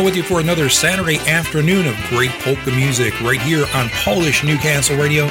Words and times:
With 0.00 0.16
you 0.16 0.22
for 0.22 0.40
another 0.40 0.70
Saturday 0.70 1.18
afternoon 1.28 1.86
of 1.86 1.94
great 2.08 2.30
polka 2.40 2.70
music 2.72 3.12
right 3.20 3.40
here 3.40 3.66
on 3.74 3.90
Polish 4.00 4.42
Newcastle 4.42 4.96
Radio. 4.96 5.26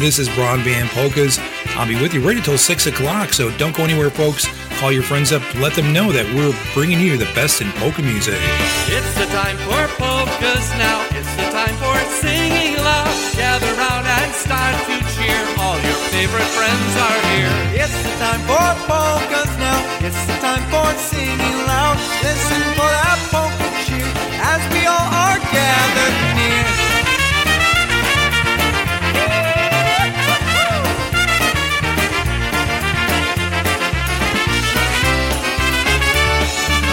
This 0.00 0.18
is 0.18 0.26
Broadband 0.30 0.88
Polkas. 0.88 1.38
I'll 1.76 1.86
be 1.86 2.00
with 2.00 2.14
you 2.14 2.26
right 2.26 2.36
until 2.36 2.56
6 2.56 2.86
o'clock, 2.86 3.34
so 3.34 3.50
don't 3.58 3.76
go 3.76 3.84
anywhere, 3.84 4.08
folks. 4.08 4.48
Call 4.80 4.90
your 4.90 5.04
friends 5.04 5.32
up, 5.32 5.44
let 5.56 5.74
them 5.74 5.92
know 5.92 6.10
that 6.12 6.24
we're 6.32 6.56
bringing 6.72 6.98
you 6.98 7.18
the 7.20 7.28
best 7.36 7.60
in 7.60 7.68
polka 7.76 8.00
music. 8.00 8.40
It's 8.88 9.12
the 9.20 9.28
time 9.36 9.60
for 9.68 9.84
polkas 10.00 10.64
now. 10.80 11.04
It's 11.12 11.30
the 11.36 11.46
time 11.52 11.76
for 11.76 11.96
singing 12.18 12.80
loud. 12.80 13.12
Gather 13.36 13.68
round 13.76 14.08
and 14.08 14.32
start 14.32 14.74
to 14.88 14.96
cheer. 15.12 15.40
All 15.60 15.76
your 15.84 16.00
favorite 16.08 16.50
friends 16.56 16.92
are 17.04 17.20
here. 17.36 17.84
It's 17.84 17.98
the 18.00 18.14
time 18.16 18.40
for 18.48 18.64
polkas 18.88 19.52
now. 19.60 19.78
It's 20.00 20.22
the 20.24 20.40
time 20.40 20.64
for 20.72 20.88
singing 20.98 21.58
loud. 21.68 22.00
Listen 22.24 22.64
for 22.80 22.90
that 22.90 23.20
polka 23.28 23.55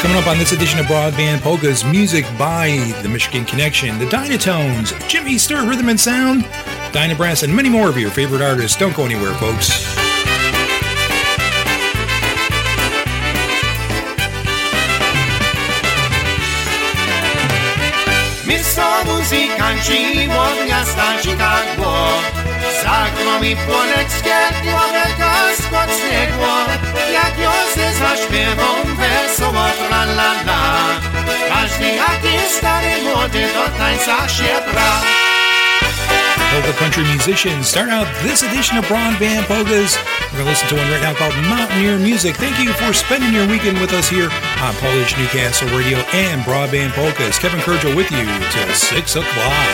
Coming 0.03 0.17
up 0.17 0.27
on 0.27 0.37
this 0.37 0.51
edition 0.51 0.79
of 0.79 0.85
Broadband 0.87 1.41
Polkas, 1.41 1.85
music 1.85 2.25
by 2.37 2.93
the 3.01 3.09
Michigan 3.09 3.45
Connection, 3.45 3.97
the 3.99 4.05
Dynatones, 4.05 4.91
Jimmy 5.07 5.35
Sturr 5.35 5.67
Rhythm 5.67 5.87
and 5.87 5.99
Sound, 5.99 6.43
Dynabrass, 6.91 7.43
and 7.43 7.55
many 7.55 7.69
more 7.69 7.87
of 7.87 7.97
your 7.97 8.11
favorite 8.11 8.41
artists. 8.41 8.77
Don't 8.77 8.95
go 8.95 9.05
anywhere, 9.05 9.33
folks. 9.35 9.92
Muzykanci 19.63 20.29
od 20.29 20.67
miasta 20.67 21.17
Chicago 21.21 22.21
Za 22.83 23.23
gromi 23.23 23.55
płoneckie 23.55 24.35
głowę 24.63 25.03
spod 25.57 25.89
śniegło 25.99 26.55
Jak 27.13 27.33
Józef 27.37 27.99
zaśpiewą 27.99 28.95
wesoło 28.97 29.65
tra 29.87 30.03
la 30.03 30.31
la. 30.45 30.63
Każdy 31.49 31.85
jaki 31.85 32.49
stary 32.57 33.03
młody 33.03 33.47
do 33.53 33.77
tańca 33.77 34.29
się 34.29 34.71
bra 34.71 35.22
Polka 36.53 36.73
country 36.73 37.03
musicians 37.05 37.67
start 37.67 37.89
out 37.89 38.05
this 38.21 38.43
edition 38.43 38.77
of 38.77 38.85
Broadband 38.85 39.49
Polkas. 39.49 39.97
We're 40.29 40.37
going 40.37 40.45
to 40.45 40.49
listen 40.53 40.67
to 40.69 40.75
one 40.75 40.85
right 40.91 41.01
now 41.01 41.15
called 41.15 41.33
Mountaineer 41.49 41.97
Music. 41.97 42.35
Thank 42.35 42.59
you 42.61 42.71
for 42.73 42.93
spending 42.93 43.33
your 43.33 43.47
weekend 43.47 43.81
with 43.81 43.91
us 43.91 44.07
here 44.07 44.29
on 44.61 44.75
Polish 44.75 45.17
Newcastle 45.17 45.67
Radio 45.75 45.97
and 46.13 46.43
Broadband 46.43 46.91
Polkas. 46.93 47.39
Kevin 47.39 47.59
Kurdziel 47.61 47.97
with 47.97 48.11
you 48.11 48.29
till 48.53 48.69
6 48.69 49.15
o'clock. 49.15 49.73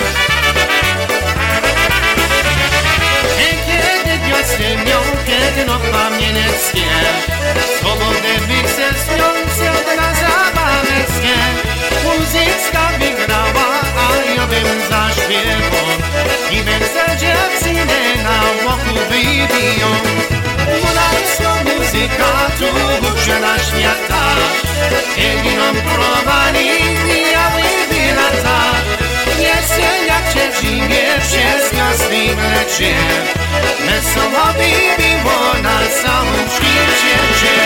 Wygrała, 12.99 13.81
a 13.97 14.15
ja 14.35 14.47
bym 14.47 14.67
zaśpiewał 14.89 16.38
Even 16.51 16.81
such 16.81 17.23
a 17.23 17.49
scene 17.59 17.85
na 18.25 18.37
łoku 18.65 18.95
wybiją. 19.09 19.89
Mularską 20.81 21.49
muzyka 21.69 22.31
tu 22.57 23.15
przela 23.15 23.59
świata 23.59 24.23
Eliną 25.17 25.81
polowani 25.81 26.69
mijały 27.05 27.69
by 27.89 28.15
lata. 28.15 28.59
Jesień 29.39 30.07
jak 30.07 30.33
się 30.33 30.61
zimie 30.61 31.05
przez 31.21 31.73
jasny 31.73 32.35
mlecie 32.35 32.95
Wesoło 33.85 34.45
by 34.57 35.61
na 35.63 35.79
całym 36.01 36.49
świecie 36.49 37.59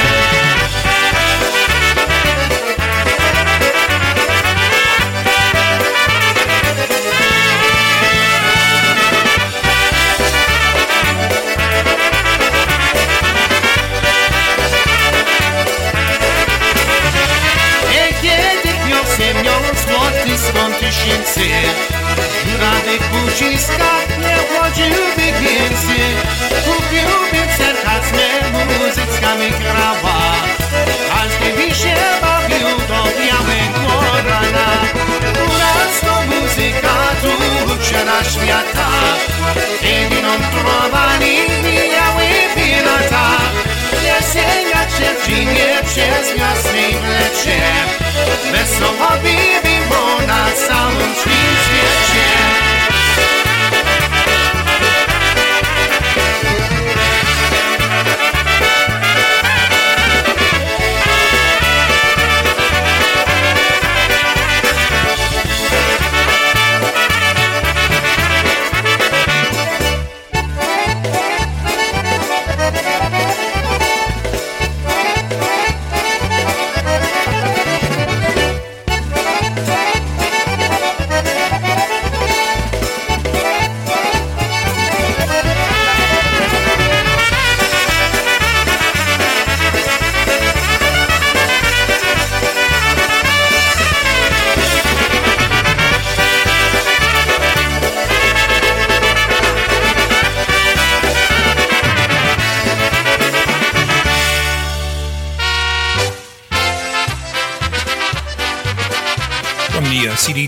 tysięcy 20.84 21.42
Żurawy 22.46 22.96
uciska 23.28 23.92
nie 24.20 24.36
chodziłby 24.50 25.26
więcej 25.42 26.06
Kupiłby 26.66 27.54
sercasne 27.58 28.28
muzycka 28.80 29.36
mi 29.36 29.50
grała 29.52 30.20
Każdy 31.10 31.54
by 31.58 31.76
się 31.76 31.96
bawił 32.22 32.68
do 32.90 33.04
białego 33.20 33.96
rana 34.30 34.68
U 35.46 35.58
nas 35.58 35.94
to 36.02 36.16
muzyka 36.36 36.96
tu 37.22 37.32
uczera 37.74 38.24
świata 38.24 38.90
Kiedy 39.82 40.22
nam 40.22 40.42
prowali 40.52 41.38
mijały 41.64 42.26
pirata 42.56 43.28
sięgacie 44.22 45.16
w 45.20 45.26
zimie 45.26 45.84
przez 45.86 46.38
wiosnę 46.38 46.90
i 46.90 46.96
w 46.96 47.10
lecie. 47.10 47.62
Wesoło 48.52 49.10
bimimo 49.24 50.28
na 50.28 50.52
całym 50.52 51.16
świecie. 51.16 52.43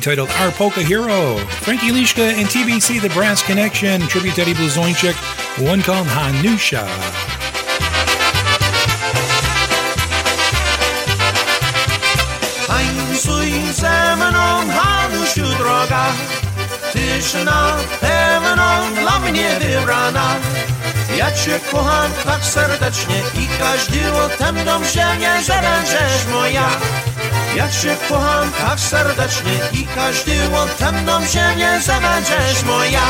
Titled 0.06 0.30
Our 0.38 0.52
Polka 0.52 0.84
Hero, 0.84 1.36
Frankie 1.66 1.90
Liszka 1.90 2.38
and 2.38 2.46
TBC 2.48 3.02
The 3.02 3.10
Brass 3.10 3.42
Connection, 3.42 4.02
tribute 4.02 4.36
to 4.36 4.44
Eddie 4.44 4.54
Blazonczyk, 4.54 5.16
one 5.68 5.82
called 5.82 6.06
Hanusha. 6.06 6.86
Tańcuj 12.68 13.74
ze 13.74 14.16
mną, 14.16 14.70
Hanusiu 14.70 15.58
droga 15.58 16.14
Tyszyna 16.94 17.78
pewną 18.02 18.96
dla 19.02 19.20
mnie 19.20 19.60
wybrana 19.60 20.36
Ja 21.18 21.32
cię 21.32 21.60
kocham 21.72 22.12
tak 22.24 22.46
serdecznie 22.46 23.16
i 23.34 23.48
każdy 23.60 24.14
o 24.14 24.30
Ja 27.56 27.70
cię 27.70 27.98
kocham 28.10 28.52
tak 28.52 28.80
serdecznie 28.80 29.60
i 29.74 29.88
każdy 29.96 30.32
o 30.56 30.66
temną 30.80 31.26
ziemię 31.26 31.82
zabędziesz 31.82 32.64
moja 32.66 33.02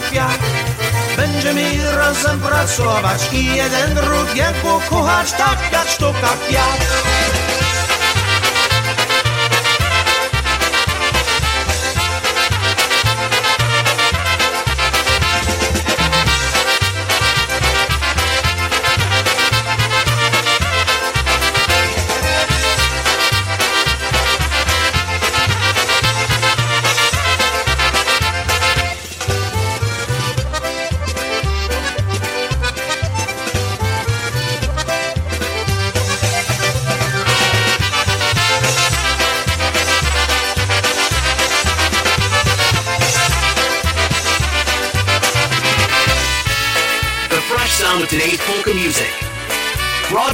kwiat. 0.00 0.38
Będziemy 1.16 1.96
razem 1.96 2.40
pracować 2.40 3.28
i 3.32 3.56
jeden 3.56 3.94
drugiego 3.94 4.80
kochać 4.90 5.32
tak 5.32 5.58
jak 5.72 5.88
sztuka 5.88 6.28
kwiat. 6.48 7.63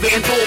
Broadband 0.00 0.39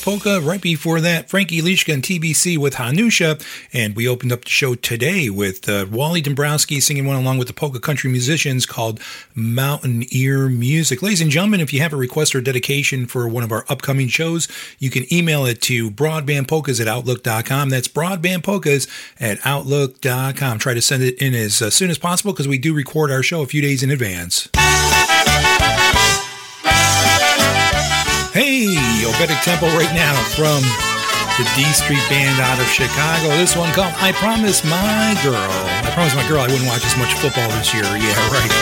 polkas. 0.00 0.20
Polka. 0.20 0.40
Right 0.40 0.60
before 0.60 1.00
that, 1.00 1.28
Frankie 1.28 1.62
Liszka 1.62 1.94
and 1.94 2.02
TBC 2.02 2.58
with 2.58 2.74
Hanusha. 2.74 3.42
And 3.72 3.94
we 3.94 4.08
opened 4.08 4.32
up 4.32 4.44
the 4.44 4.50
show 4.50 4.74
today 4.74 5.30
with 5.30 5.68
uh, 5.68 5.86
Wally 5.90 6.20
Dombrowski 6.20 6.80
singing 6.80 7.06
one 7.06 7.16
along 7.16 7.38
with 7.38 7.48
the 7.48 7.54
polka 7.54 7.80
country 7.80 8.10
musicians 8.10 8.66
called 8.66 9.00
Mountaineer 9.34 10.48
Music. 10.48 11.02
Ladies 11.02 11.20
and 11.20 11.30
gentlemen, 11.30 11.60
if 11.60 11.72
you 11.72 11.80
have 11.80 11.92
a 11.92 11.96
request 11.96 12.34
or 12.34 12.40
dedication 12.40 13.06
for 13.06 13.28
one 13.28 13.44
of 13.44 13.52
our 13.52 13.64
upcoming 13.68 14.08
shows, 14.08 14.48
you 14.78 14.90
can 14.90 15.12
email 15.12 15.46
it 15.46 15.62
to 15.62 15.90
broadbandpolkas 15.90 16.80
at 16.80 16.88
outlook.com. 16.88 17.70
That's 17.70 17.88
broadbandpolkas 17.88 18.88
at 19.20 19.38
outlook.com. 19.44 20.58
Try 20.58 20.74
to 20.74 20.82
send 20.82 21.02
it 21.02 21.20
in 21.20 21.34
as 21.34 21.62
uh, 21.62 21.70
soon 21.70 21.90
as 21.90 21.98
possible 21.98 22.32
because 22.32 22.48
we 22.48 22.58
do 22.58 22.74
record 22.74 23.10
our 23.10 23.22
show 23.22 23.42
a 23.42 23.46
few 23.46 23.62
days 23.62 23.82
in 23.82 23.90
advance. 23.90 24.48
Hey, 28.32 28.70
Obetic 29.10 29.42
Temple 29.42 29.66
right 29.74 29.90
now 29.90 30.14
from 30.38 30.62
the 31.34 31.42
D 31.58 31.66
Street 31.74 31.98
Band 32.08 32.38
out 32.38 32.60
of 32.62 32.66
Chicago. 32.70 33.26
This 33.34 33.56
one 33.56 33.72
called 33.74 33.92
I 33.98 34.12
Promise 34.12 34.62
My 34.62 35.18
Girl. 35.26 35.34
I 35.34 35.90
promised 35.90 36.14
my 36.14 36.22
girl 36.28 36.38
I 36.38 36.46
wouldn't 36.46 36.68
watch 36.70 36.86
as 36.86 36.96
much 36.96 37.12
football 37.18 37.50
this 37.58 37.74
year. 37.74 37.82
Yeah, 37.82 38.14
right. 38.34 38.54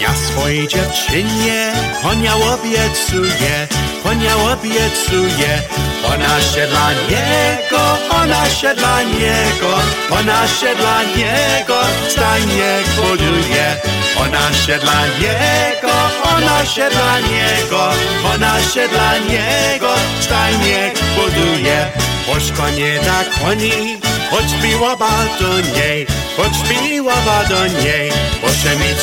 Ja 0.00 0.14
swojej 0.14 0.68
dziewczynie 0.68 1.72
konia 2.02 2.36
obiecuję, 2.36 3.68
konia 4.02 4.36
obiecuję. 4.52 5.62
Ona 6.06 6.40
się 6.40 6.66
dla 6.66 6.92
niego, 6.92 7.82
ona 8.10 8.48
się 8.50 8.74
dla 8.74 9.02
niego, 9.02 9.72
ona 10.10 10.48
się 10.48 10.74
dla 10.76 11.02
niego 11.02 11.76
stanie 12.08 12.80
buduje. 12.96 14.01
Ona 14.22 14.52
się 14.52 14.78
dla 14.78 15.06
niego, 15.06 15.92
ona 16.36 16.66
się 16.66 16.90
dla 16.90 17.20
niego, 17.20 17.90
ona 18.34 18.60
się 18.60 18.88
dla 18.88 19.18
niego 19.18 19.88
stajnie 20.20 20.92
buduje. 21.16 21.86
Choć 22.26 22.52
konie 22.52 23.00
da 23.04 23.24
koni, 23.40 24.00
choć 24.30 24.54
biłoba 24.62 25.10
do 25.40 25.60
niej, 25.78 26.06
choć 26.36 26.68
biłoba 26.68 27.44
do 27.48 27.66
niej, 27.66 28.12
bo 28.42 28.48
się 28.48 28.76
mi 28.76 28.94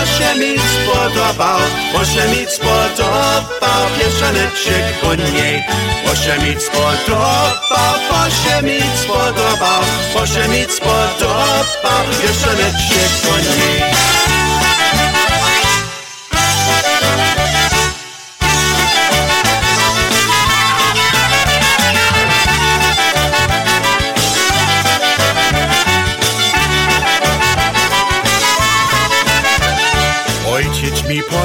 Proszę 0.00 0.34
mi 0.34 0.56
spodobał, 0.58 1.60
proszę 1.92 2.28
mi 2.28 2.46
spodobał 2.46 3.82
Pieszoneczek 3.98 5.00
po 5.02 5.14
niej. 5.14 5.62
Proszę 6.04 6.38
mi 6.38 6.60
spodobał, 6.60 7.94
proszę 8.08 8.62
mi 8.62 8.80
spodobał 9.04 9.82
mi 10.48 10.64
spodobał, 10.72 12.04
niej. 13.40 14.00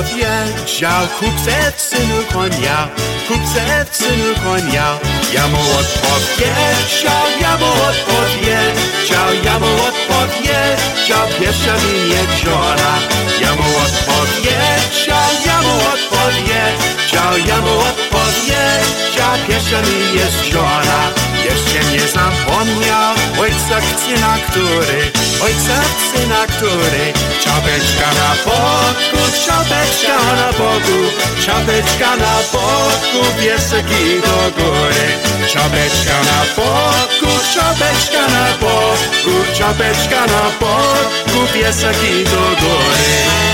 viaja, 0.01 1.07
kupcetsinu 1.19 2.23
konia, 2.33 2.89
kupcetsinu 3.27 4.35
konia. 4.43 4.99
Jamowot 5.33 5.87
podjeżdża, 6.03 7.15
jamowot 7.41 7.97
podjeżdża, 8.07 9.21
jamowot 9.45 9.95
podjeżdża, 10.09 11.19
pierwsza 11.39 11.75
jeziora. 12.13 12.93
Jamowot 13.41 13.93
podjeżdża, 14.07 15.19
jamowot 15.45 16.01
podjeżdża, 16.09 17.23
jamowot 17.47 17.95
podjeżdża, 18.11 19.27
pierwsza 19.47 19.79
jeziora. 20.13 21.24
Jeszcze 21.45 21.91
nie 21.91 22.07
zapomniał 22.07 23.15
ojca 23.39 23.79
na 24.21 24.37
który, 24.47 25.11
ojca 25.43 25.81
na 26.29 26.47
który 26.47 27.13
Czapeczka 27.43 28.07
na 28.19 28.35
boku, 28.45 29.31
czapeczka 29.45 30.35
na 30.35 30.51
boku 30.51 30.99
Czapeczka 31.45 32.15
na 32.15 32.35
boku, 32.53 33.41
pieseki 33.41 34.21
do 34.21 34.63
góry. 34.63 35.05
Czapeczka 35.53 36.17
na 36.23 36.45
boku, 36.55 37.39
czapeczka 37.53 38.27
na 38.27 38.57
boku 38.57 39.53
Czapeczka 39.57 40.25
na 40.25 40.43
boku, 40.59 41.53
pieseki 41.53 42.23
do 42.23 42.41
góry 42.41 43.44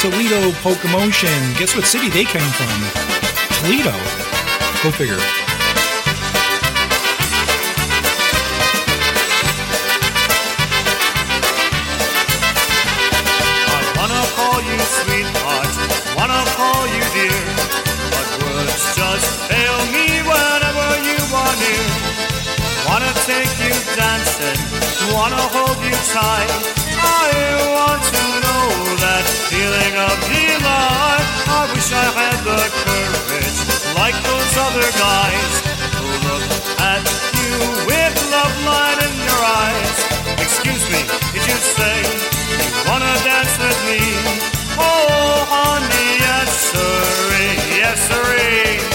Toledo, 0.00 0.50
Polkamotion. 0.64 1.58
Guess 1.58 1.76
what 1.76 1.84
city 1.84 2.08
they 2.08 2.24
came 2.24 2.50
from? 2.56 2.72
Toledo. 3.60 3.92
Go 4.82 4.90
figure. 4.96 5.20
I 13.68 13.80
wanna 13.98 14.24
call 14.40 14.62
you 14.64 14.78
sweetheart, 14.96 15.68
wanna 16.16 16.42
call 16.56 16.88
you 16.88 17.04
dear, 17.12 17.44
but 18.08 18.28
words 18.40 18.96
just 18.96 19.28
fail 19.52 19.78
me 19.92 20.24
whenever 20.24 20.88
you 21.04 21.20
are 21.28 21.56
near. 21.60 21.88
Wanna 22.88 23.12
take 23.28 23.52
you 23.60 23.76
dancing, 24.00 24.60
wanna 25.12 25.44
hold 25.52 25.76
you 25.84 25.96
tight. 26.16 26.48
I 26.96 27.28
want 27.76 28.02
to 28.14 28.49
that 28.96 29.24
feeling 29.46 29.94
of 29.94 30.14
delight. 30.26 31.26
I 31.46 31.70
wish 31.70 31.92
I 31.94 32.06
had 32.10 32.38
the 32.42 32.58
courage, 32.82 33.58
like 33.94 34.16
those 34.26 34.52
other 34.66 34.88
guys, 34.98 35.52
who 35.94 36.10
look 36.26 36.44
at 36.82 37.02
you 37.38 37.54
with 37.86 38.14
love 38.34 38.54
light 38.66 38.98
in 39.06 39.14
your 39.22 39.42
eyes. 39.62 39.98
Excuse 40.42 40.84
me, 40.90 41.00
did 41.30 41.44
you 41.46 41.58
say 41.78 42.02
you 42.02 42.90
wanna 42.90 43.14
dance 43.22 43.54
with 43.62 43.80
me? 43.86 44.02
Oh, 44.74 45.46
honey, 45.46 46.10
yes, 46.18 46.50
sirree, 46.74 47.54
yes, 47.78 47.98
sirree. 48.10 48.89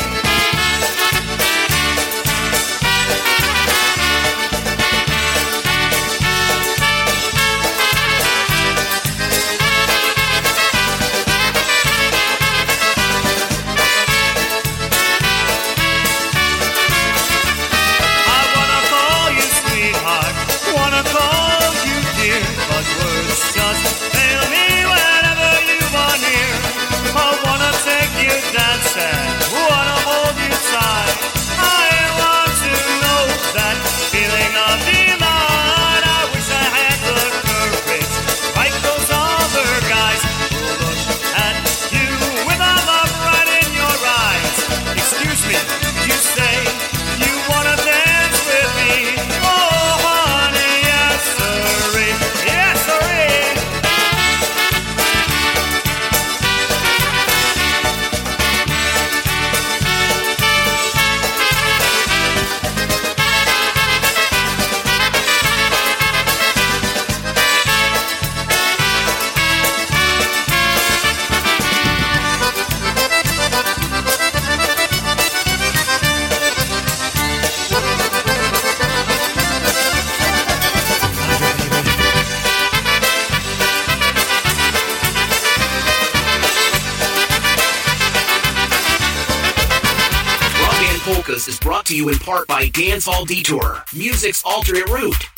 To 91.96 92.02
you 92.02 92.10
in 92.10 92.18
part 92.20 92.48
by 92.48 92.68
Dancehall 92.68 93.26
Detour, 93.28 93.84
music's 93.94 94.44
alternate 94.46 94.88
route. 94.90 95.30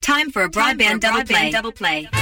Time 0.00 0.30
for 0.30 0.42
a 0.42 0.50
broadband, 0.50 1.00
Time 1.00 1.00
for 1.00 1.08
a 1.08 1.10
broadband 1.10 1.22
double 1.22 1.24
play. 1.24 1.50
Double 1.50 1.72
play. 1.72 2.17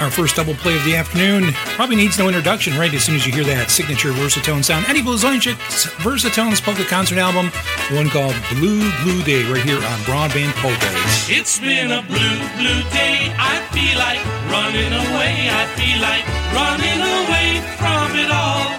Our 0.00 0.10
first 0.10 0.36
double 0.36 0.54
play 0.54 0.74
of 0.74 0.84
the 0.84 0.96
afternoon 0.96 1.52
probably 1.76 1.96
needs 1.96 2.18
no 2.18 2.26
introduction, 2.26 2.72
right? 2.78 2.92
As 2.94 3.04
soon 3.04 3.16
as 3.16 3.26
you 3.26 3.32
hear 3.36 3.44
that 3.44 3.68
signature 3.70 4.12
Versatone 4.16 4.64
sound. 4.64 4.88
Eddie 4.88 5.04
Blazonczyk's 5.04 5.92
Versatone's 6.00 6.56
polka 6.56 6.88
concert 6.88 7.18
album, 7.20 7.52
one 7.92 8.08
called 8.08 8.32
Blue 8.56 8.80
Blue 9.04 9.20
Day, 9.28 9.44
right 9.52 9.60
here 9.60 9.76
on 9.76 9.98
Broadband 10.08 10.56
Polkas. 10.56 11.28
It's 11.28 11.60
been 11.60 11.92
a 11.92 12.00
blue, 12.08 12.40
blue 12.56 12.80
day. 12.88 13.28
I 13.36 13.60
feel 13.76 14.00
like 14.00 14.24
running 14.48 14.88
away. 14.88 15.52
I 15.52 15.68
feel 15.76 16.00
like 16.00 16.24
running 16.56 17.00
away 17.04 17.60
from 17.76 18.16
it 18.16 18.32
all. 18.32 18.72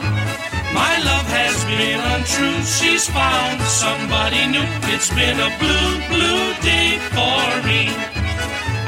My 0.74 0.98
love 1.06 1.30
has 1.30 1.54
been 1.70 2.02
untrue. 2.18 2.66
She's 2.66 3.06
found 3.06 3.62
somebody 3.70 4.42
new. 4.50 4.66
It's 4.90 5.14
been 5.14 5.38
a 5.38 5.54
blue, 5.62 5.92
blue 6.10 6.50
day 6.66 6.98
for 7.14 7.46
me. 7.70 7.94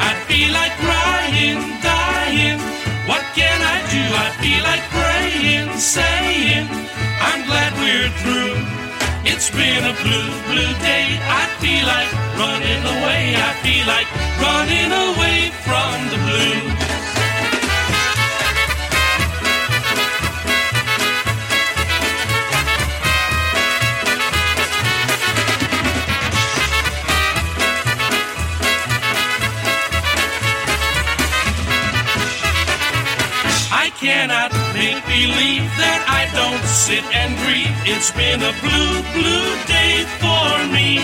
I 0.02 0.18
feel 0.26 0.50
like 0.50 0.74
crying, 0.82 1.62
What 3.06 3.24
can 3.36 3.60
I 3.62 3.78
do? 3.94 4.04
I 4.26 4.28
feel 4.42 4.64
like 4.64 4.84
praying, 4.90 5.70
saying, 5.78 6.66
I'm 7.22 7.46
glad 7.46 7.72
we're 7.78 8.10
through. 8.22 8.58
It's 9.24 9.50
been 9.52 9.84
a 9.86 9.94
blue, 10.02 10.32
blue 10.50 10.74
day. 10.82 11.06
I 11.22 11.46
feel 11.62 11.86
like 11.86 12.10
running 12.42 12.84
away. 12.96 13.36
I 13.38 13.54
feel 13.62 13.86
like 13.86 14.10
running 14.42 14.92
away 15.06 15.52
from 15.62 15.94
the 16.10 16.20
blue. 16.26 16.73
Believe 34.04 35.64
that 35.80 36.04
I 36.12 36.28
don't 36.36 36.60
sit 36.68 37.04
and 37.16 37.32
grieve. 37.48 37.72
It's 37.88 38.12
been 38.12 38.44
a 38.44 38.52
blue, 38.60 38.96
blue 39.16 39.50
day 39.64 40.04
for 40.20 40.52
me. 40.76 41.00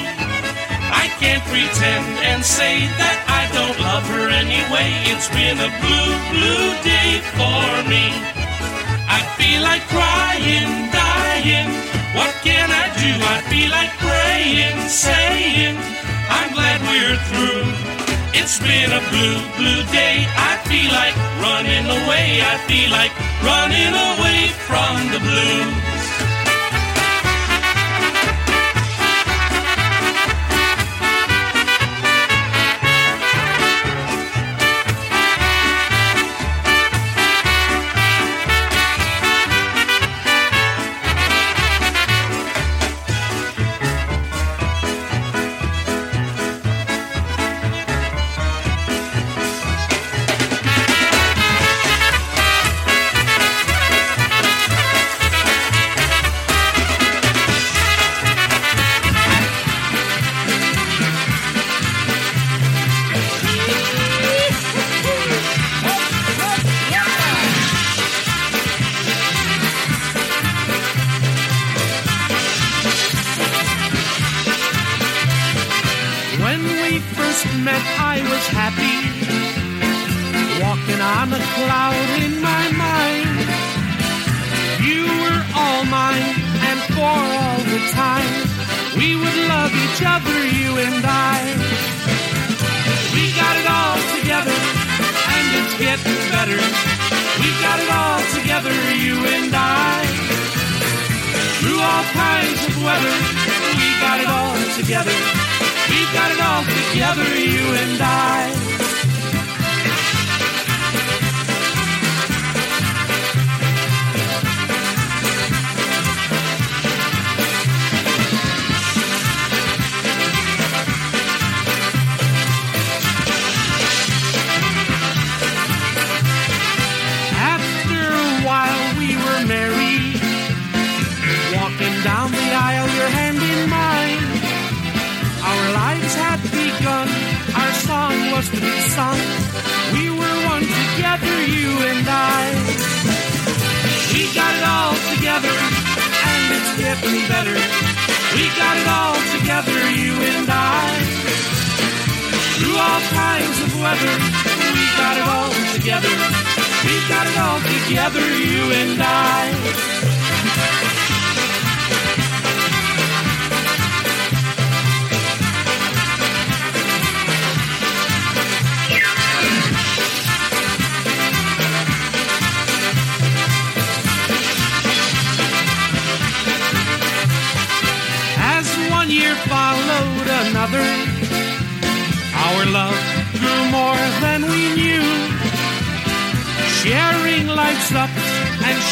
I 0.92 1.08
can't 1.16 1.44
pretend 1.48 2.04
and 2.28 2.44
say 2.44 2.92
that 3.00 3.18
I 3.32 3.48
don't 3.56 3.78
love 3.80 4.04
her 4.12 4.28
anyway. 4.28 4.92
It's 5.08 5.32
been 5.32 5.56
a 5.64 5.72
blue, 5.80 6.12
blue 6.36 6.68
day 6.84 7.24
for 7.40 7.64
me. 7.88 8.12
I 9.08 9.24
feel 9.40 9.64
like 9.64 9.84
crying, 9.88 10.92
dying. 10.92 11.72
What 12.20 12.36
can 12.44 12.68
I 12.68 12.92
do? 13.00 13.12
I 13.16 13.38
feel 13.48 13.72
like 13.72 13.94
praying, 14.04 14.78
saying, 14.92 15.76
I'm 16.28 16.52
glad 16.52 16.84
we're 16.84 17.20
through. 17.32 18.09
It's 18.34 18.60
been 18.60 18.92
a 18.92 19.02
blue, 19.10 19.40
blue 19.58 19.84
day. 19.92 20.26
I 20.38 20.58
feel 20.70 20.92
like 20.92 21.16
running 21.42 21.86
away. 21.86 22.42
I 22.42 22.58
feel 22.68 22.90
like 22.92 23.14
running 23.42 23.94
away 23.94 24.48
from 24.68 25.12
the 25.14 25.20
blues. 25.20 25.89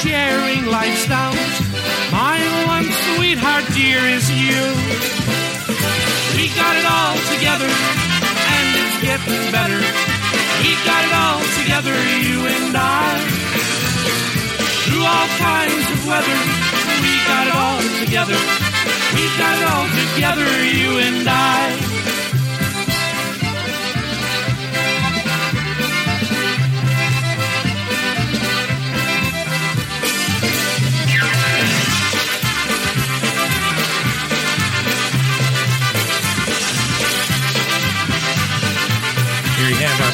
Sharing 0.08 0.66
life's 0.66 1.06
downs. 1.08 1.56
My 2.12 2.40
one 2.66 2.88
sweetheart, 3.16 3.66
dear, 3.76 4.00
is 4.08 4.32
you. 4.32 4.64
We 6.36 6.48
got 6.56 6.74
it 6.80 6.88
all 6.88 7.18
together, 7.36 7.68
and 7.68 8.68
it's 8.80 8.98
getting 9.04 9.52
better. 9.52 9.82
We 10.64 10.72
got 10.88 11.02
it 11.04 11.14
all 11.24 11.44
together, 11.60 11.96
you 12.24 12.48
and 12.48 12.72
I. 12.72 13.20
Through 14.88 15.04
all 15.04 15.30
kinds 15.44 15.86
of 15.92 16.00
weather, 16.08 16.40
we 17.04 17.12
got 17.28 17.44
it 17.52 17.56
all 17.64 17.82
together. 18.00 18.40
We 19.12 19.24
got 19.36 19.56
it 19.60 19.68
all 19.68 19.88
together, 19.92 20.48
you 20.64 20.90
and 21.04 21.28
I. 21.28 21.87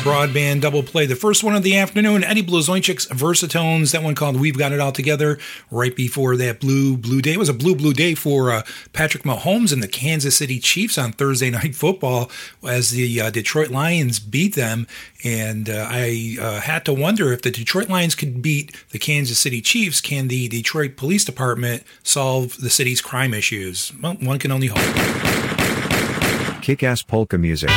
broadband 0.03 0.59
double 0.59 0.83
play. 0.83 1.05
The 1.05 1.15
first 1.15 1.45
one 1.45 1.55
of 1.55 1.63
the 1.63 1.77
afternoon, 1.77 2.25
Eddie 2.25 2.43
Blazonczyk's 2.43 3.07
Versatones, 3.07 3.93
that 3.93 4.03
one 4.03 4.15
called 4.15 4.37
We've 4.37 4.57
Got 4.57 4.73
It 4.73 4.81
All 4.81 4.91
Together. 4.91 5.39
Right 5.71 5.95
before 5.95 6.35
that, 6.35 6.59
Blue 6.59 6.97
Blue 6.97 7.21
Day. 7.21 7.33
It 7.33 7.39
was 7.39 7.47
a 7.47 7.53
blue 7.53 7.73
blue 7.73 7.93
day 7.93 8.13
for 8.13 8.51
uh, 8.51 8.63
Patrick 8.91 9.23
Mahomes 9.23 9.71
and 9.71 9.81
the 9.81 9.87
Kansas 9.87 10.35
City 10.35 10.59
Chiefs 10.59 10.97
on 10.97 11.13
Thursday 11.13 11.49
Night 11.51 11.73
Football 11.73 12.29
as 12.67 12.89
the 12.89 13.21
uh, 13.21 13.29
Detroit 13.29 13.69
Lions 13.69 14.19
beat 14.19 14.55
them. 14.55 14.87
And 15.23 15.69
uh, 15.69 15.87
I 15.89 16.35
uh, 16.39 16.59
had 16.59 16.83
to 16.85 16.93
wonder 16.93 17.31
if 17.31 17.41
the 17.41 17.51
Detroit 17.51 17.87
Lions 17.87 18.13
could 18.13 18.41
beat 18.41 18.75
the 18.89 18.99
Kansas 18.99 19.39
City 19.39 19.61
Chiefs, 19.61 20.01
can 20.01 20.27
the 20.27 20.49
Detroit 20.49 20.97
Police 20.97 21.23
Department 21.23 21.83
solve 22.03 22.57
the 22.57 22.69
city's 22.69 22.99
crime 22.99 23.33
issues? 23.33 23.93
Well, 24.01 24.15
one 24.15 24.37
can 24.37 24.51
only 24.51 24.67
hope. 24.67 26.61
Kick 26.61 26.83
ass 26.83 27.01
polka 27.01 27.37
music. 27.37 27.69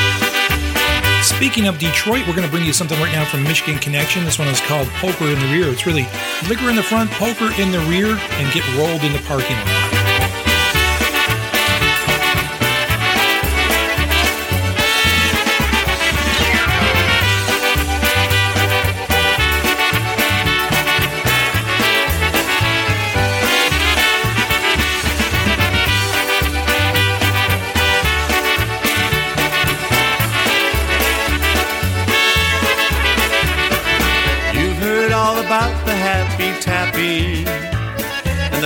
Speaking 1.27 1.67
of 1.67 1.81
Detroit, 1.81 2.25
we're 2.29 2.37
going 2.37 2.47
to 2.47 2.51
bring 2.51 2.65
you 2.65 2.73
something 2.73 2.99
right 3.01 3.11
now 3.11 3.25
from 3.25 3.43
Michigan 3.43 3.81
Connection. 3.81 4.25
This 4.25 4.39
one 4.39 4.47
is 4.47 4.61
called 4.61 4.87
Poker 5.01 5.25
in 5.25 5.39
the 5.41 5.47
Rear. 5.47 5.69
It's 5.73 5.85
really 5.85 6.07
liquor 6.49 6.71
in 6.71 6.77
the 6.77 6.85
front, 6.85 7.11
poker 7.11 7.51
in 7.61 7.73
the 7.73 7.81
rear, 7.91 8.17
and 8.17 8.55
get 8.55 8.65
rolled 8.77 9.03
in 9.03 9.13
the 9.13 9.19
parking 9.27 9.57
lot. 9.57 10.06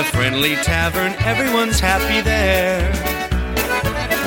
Friendly 0.04 0.54
tavern, 0.56 1.12
everyone's 1.24 1.80
happy 1.80 2.20
there. 2.20 2.80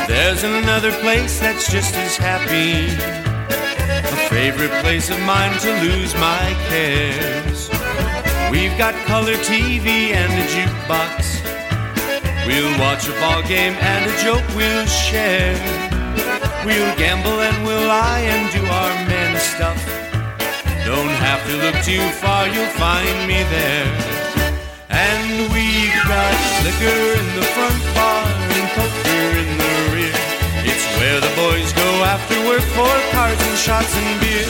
There's 0.08 0.44
another 0.44 0.92
place 1.00 1.40
that's 1.40 1.72
just 1.72 1.96
as 1.96 2.18
happy. 2.18 2.92
A 2.92 4.30
favorite 4.30 4.72
place 4.84 5.10
of 5.10 5.20
mine 5.22 5.58
to 5.60 5.72
lose 5.82 6.14
my 6.16 6.54
cares. 6.68 7.70
We've 8.52 8.78
got 8.78 8.94
color 9.06 9.36
TV 9.36 10.12
and 10.12 10.32
a 10.34 10.46
jukebox. 10.52 11.42
We'll 12.46 12.78
watch 12.80 13.08
a 13.08 13.14
ball 13.22 13.42
game 13.44 13.74
and 13.80 14.12
a 14.12 14.24
joke 14.24 14.48
we'll 14.56 14.86
share. 14.86 15.56
We'll 16.66 16.96
gamble 16.98 17.40
and 17.40 17.66
we'll 17.66 17.88
lie 17.88 18.20
and 18.20 18.52
do 18.52 18.66
our 18.66 18.94
men 19.08 19.40
stuff. 19.40 19.80
Don't 20.86 21.16
have 21.24 21.42
to 21.48 21.56
look 21.64 21.76
too 21.86 22.04
far, 22.20 22.48
you'll 22.48 22.76
find 22.76 23.28
me 23.28 23.44
there. 23.44 24.23
And 25.10 25.52
we've 25.52 26.04
got 26.08 26.38
liquor 26.64 27.02
in 27.20 27.28
the 27.36 27.46
front 27.56 27.82
bar 27.96 28.24
and 28.56 28.68
poker 28.78 29.26
in 29.44 29.50
the 29.60 29.76
rear. 29.92 30.20
It's 30.64 30.86
where 30.98 31.20
the 31.20 31.34
boys 31.36 31.70
go 31.74 31.90
after 32.08 32.36
work 32.48 32.66
for 32.78 32.94
cards 33.12 33.44
and 33.44 33.58
shots 33.58 33.94
and 34.00 34.12
beer. 34.22 34.48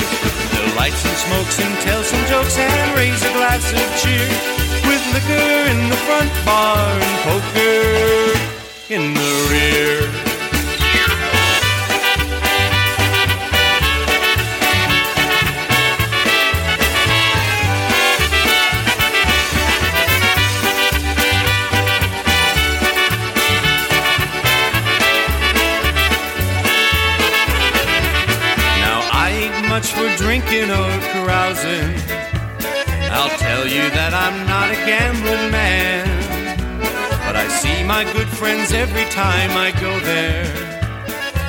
They'll 0.54 0.76
light 0.78 0.94
some 0.94 1.18
smokes 1.26 1.58
and 1.60 1.74
tell 1.82 2.04
some 2.04 2.24
jokes 2.30 2.58
and 2.58 2.96
raise 2.96 3.22
a 3.24 3.32
glass 3.34 3.66
of 3.74 3.88
cheer. 4.02 4.30
With 4.88 5.04
liquor 5.16 5.52
in 5.74 5.90
the 5.90 6.00
front 6.06 6.32
bar 6.46 6.86
and 7.08 7.16
poker 7.26 8.54
in 8.94 9.14
the 9.14 9.32
rear. 9.50 10.23
Drinking 30.18 30.70
or 30.70 30.92
carousing. 31.12 31.96
I'll 33.12 33.36
tell 33.38 33.68
you 33.68 33.84
that 33.98 34.14
I'm 34.14 34.46
not 34.48 34.72
a 34.72 34.76
gambling 34.86 35.52
man. 35.52 36.06
But 37.26 37.36
I 37.36 37.48
see 37.48 37.84
my 37.84 38.04
good 38.14 38.28
friends 38.28 38.74
every 38.74 39.06
time 39.06 39.52
I 39.52 39.72
go 39.80 40.00
there. 40.02 40.46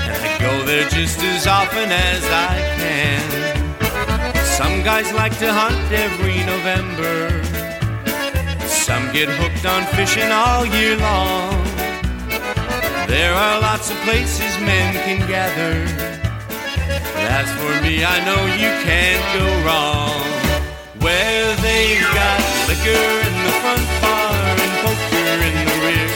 And 0.05 0.13
I 0.13 0.39
go 0.39 0.65
there 0.65 0.89
just 0.89 1.21
as 1.21 1.47
often 1.47 1.91
as 1.91 2.23
I 2.25 2.55
can. 2.81 4.35
Some 4.59 4.83
guys 4.83 5.13
like 5.13 5.37
to 5.39 5.53
hunt 5.53 5.91
every 5.93 6.39
November. 6.45 7.43
Some 8.67 9.11
get 9.13 9.29
hooked 9.29 9.67
on 9.67 9.85
fishing 9.97 10.31
all 10.31 10.65
year 10.67 10.97
long. 10.97 11.65
There 13.09 13.35
are 13.35 13.61
lots 13.61 13.91
of 13.91 13.97
places 13.99 14.59
men 14.61 14.95
can 15.05 15.27
gather 15.29 16.24
as 17.25 17.49
for 17.57 17.73
me, 17.81 18.05
I 18.05 18.21
know 18.25 18.41
you 18.59 18.71
can't 18.85 19.25
go 19.39 19.47
wrong. 19.65 20.21
Where 21.01 21.49
they've 21.65 22.11
got 22.13 22.41
liquor 22.69 23.07
in 23.29 23.35
the 23.47 23.55
front 23.63 23.87
bar 24.03 24.35
and 24.35 24.73
poker 24.85 25.37
in 25.49 25.57
the 25.69 25.77
rear. 25.85 26.11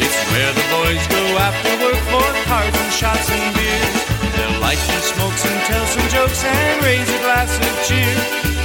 It's 0.00 0.20
where 0.30 0.52
the 0.54 0.66
boys 0.72 1.02
go 1.10 1.22
after 1.38 1.70
work 1.84 2.02
for 2.10 2.26
cards 2.46 2.76
and 2.78 2.92
shots 2.92 3.28
and 3.30 3.46
beer. 3.54 3.86
They'll 4.34 4.60
light 4.64 4.80
some 4.80 5.02
smokes 5.12 5.42
and 5.44 5.58
tell 5.68 5.86
some 5.86 6.06
jokes 6.08 6.42
and 6.44 6.84
raise 6.84 7.10
a 7.10 7.20
glass 7.20 7.52
of 7.54 7.74
cheer. 7.86 8.16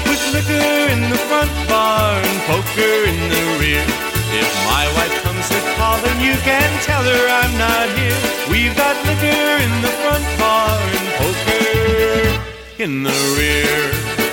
With 0.07 0.23
liquor 0.31 0.71
in 0.93 1.09
the 1.09 1.19
front 1.29 1.53
bar 1.67 2.15
and 2.17 2.39
poker 2.47 2.95
in 3.09 3.19
the 3.29 3.43
rear. 3.59 3.85
If 4.31 4.49
my 4.69 4.85
wife 4.97 5.15
comes 5.23 5.34
call, 5.77 5.97
then 6.01 6.19
you 6.21 6.35
can 6.41 6.69
tell 6.83 7.03
her 7.03 7.23
I'm 7.41 7.57
not 7.57 7.87
here. 7.97 8.17
We've 8.49 8.75
got 8.75 8.95
liquor 9.05 9.45
in 9.65 9.73
the 9.81 9.93
front 10.01 10.25
bar 10.39 10.79
and 10.97 11.07
poker 11.19 12.83
in 12.83 13.03
the 13.03 13.15
rear. 13.37 14.24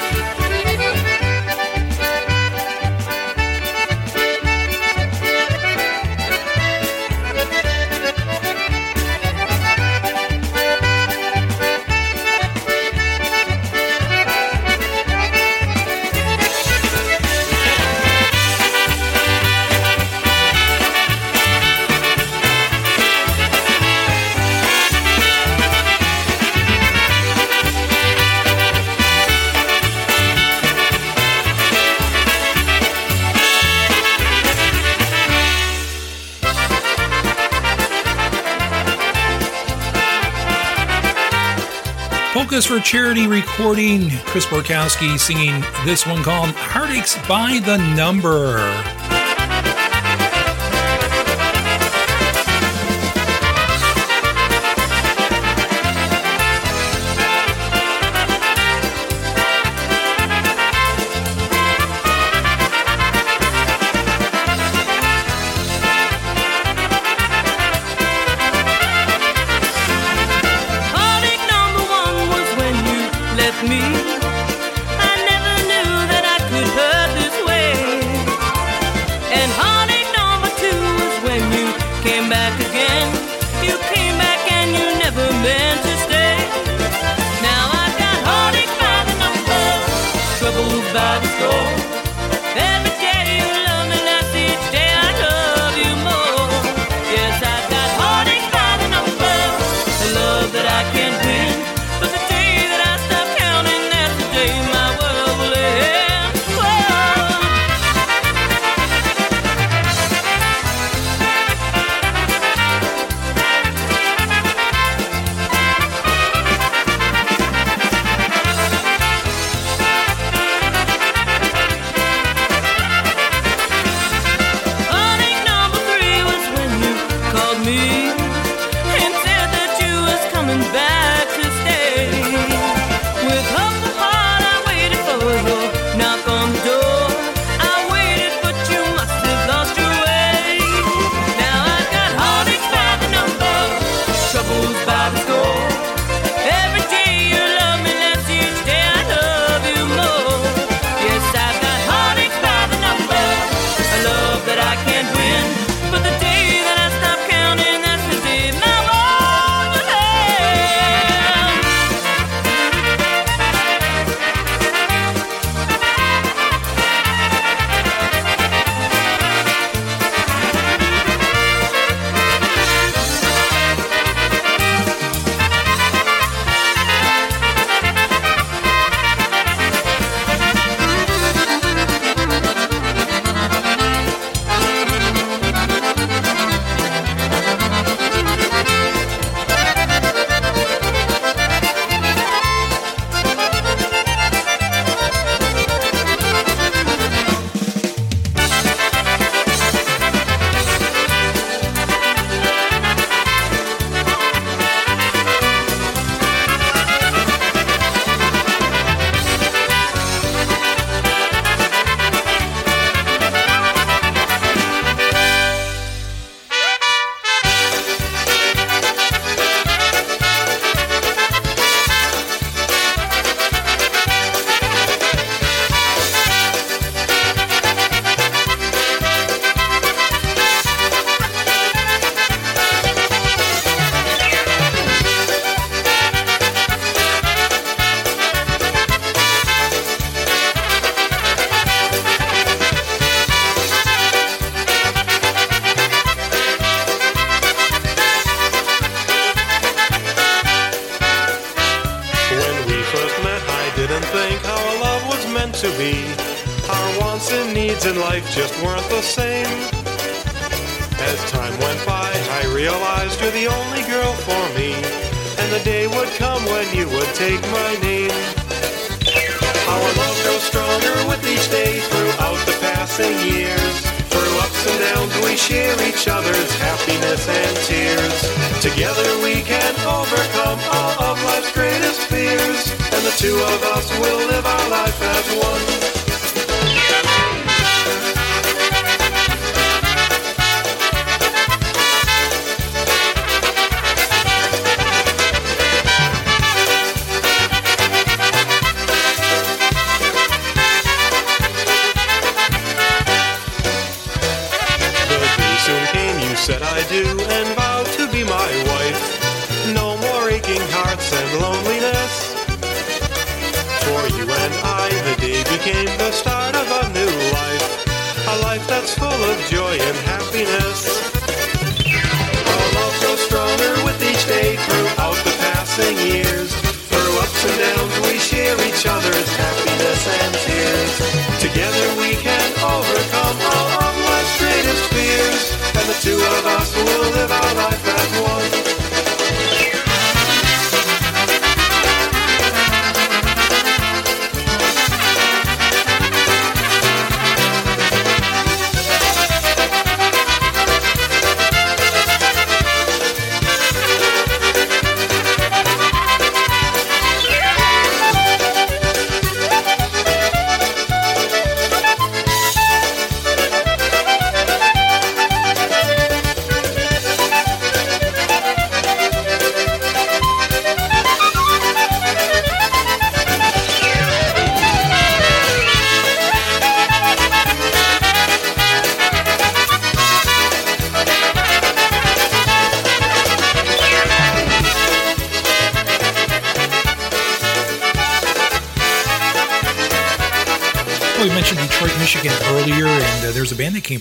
For 42.73 42.81
Charity 42.81 43.27
recording. 43.27 44.09
Chris 44.25 44.47
Borkowski 44.47 45.19
singing 45.19 45.63
this 45.85 46.07
one 46.07 46.23
called 46.23 46.55
Heartaches 46.55 47.17
by 47.29 47.61
the 47.67 47.77
Number. 47.95 49.02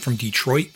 From 0.01 0.15
Detroit 0.15 0.70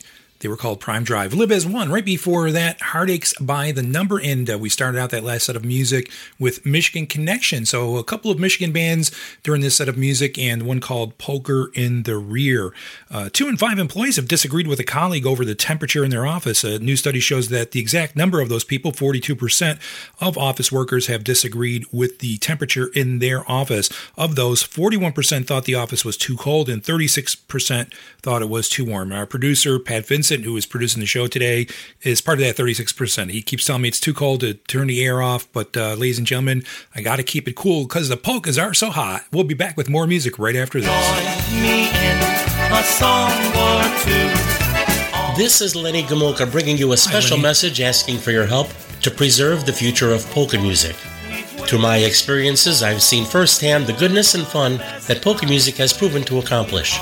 called 0.66 0.80
Prime 0.80 1.04
Drive. 1.04 1.36
Live 1.36 1.52
as 1.52 1.64
One. 1.64 1.92
Right 1.92 2.04
before 2.04 2.50
that, 2.50 2.82
Heartaches 2.82 3.36
by 3.40 3.72
the 3.72 3.84
Number. 3.84 4.20
And 4.20 4.50
uh, 4.50 4.58
we 4.58 4.68
started 4.70 5.00
out 5.00 5.12
that 5.12 5.24
last 5.24 5.46
set 5.46 5.56
of 5.56 5.64
music 5.64 6.12
with 6.40 6.66
Michigan 6.66 7.06
Connection. 7.06 7.68
So 7.68 7.98
a 7.98 8.04
couple 8.04 8.32
of 8.32 8.40
Michigan 8.40 8.72
bands 8.72 9.12
during 9.44 9.62
this 9.62 9.76
set 9.76 9.88
of 9.88 9.96
music, 9.96 10.40
and 10.40 10.64
one 10.64 10.80
called 10.80 11.20
Poker 11.20 11.70
in 11.76 12.02
the 12.02 12.18
Rear. 12.18 12.74
Uh, 13.12 13.30
two 13.32 13.48
and 13.48 13.60
five 13.60 13.78
employees 13.78 14.16
have 14.16 14.28
disagreed 14.28 14.66
with 14.66 14.80
a 14.80 14.84
colleague 14.84 15.28
over 15.28 15.46
the 15.46 15.54
temperature 15.54 16.04
in 16.04 16.10
their 16.10 16.26
office. 16.26 16.64
A 16.64 16.80
new 16.80 16.96
study 16.96 17.20
shows 17.20 17.50
that 17.50 17.70
the 17.70 17.80
exact 17.80 18.16
number 18.16 18.42
of 18.42 18.50
those 18.50 18.64
people, 18.64 18.92
42% 18.92 19.80
of 20.20 20.36
office 20.36 20.72
workers, 20.72 21.06
have 21.06 21.24
disagreed 21.24 21.86
with 21.92 22.18
the 22.18 22.40
temperature 22.40 22.88
in 22.96 23.20
their 23.20 23.48
office. 23.48 23.92
Of 24.18 24.36
those, 24.36 24.64
41% 24.64 25.46
thought 25.46 25.66
the 25.66 25.76
office 25.76 26.04
was 26.04 26.18
too 26.18 26.36
cold, 26.36 26.70
and 26.70 26.82
36% 26.82 27.94
thought 28.24 28.42
it 28.42 28.50
was 28.50 28.68
too 28.68 28.86
warm. 28.86 29.12
Our 29.12 29.28
producer, 29.28 29.78
Pat 29.78 30.08
Vincent, 30.08 30.16
Vincent, 30.16 30.46
who 30.56 30.58
is 30.58 30.66
producing 30.66 31.02
the 31.02 31.06
show 31.06 31.28
today, 31.28 31.68
is 32.02 32.22
part 32.22 32.40
of 32.40 32.46
that 32.46 32.56
36%. 32.56 33.30
He 33.30 33.42
keeps 33.42 33.66
telling 33.66 33.82
me 33.82 33.90
it's 33.90 34.00
too 34.00 34.14
cold 34.14 34.40
to 34.40 34.54
turn 34.54 34.88
the 34.88 35.04
air 35.04 35.22
off, 35.22 35.52
but 35.52 35.76
uh, 35.76 35.96
ladies 35.96 36.18
and 36.18 36.26
gentlemen, 36.26 36.64
I 36.96 37.02
got 37.02 37.18
to 37.18 37.24
keep 37.24 37.48
it 37.50 37.56
cool 37.56 37.84
because 37.84 38.08
the 38.08 38.16
polkas 38.16 38.58
are 38.58 38.74
so 38.74 38.90
hot. 38.90 39.26
We'll 39.34 39.44
be 39.44 39.54
back 39.54 39.76
with 39.76 39.90
more 39.90 40.08
music 40.08 40.40
right 40.40 40.56
after 40.56 40.80
this. 40.80 40.90
This 45.38 45.60
is 45.60 45.76
Lenny 45.76 46.04
Gomulka 46.04 46.50
bringing 46.50 46.78
you 46.78 46.94
a 46.94 46.98
special 46.98 47.36
Hi, 47.36 47.44
message 47.44 47.82
asking 47.82 48.20
for 48.20 48.32
your 48.32 48.46
help 48.46 48.70
to 49.02 49.12
preserve 49.12 49.66
the 49.66 49.74
future 49.74 50.14
of 50.14 50.26
polka 50.32 50.58
music. 50.58 50.96
Through 51.68 51.80
my 51.80 51.98
experiences, 51.98 52.82
I've 52.82 53.04
seen 53.04 53.26
firsthand 53.26 53.88
the 53.88 53.94
goodness 53.94 54.36
and 54.36 54.48
fun 54.48 54.78
that 55.08 55.22
polka 55.22 55.46
music 55.46 55.76
has 55.76 55.92
proven 55.92 56.24
to 56.24 56.40
accomplish. 56.40 56.98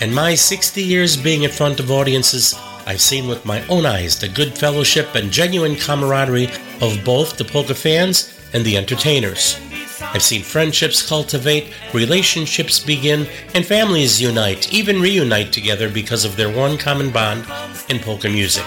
And 0.00 0.14
my 0.14 0.34
60 0.34 0.82
years 0.82 1.16
being 1.16 1.44
in 1.44 1.50
front 1.50 1.80
of 1.80 1.90
audiences, 1.90 2.54
I've 2.86 3.00
seen 3.00 3.28
with 3.28 3.46
my 3.46 3.66
own 3.68 3.86
eyes 3.86 4.18
the 4.18 4.28
good 4.28 4.56
fellowship 4.58 5.14
and 5.14 5.30
genuine 5.30 5.76
camaraderie 5.76 6.50
of 6.82 7.02
both 7.04 7.36
the 7.38 7.44
polka 7.44 7.74
fans 7.74 8.38
and 8.52 8.64
the 8.64 8.76
entertainers. 8.76 9.58
I've 10.00 10.22
seen 10.22 10.42
friendships 10.42 11.06
cultivate, 11.06 11.72
relationships 11.94 12.78
begin, 12.78 13.26
and 13.54 13.64
families 13.64 14.20
unite, 14.20 14.72
even 14.72 15.00
reunite 15.00 15.52
together 15.52 15.88
because 15.88 16.24
of 16.24 16.36
their 16.36 16.54
one 16.54 16.76
common 16.76 17.10
bond 17.10 17.46
in 17.88 17.98
polka 18.00 18.28
music. 18.28 18.64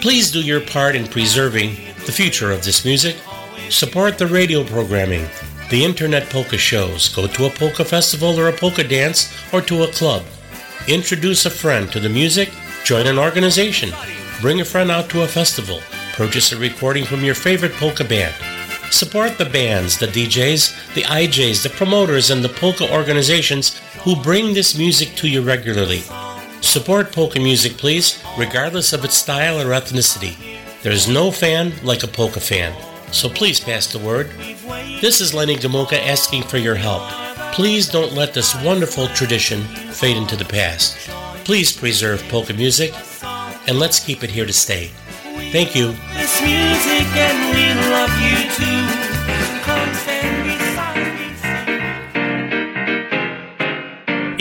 Please 0.00 0.30
do 0.30 0.40
your 0.40 0.60
part 0.60 0.94
in 0.94 1.06
preserving 1.08 1.76
the 2.06 2.12
future 2.12 2.52
of 2.52 2.64
this 2.64 2.84
music. 2.84 3.16
Support 3.68 4.18
the 4.18 4.26
radio 4.26 4.62
programming, 4.62 5.26
the 5.70 5.84
internet 5.84 6.30
polka 6.30 6.58
shows, 6.58 7.08
go 7.08 7.26
to 7.26 7.46
a 7.46 7.50
polka 7.50 7.84
festival 7.84 8.38
or 8.38 8.48
a 8.48 8.52
polka 8.52 8.84
dance, 8.84 9.34
or 9.52 9.60
to 9.62 9.82
a 9.82 9.88
club. 9.88 10.24
Introduce 10.86 11.46
a 11.46 11.50
friend 11.50 11.90
to 11.90 11.98
the 11.98 12.08
music, 12.08 12.50
join 12.84 13.06
an 13.06 13.18
organization, 13.18 13.90
bring 14.42 14.60
a 14.60 14.64
friend 14.64 14.90
out 14.90 15.08
to 15.08 15.22
a 15.22 15.26
festival, 15.26 15.80
purchase 16.12 16.52
a 16.52 16.58
recording 16.58 17.04
from 17.04 17.24
your 17.24 17.34
favorite 17.34 17.72
polka 17.72 18.04
band. 18.04 18.34
Support 18.92 19.38
the 19.38 19.46
bands, 19.46 19.98
the 19.98 20.06
DJs, 20.06 20.94
the 20.94 21.02
IJs, 21.02 21.62
the 21.62 21.70
promoters, 21.70 22.30
and 22.30 22.44
the 22.44 22.50
polka 22.50 22.92
organizations 22.92 23.78
who 24.02 24.14
bring 24.14 24.52
this 24.52 24.76
music 24.76 25.16
to 25.16 25.28
you 25.28 25.40
regularly. 25.40 26.02
Support 26.60 27.10
polka 27.10 27.40
music, 27.40 27.78
please, 27.78 28.22
regardless 28.38 28.92
of 28.92 29.02
its 29.02 29.16
style 29.16 29.58
or 29.58 29.72
ethnicity. 29.72 30.36
There's 30.82 31.08
no 31.08 31.30
fan 31.30 31.72
like 31.82 32.02
a 32.02 32.06
polka 32.06 32.40
fan, 32.40 32.76
so 33.10 33.30
please 33.30 33.58
pass 33.58 33.90
the 33.90 33.98
word. 33.98 34.28
This 35.00 35.22
is 35.22 35.32
Lenny 35.32 35.56
Gomulka 35.56 35.98
asking 36.06 36.42
for 36.42 36.58
your 36.58 36.74
help. 36.74 37.02
Please 37.54 37.88
don't 37.88 38.12
let 38.12 38.34
this 38.34 38.54
wonderful 38.62 39.06
tradition 39.08 39.62
fade 39.62 40.18
into 40.18 40.36
the 40.36 40.44
past. 40.44 41.08
Please 41.44 41.76
preserve 41.76 42.22
polka 42.30 42.54
music, 42.54 42.94
and 43.68 43.78
let's 43.78 44.00
keep 44.00 44.24
it 44.24 44.30
here 44.30 44.46
to 44.46 44.52
stay. 44.52 44.90
Thank 45.52 45.76
you. 45.76 45.88
This 46.14 46.40
music 46.40 47.06
and 47.16 47.54
we 47.54 47.74
love 47.90 48.10
you 48.20 48.50
too. 48.50 49.04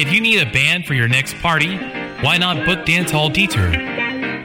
If 0.01 0.11
you 0.11 0.21
need 0.21 0.41
a 0.41 0.51
band 0.51 0.85
for 0.85 0.93
your 0.93 1.07
next 1.07 1.35
party, 1.35 1.77
why 2.21 2.37
not 2.37 2.65
book 2.65 2.85
Dance 2.85 3.11
Hall 3.11 3.29
Detour, 3.29 3.69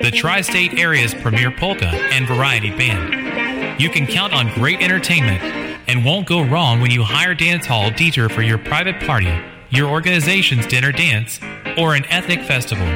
the 0.03 0.11
tri 0.13 0.41
state 0.41 0.79
area's 0.79 1.15
premier 1.15 1.51
polka 1.51 1.87
and 1.87 2.27
variety 2.27 2.71
band? 2.71 3.81
You 3.81 3.89
can 3.89 4.07
count 4.07 4.33
on 4.33 4.53
great 4.55 4.83
entertainment 4.83 5.43
and 5.89 6.05
won't 6.05 6.27
go 6.27 6.43
wrong 6.43 6.81
when 6.81 6.91
you 6.91 7.03
hire 7.03 7.35
Dance 7.35 7.67
Hall 7.67 7.91
Detour 7.91 8.29
for 8.29 8.43
your 8.43 8.59
private 8.59 9.01
party, 9.01 9.33
your 9.71 9.89
organization's 9.89 10.67
dinner 10.67 10.93
dance, 10.93 11.41
or 11.77 11.95
an 11.95 12.05
ethnic 12.07 12.43
festival. 12.43 12.87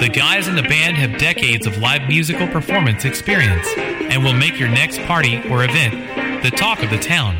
The 0.00 0.10
guys 0.12 0.48
in 0.48 0.56
the 0.56 0.62
band 0.62 0.96
have 0.96 1.18
decades 1.18 1.66
of 1.66 1.78
live 1.78 2.08
musical 2.08 2.46
performance 2.48 3.04
experience 3.04 3.68
and 3.76 4.22
will 4.22 4.32
make 4.32 4.58
your 4.58 4.68
next 4.68 5.00
party 5.02 5.36
or 5.48 5.64
event 5.64 6.42
the 6.42 6.50
talk 6.50 6.82
of 6.82 6.90
the 6.90 6.98
town. 6.98 7.38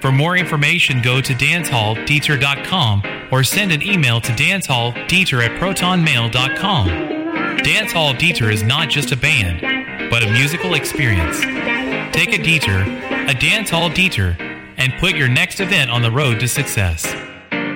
For 0.00 0.12
more 0.12 0.36
information, 0.36 1.02
go 1.02 1.20
to 1.20 1.34
dancehalldetour.com 1.34 3.02
or 3.32 3.42
send 3.42 3.72
an 3.72 3.82
email 3.82 4.20
to 4.20 4.32
dancehalldetour 4.32 5.44
at 5.44 5.60
protonmail.com. 5.60 6.88
Dancehall 7.58 8.18
Detour 8.18 8.50
is 8.50 8.62
not 8.62 8.88
just 8.88 9.12
a 9.12 9.16
band, 9.16 10.10
but 10.10 10.22
a 10.22 10.30
musical 10.30 10.74
experience. 10.74 11.40
Take 12.14 12.32
a 12.32 12.42
Detour, 12.42 12.80
a 12.80 13.34
Dancehall 13.34 13.94
Detour, 13.94 14.36
and 14.76 14.92
put 15.00 15.16
your 15.16 15.28
next 15.28 15.60
event 15.60 15.90
on 15.90 16.02
the 16.02 16.10
road 16.10 16.38
to 16.40 16.48
success. 16.48 17.04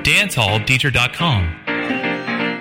DanceHallDetour.com. 0.03 1.72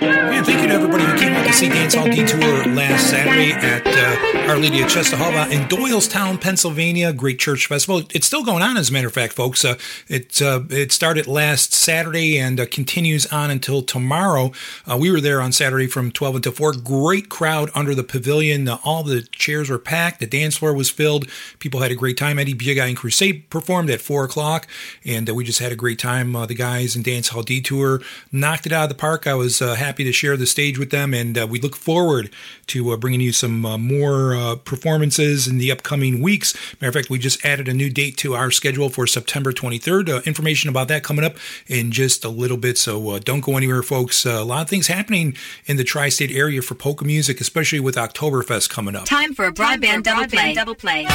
And 0.04 0.44
thank 0.44 0.62
you 0.64 0.68
to 0.68 0.74
everybody 0.74 1.04
who 1.04 1.16
came 1.16 1.34
out 1.34 1.46
to 1.46 1.54
see 1.54 1.70
Dance 1.70 1.94
Hall 1.94 2.06
Detour 2.06 2.74
last 2.74 3.12
Saturday 3.12 3.52
at 3.52 3.86
uh, 3.86 4.50
Our 4.50 4.58
Lady 4.58 4.82
of 4.82 4.88
Czestochowa 4.88 5.52
in 5.52 5.68
Doylestown, 5.68 6.42
Pennsylvania. 6.42 7.14
Great 7.14 7.38
church 7.38 7.68
festival. 7.68 8.02
It's 8.12 8.26
still 8.26 8.44
going 8.44 8.64
on, 8.64 8.78
as 8.78 8.90
a 8.90 8.94
matter 8.94 9.06
of 9.06 9.14
fact, 9.14 9.34
folks. 9.34 9.64
Uh, 9.64 9.76
it 10.08 10.42
uh, 10.42 10.62
it 10.72 10.92
started 10.92 11.28
last 11.28 11.76
Saturday 11.76 12.40
and 12.40 12.60
uh, 12.60 12.66
continues 12.66 13.28
on 13.28 13.52
until 13.52 13.84
tomorrow. 13.84 14.52
Uh, 14.90 14.98
we 15.00 15.12
were 15.12 15.22
there 15.22 15.40
on 15.40 15.52
Saturday 15.52 15.86
from 15.86 16.12
12 16.12 16.38
until 16.38 16.52
4. 16.52 16.74
Great 16.84 17.30
crowd 17.30 17.70
under 17.76 17.94
the 17.94 18.04
pavilion. 18.04 18.68
Uh, 18.68 18.80
all 18.84 19.04
the 19.04 19.22
chairs 19.22 19.70
were 19.70 19.78
packed. 19.78 20.20
The 20.20 20.26
dance 20.26 20.58
floor 20.58 20.74
was 20.74 20.90
filled. 20.90 21.28
People 21.60 21.82
had 21.82 21.92
a 21.92 21.96
great 21.96 22.18
time. 22.18 22.40
Eddie 22.40 22.56
Big 22.56 22.80
and 22.80 22.98
Crusade 22.98 23.52
performed 23.52 23.92
at 23.92 24.02
4 24.02 24.24
o'clock, 24.24 24.68
and 25.06 25.30
we 25.30 25.44
just 25.44 25.60
had 25.60 25.72
a 25.72 25.76
great 25.76 26.00
time. 26.00 26.34
the 26.34 26.56
guys 26.56 26.96
in 26.96 27.04
Dance 27.04 27.28
Hall 27.28 27.44
Detour 27.44 28.02
knocked 28.32 28.66
it 28.66 28.72
out 28.72 28.84
of 28.84 28.90
the 28.90 28.96
park. 28.96 29.28
I 29.28 29.36
was 29.36 29.60
happy 29.60 29.91
to 29.98 30.12
share 30.12 30.38
the 30.38 30.48
stage 30.48 30.78
with 30.78 30.90
them, 30.90 31.14
and 31.14 31.38
uh, 31.38 31.48
we 31.50 31.60
look 31.60 31.76
forward 31.76 32.30
to 32.68 32.92
uh, 32.92 32.98
bringing 32.98 33.22
you 33.22 33.32
some 33.32 33.66
uh, 33.66 33.78
more 33.78 34.36
uh, 34.36 34.56
performances 34.56 35.48
in 35.48 35.58
the 35.58 35.72
upcoming 35.72 36.22
weeks. 36.22 36.54
Matter 36.82 36.90
of 36.90 36.94
fact, 36.94 37.10
we 37.10 37.20
just 37.20 37.44
added 37.46 37.68
a 37.68 37.74
new 37.74 37.90
date 37.90 38.18
to 38.18 38.34
our 38.34 38.52
schedule 38.52 38.90
for 38.90 39.06
September 39.08 39.52
23rd. 39.52 40.10
Uh, 40.10 40.22
information 40.26 40.70
about 40.70 40.88
that 40.88 41.04
coming 41.04 41.26
up 41.26 41.36
in 41.68 41.92
just 41.92 42.26
a 42.26 42.30
little 42.30 42.58
bit, 42.58 42.78
so 42.78 43.10
uh, 43.12 43.20
don't 43.20 43.42
go 43.42 43.58
anywhere, 43.58 43.84
folks. 43.84 44.26
a 44.26 44.44
lot 44.44 44.62
of 44.62 44.70
things 44.70 44.88
happening 44.88 45.36
in 45.66 45.78
the 45.78 45.84
tri-state 45.84 46.32
area 46.32 46.62
for 46.62 46.76
polka 46.76 47.06
music, 47.06 47.42
especially 47.42 47.80
with 47.80 47.96
Oktoberfest 47.96 48.70
coming 48.70 48.96
up. 48.96 49.06
Time 49.06 49.34
for 49.34 49.46
a 49.46 49.52
broadband, 49.52 50.04
double, 50.04 50.28
play. 50.28 50.54
double 50.54 50.76
play. 50.76 51.08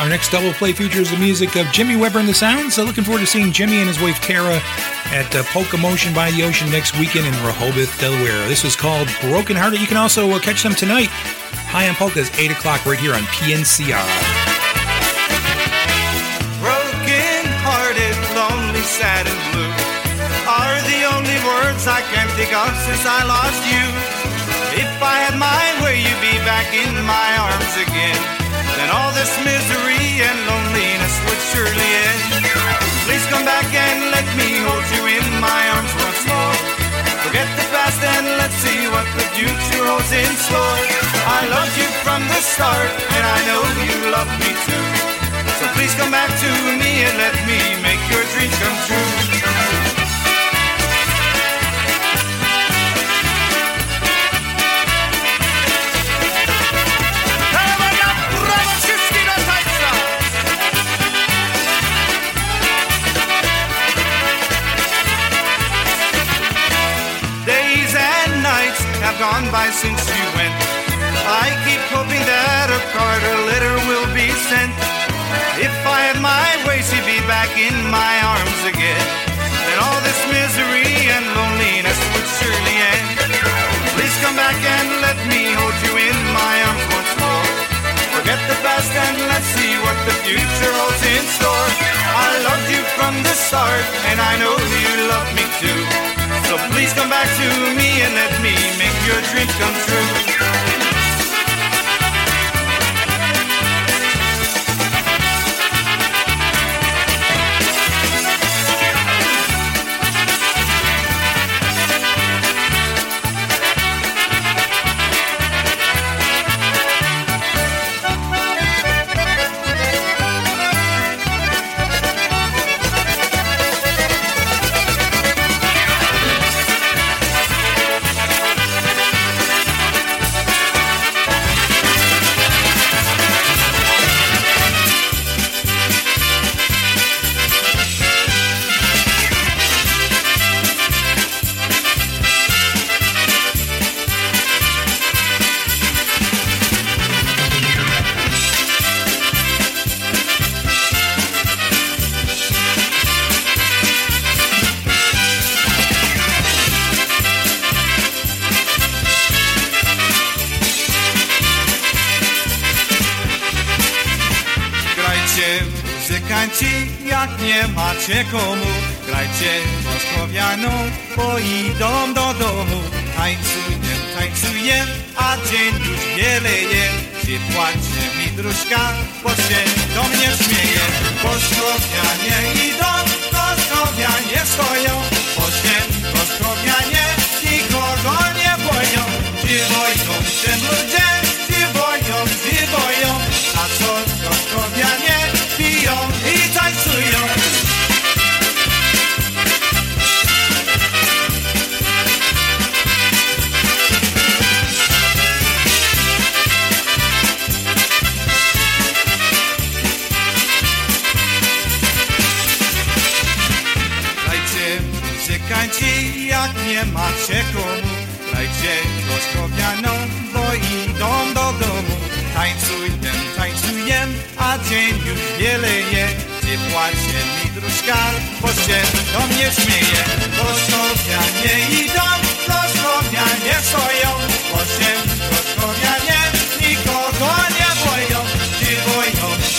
Our 0.00 0.08
next 0.08 0.32
double 0.32 0.54
play 0.54 0.72
features 0.72 1.10
the 1.10 1.18
music 1.18 1.56
of 1.56 1.66
Jimmy 1.76 1.94
Weber 1.94 2.20
and 2.20 2.26
the 2.26 2.32
Sounds. 2.32 2.72
So 2.72 2.84
looking 2.84 3.04
forward 3.04 3.20
to 3.20 3.26
seeing 3.26 3.52
Jimmy 3.52 3.84
and 3.84 3.86
his 3.86 4.00
wife 4.00 4.16
Tara 4.24 4.56
at 5.12 5.28
uh, 5.36 5.44
Polka 5.52 5.76
Motion 5.76 6.14
by 6.14 6.30
the 6.30 6.42
Ocean 6.42 6.70
next 6.70 6.98
weekend 6.98 7.28
in 7.28 7.36
Rehoboth, 7.44 7.92
Delaware. 8.00 8.48
This 8.48 8.64
is 8.64 8.74
called 8.74 9.12
Broken 9.20 9.60
Hearted. 9.60 9.78
You 9.78 9.86
can 9.86 9.98
also 9.98 10.30
uh, 10.30 10.40
catch 10.40 10.62
them 10.62 10.72
tonight. 10.72 11.12
High 11.68 11.86
on 11.86 12.00
Polkas, 12.00 12.32
8 12.32 12.50
o'clock 12.50 12.86
right 12.88 12.98
here 12.98 13.12
on 13.12 13.20
PNCR. 13.28 14.08
Broken 16.64 17.44
hearted, 17.60 18.16
lonely, 18.32 18.80
sad, 18.80 19.28
and 19.28 19.40
blue 19.52 19.68
are 20.48 20.80
the 20.88 21.12
only 21.12 21.36
words 21.44 21.84
I 21.84 22.00
can 22.08 22.24
think 22.40 22.56
of 22.56 22.72
since 22.88 23.04
I 23.04 23.20
lost 23.28 23.60
you. 23.68 23.84
If 24.80 24.96
I 25.04 25.28
had 25.28 25.36
my 25.36 25.84
way, 25.84 26.00
you'd 26.00 26.24
be 26.24 26.40
back 26.48 26.72
in 26.72 26.88
my 27.04 27.36
arms 27.36 27.76
again 27.84 28.40
then 28.80 28.90
all 28.96 29.12
this 29.12 29.32
misery 29.44 29.89
and 30.20 30.38
loneliness 30.46 31.14
would 31.24 31.42
surely 31.50 31.90
end. 32.04 32.44
Please 33.08 33.24
come 33.32 33.44
back 33.44 33.66
and 33.72 34.12
let 34.12 34.28
me 34.36 34.60
hold 34.62 34.86
you 34.94 35.02
in 35.08 35.26
my 35.40 35.62
arms 35.74 35.92
once 35.96 36.22
more. 36.28 36.56
Forget 37.24 37.48
the 37.56 37.66
past 37.72 38.00
and 38.04 38.26
let's 38.40 38.58
see 38.60 38.80
what 38.92 39.06
the 39.16 39.26
future 39.36 39.84
holds 39.88 40.12
in 40.12 40.32
store. 40.46 40.80
I 41.24 41.40
loved 41.48 41.74
you 41.76 41.88
from 42.04 42.20
the 42.28 42.40
start, 42.40 42.90
and 43.16 43.24
I 43.24 43.38
know 43.48 43.62
you 43.86 43.96
love 44.12 44.30
me 44.40 44.50
too. 44.66 44.84
So 45.60 45.64
please 45.76 45.94
come 45.94 46.10
back 46.10 46.28
to 46.28 46.50
me 46.80 47.04
and 47.04 47.14
let 47.16 47.36
me 47.48 47.58
make 47.84 48.02
your 48.12 48.24
dreams 48.32 48.56
come 48.60 48.78
true. 48.88 49.19
By 69.50 69.66
since 69.74 69.98
you 70.06 70.26
went. 70.38 70.54
I 71.26 71.50
keep 71.66 71.82
hoping 71.90 72.22
that 72.22 72.70
a 72.70 72.80
card 72.94 73.22
or 73.26 73.38
letter 73.50 73.74
will 73.90 74.06
be 74.14 74.30
sent. 74.46 74.70
If 75.58 75.74
I 75.82 76.14
had 76.14 76.18
my 76.22 76.46
way, 76.66 76.78
she'd 76.86 77.02
be 77.02 77.18
back 77.26 77.50
in 77.58 77.74
my 77.90 78.14
arms 78.30 78.62
again. 78.62 79.06
Then 79.66 79.76
all 79.82 79.98
this 80.06 80.20
misery 80.30 80.86
and 81.10 81.24
loneliness 81.34 81.98
would 82.14 82.28
surely 82.38 82.76
end. 82.94 83.06
Please 83.98 84.14
come 84.22 84.38
back 84.38 84.54
and 84.54 84.88
let 85.02 85.18
me 85.26 85.50
hold 85.58 85.76
you 85.82 85.98
in 85.98 86.18
my 86.30 86.54
arms 86.70 86.86
once 86.94 87.12
more. 87.18 87.46
Forget 88.14 88.38
the 88.46 88.58
past 88.62 88.92
and 88.94 89.18
let's 89.34 89.50
see 89.58 89.74
what 89.82 89.98
the 90.06 90.14
future 90.22 90.72
holds 90.78 91.02
in 91.10 91.24
store. 91.38 91.68
I 92.06 92.28
loved 92.46 92.68
you 92.70 92.82
from 92.94 93.14
the 93.26 93.34
start, 93.34 93.86
and 94.14 94.18
I 94.22 94.38
know 94.38 94.54
you 94.54 94.90
love 95.10 95.28
me 95.34 95.44
too. 95.58 96.19
So 96.50 96.58
please 96.74 96.92
come 96.94 97.08
back 97.08 97.28
to 97.36 97.46
me 97.78 98.02
and 98.02 98.12
let 98.12 98.42
me 98.42 98.50
make 98.76 99.06
your 99.06 99.22
dreams 99.30 99.54
come 99.54 99.72
true. 99.86 100.69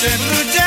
Shepherd 0.01 0.60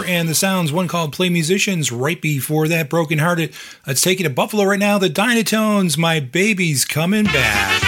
And 0.00 0.26
the 0.26 0.34
Sounds, 0.34 0.72
one 0.72 0.88
called 0.88 1.12
Play 1.12 1.28
Musicians. 1.28 1.92
Right 1.92 2.20
before 2.20 2.66
that, 2.68 2.88
Broken 2.88 3.18
Hearted. 3.18 3.52
Let's 3.86 4.00
take 4.00 4.20
it 4.20 4.22
to 4.22 4.30
Buffalo 4.30 4.64
right 4.64 4.78
now. 4.78 4.96
The 4.96 5.10
Dynatones, 5.10 5.98
My 5.98 6.18
Baby's 6.18 6.86
Coming 6.86 7.24
Back. 7.24 7.81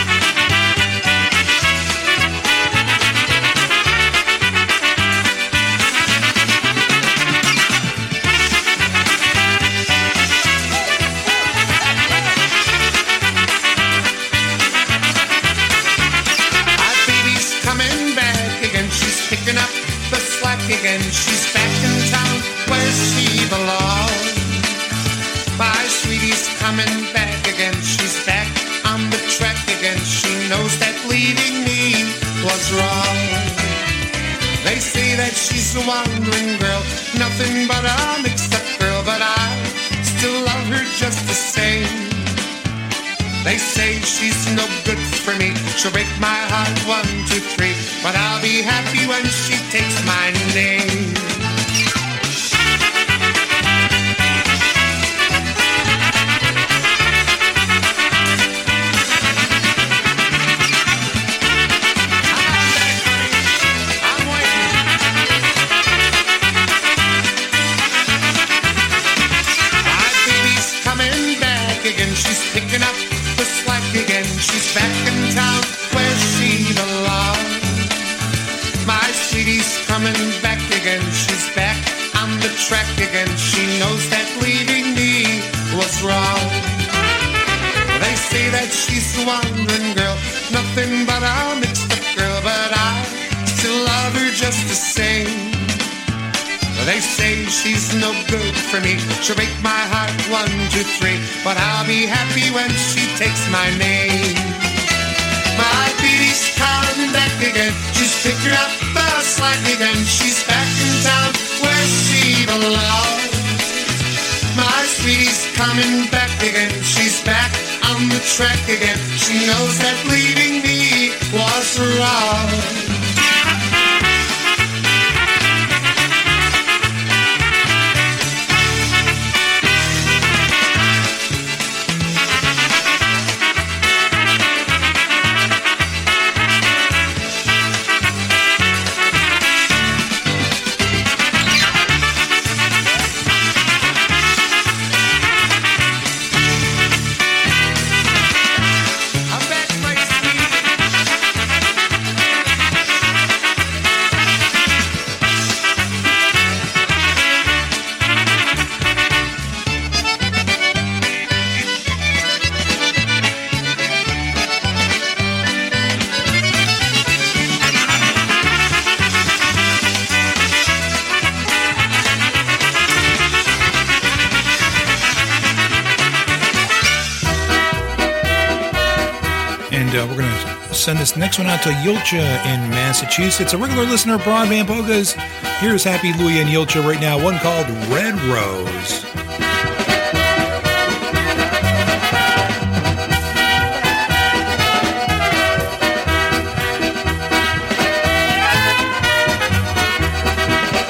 send 180.85 180.99
this 180.99 181.17
next 181.17 181.39
one 181.39 181.47
out 181.47 181.63
to 181.63 181.71
Yulcha 181.71 182.45
in 182.45 182.61
Massachusetts. 182.69 183.55
A 183.55 183.57
regular 183.57 183.85
listener, 183.85 184.19
Broadband 184.19 184.67
Polkas. 184.67 185.15
Here's 185.59 185.83
Happy 185.83 186.13
Louie 186.13 186.41
and 186.41 186.51
Julcia 186.51 186.87
right 186.87 187.01
now, 187.01 187.17
one 187.17 187.39
called 187.39 187.67
Red 187.89 188.13
Rose. 188.29 189.01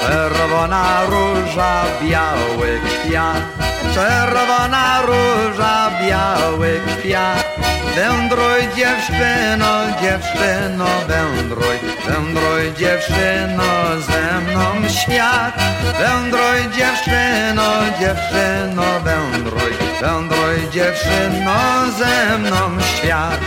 Czerwona 0.01 1.05
róża, 1.05 1.85
biały 2.01 2.79
kwiat 2.85 3.43
Czerwona 3.93 5.01
róża, 5.01 5.91
biały 6.01 6.81
kwiat 6.99 7.44
wędruj 7.95 8.61
dziewczyno, 8.75 9.71
dziewczyno, 10.01 10.85
wędruj, 11.07 11.77
wędruj 12.07 12.73
dziewczyno 12.77 13.63
ze 14.07 14.41
mną 14.41 14.89
świat. 14.89 15.55
Wędruj 15.99 16.59
dziewczyno, 16.77 17.69
dziewczyno, 17.99 18.83
wędruj, 19.03 19.73
wędruj 20.01 20.69
dziewczyno 20.71 21.55
ze 21.97 22.37
mną 22.37 22.81
świat. 22.81 23.39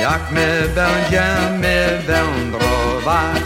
Jak 0.00 0.30
my 0.30 0.68
będziemy 0.74 2.02
wędrować, 2.06 3.42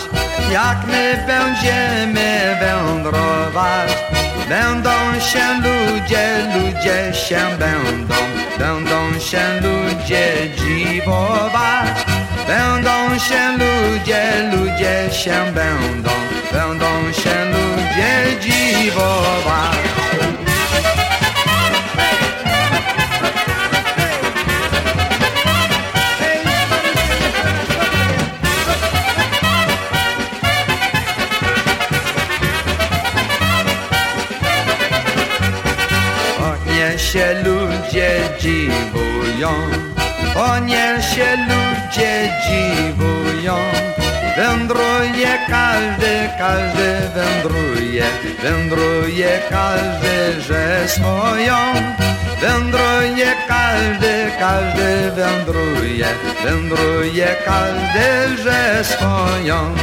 jak 0.53 0.87
my 0.87 1.25
będziemy 1.27 2.57
wędrować. 2.61 4.26
Będą 4.49 5.21
się 5.21 5.55
ludzie, 5.55 6.47
ludzie 6.55 7.15
się 7.15 7.41
będą 7.59 8.15
Będą 8.59 9.19
się 9.21 9.61
ludzie 9.61 10.33
dziwować 10.57 12.07
Będą 12.47 13.19
się 13.19 13.53
ludzie, 13.53 14.51
ludzie 14.53 15.15
się 15.15 15.53
będą 15.55 16.11
Będą 16.53 17.13
się 17.13 17.45
ludzie 17.45 18.41
dziwować 18.41 19.77
się 37.17 37.35
ludzie 37.45 38.11
dziwują, 38.41 39.51
o 40.35 40.59
nie 40.59 40.99
się 41.15 41.37
ludzie 41.49 42.33
dziwują. 42.47 43.55
Wędruje 44.37 45.39
każdy, 45.49 46.29
każdy 46.39 46.89
wędruje, 47.15 48.05
wędruje 48.43 49.39
każdy, 49.51 50.41
że 50.41 50.89
swoją. 50.89 51.57
Wędruje 52.41 53.33
każdy, 53.49 54.31
każdy 54.39 55.11
wędruje, 55.11 56.07
wędruje 56.45 57.37
każdy, 57.45 58.43
że 58.43 58.85
swoją. 58.85 59.75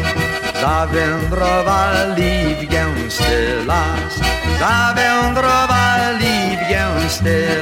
Zawędrowali 0.62 2.56
w 2.56 2.66
gęsty 2.66 3.66
las, 3.66 4.14
zawędrowali 4.60 6.58
w 6.58 6.70
gęsty 6.70 6.73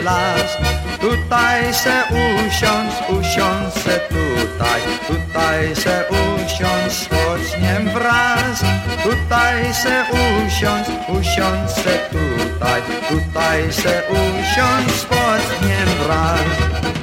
las. 0.03 0.57
Tutaj 1.01 1.73
se 1.73 2.03
usiądź, 2.11 2.93
usiądź 3.09 3.73
se 3.73 3.99
tutaj, 4.09 4.81
tutaj 5.07 5.75
se 5.75 6.05
usiądź, 6.09 6.93
spoczniem 6.93 7.89
wraz. 7.93 8.61
Tutaj 9.03 9.73
se 9.73 10.05
usiądź, 10.11 10.87
usiądź 11.07 11.71
se 11.71 11.99
tutaj, 12.11 12.81
tutaj 13.09 13.73
se 13.73 14.03
usiądź, 14.09 14.91
spoczniem 14.91 15.87
wraz. 16.03 17.00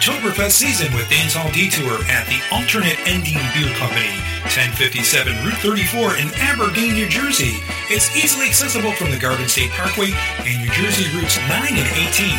Oktoberfest 0.00 0.52
season 0.52 0.88
with 0.96 1.04
Dancehall 1.12 1.52
Detour 1.52 2.00
at 2.08 2.24
the 2.24 2.40
Alternate 2.50 2.96
Ending 3.04 3.36
Beer 3.52 3.68
Company, 3.76 4.16
1057 4.48 5.28
Route 5.44 5.60
34 5.60 6.16
in 6.16 6.32
Aberdeen, 6.40 6.94
New 6.94 7.06
Jersey. 7.06 7.60
It's 7.92 8.08
easily 8.16 8.46
accessible 8.48 8.92
from 8.92 9.10
the 9.10 9.18
Garden 9.18 9.46
State 9.46 9.68
Parkway 9.76 10.16
and 10.48 10.64
New 10.64 10.72
Jersey 10.72 11.04
routes 11.12 11.36
9 11.36 11.76
and 11.76 11.90
18. 12.16 12.32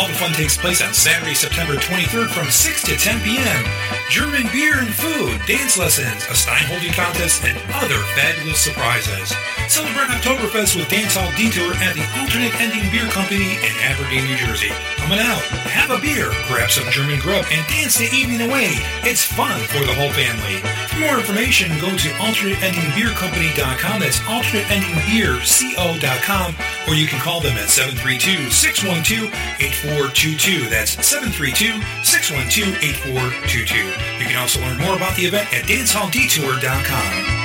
All 0.00 0.08
the 0.08 0.16
fun 0.16 0.32
takes 0.32 0.56
place 0.56 0.80
on 0.80 0.94
Saturday, 0.94 1.34
September 1.34 1.76
23rd 1.76 2.32
from 2.32 2.48
6 2.48 2.82
to 2.88 2.96
10 2.96 3.20
p.m. 3.20 3.64
German 4.10 4.44
beer 4.52 4.78
and 4.78 4.92
food, 4.92 5.40
dance 5.46 5.78
lessons, 5.78 6.26
a 6.30 6.34
Stein 6.34 6.62
holding 6.68 6.92
contest, 6.92 7.42
and 7.44 7.56
other 7.74 7.98
fabulous 8.14 8.60
surprises. 8.60 9.32
Celebrate 9.66 10.10
Oktoberfest 10.12 10.76
with 10.76 10.86
Dancehall 10.88 11.34
Detour 11.36 11.74
at 11.80 11.94
the 11.96 12.04
Alternate 12.20 12.54
Ending 12.60 12.88
Beer 12.92 13.08
Company 13.10 13.56
in 13.58 13.72
Aberdeen, 13.80 14.24
New 14.28 14.36
Jersey. 14.36 14.70
Coming 15.00 15.18
out, 15.18 15.40
have 15.72 15.90
a 15.90 15.98
beer, 16.00 16.30
grab 16.46 16.70
some 16.70 16.88
German 16.92 17.18
grub, 17.20 17.44
and 17.50 17.66
dance 17.66 17.96
the 17.96 18.08
evening 18.14 18.42
away. 18.44 18.76
It's 19.02 19.24
fun 19.24 19.58
for 19.72 19.82
the 19.84 19.94
whole 19.96 20.12
family. 20.12 20.60
For 20.92 21.00
more 21.00 21.16
information, 21.18 21.72
go 21.80 21.88
to 21.90 22.08
alternateendingbeercompany.com. 22.20 24.00
That's 24.00 24.20
alternateendingbeerco.com, 24.28 26.54
or 26.88 26.94
you 26.94 27.06
can 27.08 27.20
call 27.20 27.40
them 27.40 27.56
at 27.56 27.68
732-612-8422. 27.72 30.68
That's 30.70 30.94
732-612-8422. 30.96 33.93
You 34.18 34.26
can 34.26 34.36
also 34.36 34.60
learn 34.60 34.78
more 34.78 34.96
about 34.96 35.16
the 35.16 35.22
event 35.22 35.52
at 35.52 35.64
dancehalldetour.com. 35.64 37.44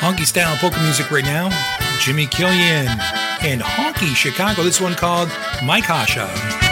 Honky 0.00 0.26
style 0.26 0.56
polka 0.58 0.80
music 0.82 1.10
right 1.10 1.24
now. 1.24 1.48
Jimmy 1.98 2.26
Killian 2.26 2.88
and 3.42 3.62
Honky 3.62 4.14
Chicago. 4.14 4.62
This 4.62 4.80
one 4.80 4.94
called 4.94 5.30
My 5.64 5.80
Kasha. 5.80 6.63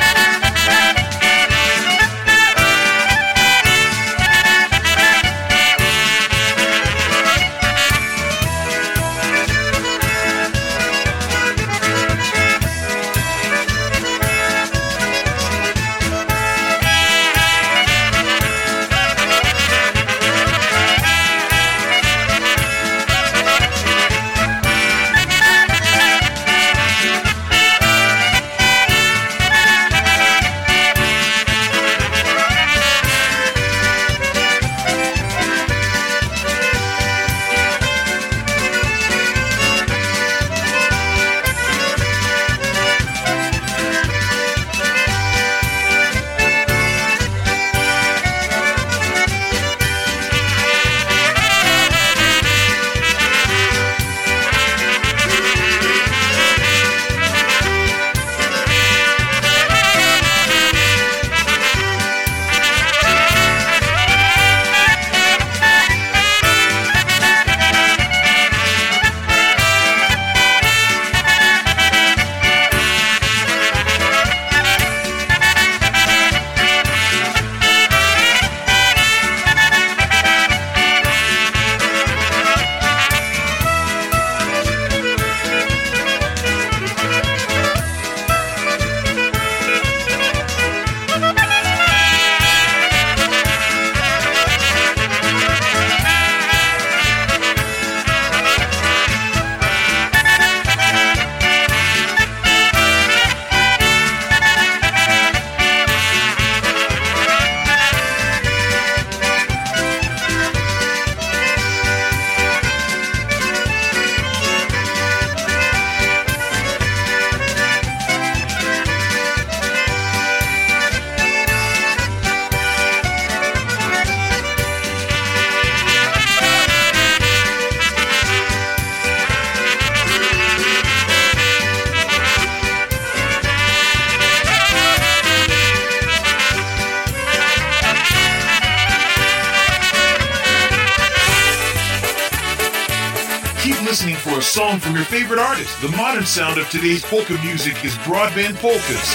Artist. 145.63 145.81
The 145.81 145.97
modern 145.97 146.25
sound 146.25 146.59
of 146.59 146.69
today's 146.71 147.03
polka 147.03 147.35
music 147.43 147.85
is 147.85 147.95
broadband 147.99 148.57
polkas. 148.57 149.09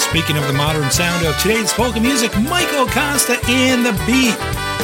Speaking 0.00 0.36
of 0.36 0.46
the 0.46 0.52
modern 0.52 0.90
sound 0.90 1.24
of 1.24 1.38
today's 1.38 1.72
polka 1.72 2.00
music, 2.00 2.36
Michael 2.42 2.86
Costa 2.86 3.38
and 3.48 3.84
the 3.86 3.92
Beat. 4.06 4.36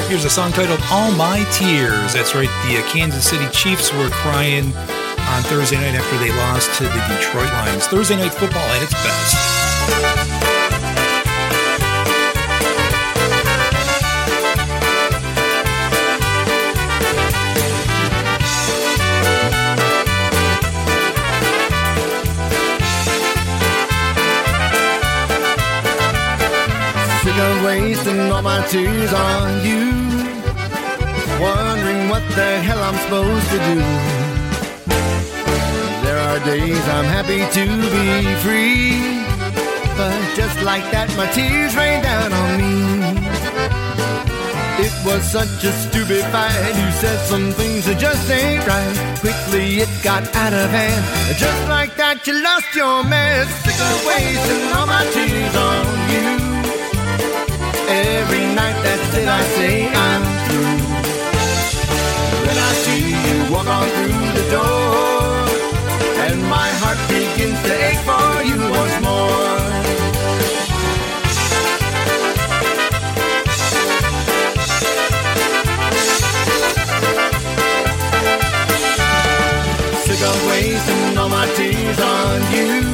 Here's 0.09 0.25
a 0.25 0.31
song 0.31 0.53
titled 0.53 0.81
All 0.91 1.13
My 1.13 1.45
Tears. 1.53 2.15
That's 2.15 2.35
right, 2.35 2.49
the 2.67 2.79
uh, 2.79 2.89
Kansas 2.89 3.29
City 3.29 3.47
Chiefs 3.51 3.93
were 3.93 4.09
crying 4.09 4.75
on 4.75 5.43
Thursday 5.45 5.77
night 5.77 5.95
after 5.95 6.17
they 6.19 6.33
lost 6.33 6.73
to 6.79 6.85
the 6.85 7.17
Detroit 7.17 7.53
Lions. 7.53 7.87
Thursday 7.87 8.17
night 8.17 8.33
football 8.33 8.63
at 8.63 8.83
its 8.83 8.95
best. 8.95 10.18
Wasting 27.99 28.33
all 28.33 28.43
my 28.43 28.65
tears 28.67 29.13
on 29.13 29.67
you. 29.67 29.85
Wondering 31.41 32.09
what 32.09 32.23
the 32.35 32.61
hell 32.67 32.83
I'm 32.83 32.97
supposed 33.05 33.49
to 33.51 33.59
do. 33.71 33.79
There 36.05 36.19
are 36.19 36.39
days 36.45 36.85
I'm 36.97 37.05
happy 37.05 37.43
to 37.59 37.65
be 37.95 38.35
free. 38.45 39.25
But 39.97 40.37
just 40.37 40.63
like 40.63 40.85
that, 40.93 41.09
my 41.17 41.27
tears 41.33 41.75
rain 41.77 42.03
down 42.03 42.33
on 42.33 42.51
me. 42.61 42.75
It 44.81 44.95
was 45.05 45.23
such 45.25 45.65
a 45.65 45.73
stupid 45.73 46.25
fight. 46.31 46.75
You 46.81 46.91
said 47.03 47.19
some 47.27 47.51
things 47.53 47.87
that 47.87 47.99
just 47.99 48.31
ain't 48.31 48.65
right. 48.67 49.19
Quickly 49.19 49.81
it 49.83 49.91
got 50.05 50.23
out 50.37 50.53
of 50.53 50.71
hand. 50.71 51.05
Just 51.37 51.69
like 51.69 51.97
that, 51.97 52.27
you 52.27 52.35
lost 52.43 52.75
your 52.75 53.03
man. 53.03 53.47
Sick 53.65 53.75
of 53.75 54.07
wasting 54.07 54.73
all 54.77 54.87
my 54.87 55.05
tears 55.13 55.57
on. 55.57 55.98
Every 57.91 58.45
night, 58.55 58.77
that's 58.83 59.17
it, 59.17 59.27
I 59.27 59.43
say 59.57 59.89
I'm 59.89 60.23
through. 60.45 60.79
Then 62.45 62.59
I 62.69 62.73
see 62.85 63.17
you 63.27 63.37
walk 63.53 63.67
on 63.67 63.89
through 63.97 64.29
the 64.39 64.47
door, 64.51 65.49
and 66.25 66.43
my 66.43 66.69
heart 66.81 67.01
begins 67.09 67.59
to 67.63 67.73
ache 67.89 68.05
for 68.05 68.43
you 68.45 68.59
once 68.81 68.97
more. 69.01 69.57
Sick 80.05 80.23
of 80.31 80.39
wasting 80.51 81.17
all 81.17 81.31
my 81.31 81.47
tears 81.57 82.01
on 82.01 82.39
you. 82.53 82.85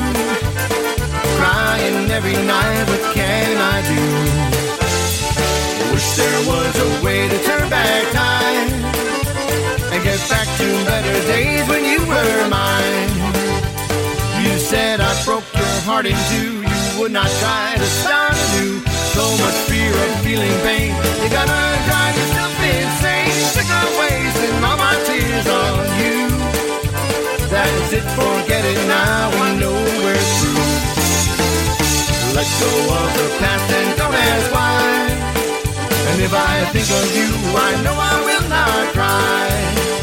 Crying 1.36 2.10
every 2.12 2.38
night, 2.46 2.86
there 6.16 6.46
was 6.46 6.74
a 6.78 7.04
way 7.04 7.28
to 7.28 7.38
turn 7.42 7.68
back 7.68 8.02
time 8.12 8.70
and 9.90 10.00
get 10.04 10.20
back 10.30 10.46
to 10.58 10.66
better 10.86 11.18
days 11.26 11.66
when 11.68 11.84
you 11.84 11.98
were 12.06 12.48
mine. 12.48 13.10
You 14.42 14.58
said 14.58 15.00
I 15.00 15.10
broke 15.24 15.46
your 15.54 15.74
heart 15.82 16.06
in 16.06 16.16
two. 16.30 16.62
You 16.62 17.00
would 17.00 17.10
not 17.10 17.26
try 17.42 17.74
to 17.74 17.88
start 18.02 18.34
anew. 18.34 18.78
So 19.14 19.24
much 19.42 19.58
fear 19.66 19.90
of 19.90 20.10
feeling 20.22 20.54
pain. 20.62 20.94
You 21.22 21.28
gotta 21.30 21.62
drive 21.88 22.14
yourself 22.14 22.54
insane. 22.62 23.34
Sick 23.54 23.66
of 23.66 23.90
wasting 23.98 24.58
all 24.62 24.78
my 24.78 24.94
tears 25.06 25.46
on 25.50 25.82
you. 25.98 26.20
That's 27.50 27.92
it, 27.92 28.06
forget 28.14 28.62
it 28.62 28.80
now. 28.86 29.30
We 29.34 29.58
know 29.58 29.78
we're 30.02 30.26
through. 30.38 30.62
Let 32.38 32.48
go 32.62 32.70
of 33.02 33.08
the 33.18 33.26
past 33.42 33.66
and 33.72 33.98
don't 33.98 34.14
ask 34.14 34.52
why. 34.54 35.33
And 36.06 36.20
if 36.20 36.32
I 36.34 36.64
think 36.72 36.88
of 36.90 37.16
you, 37.16 37.30
I 37.56 37.82
know 37.82 37.96
I 37.96 38.14
will 38.26 38.48
not 38.48 38.92
cry. 38.94 39.93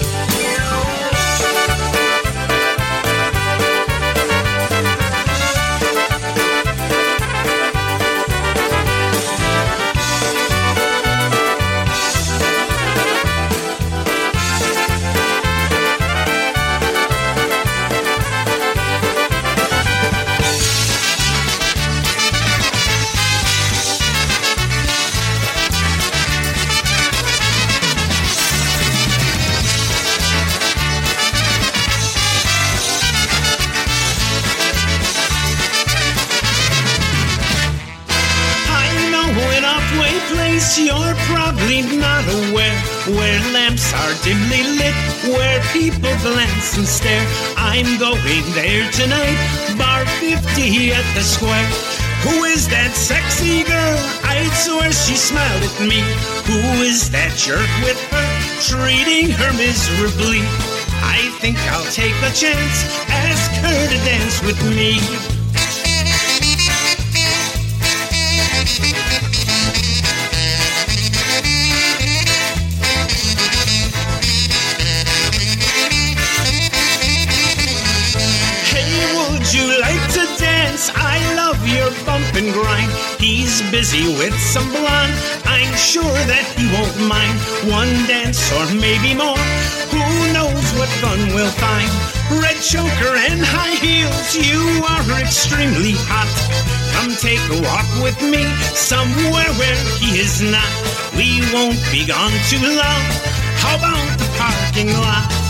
Are 43.94 44.14
dimly 44.24 44.64
lit, 44.78 44.96
where 45.34 45.60
people 45.74 46.14
glance 46.22 46.78
and 46.78 46.88
stare. 46.88 47.26
I'm 47.58 47.98
going 48.00 48.46
there 48.54 48.90
tonight, 48.92 49.40
bar 49.78 50.06
50 50.20 50.92
at 50.92 51.06
the 51.16 51.22
square. 51.24 51.68
Who 52.24 52.44
is 52.46 52.68
that 52.70 52.94
sexy 52.94 53.64
girl? 53.64 53.98
I'd 54.24 54.54
swear 54.54 54.92
she 54.92 55.16
smiled 55.16 55.64
at 55.64 55.76
me. 55.82 56.02
Who 56.46 56.60
is 56.86 57.10
that 57.12 57.34
jerk 57.36 57.70
with 57.84 58.00
her, 58.14 58.30
treating 58.62 59.32
her 59.32 59.52
miserably? 59.58 60.46
I 61.02 61.34
think 61.42 61.58
I'll 61.74 61.90
take 61.92 62.16
a 62.22 62.32
chance, 62.32 62.86
ask 63.10 63.52
her 63.66 63.80
to 63.90 63.98
dance 64.06 64.42
with 64.44 64.62
me 64.70 65.31
your 81.76 81.92
bump 82.06 82.28
and 82.36 82.52
grind. 82.54 82.92
He's 83.20 83.62
busy 83.72 84.08
with 84.20 84.36
some 84.40 84.68
blonde. 84.70 85.16
I'm 85.46 85.74
sure 85.76 86.20
that 86.28 86.46
he 86.58 86.68
won't 86.76 86.98
mind 87.08 87.38
one 87.72 87.92
dance 88.08 88.40
or 88.52 88.66
maybe 88.76 89.16
more. 89.16 89.40
Who 89.92 90.04
knows 90.36 90.68
what 90.76 90.92
fun 91.00 91.20
we'll 91.34 91.56
find? 91.60 91.92
Red 92.44 92.60
choker 92.60 93.14
and 93.28 93.42
high 93.44 93.76
heels, 93.76 94.36
you 94.36 94.84
are 94.84 95.20
extremely 95.20 95.96
hot. 96.08 96.32
Come 96.96 97.16
take 97.16 97.44
a 97.52 97.60
walk 97.64 97.88
with 98.04 98.20
me 98.22 98.44
somewhere 98.76 99.52
where 99.60 99.80
he 100.00 100.20
is 100.20 100.42
not. 100.42 100.72
We 101.16 101.44
won't 101.54 101.80
be 101.92 102.06
gone 102.06 102.36
too 102.48 102.64
long. 102.64 103.04
How 103.60 103.78
about 103.78 104.20
the 104.20 104.30
parking 104.38 104.94
lot? 104.94 105.41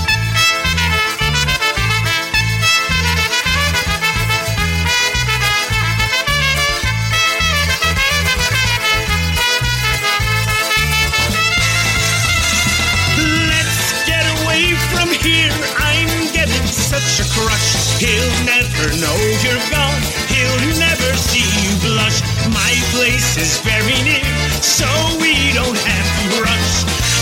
Such 16.72 17.20
a 17.20 17.28
crush. 17.36 18.00
He'll 18.00 18.32
never 18.46 18.96
know 18.98 19.18
you're 19.44 19.66
gone. 19.70 20.02
He'll 20.32 20.80
never 20.80 21.10
see 21.18 21.44
you 21.44 21.72
blush. 21.84 22.22
My 22.48 22.74
place 22.96 23.38
is 23.38 23.60
very 23.60 24.00
near, 24.08 24.24
so 24.64 24.88
we 25.20 25.52
don't 25.52 25.78
have 25.78 26.10
to 26.32 26.42
rush. 26.42 26.74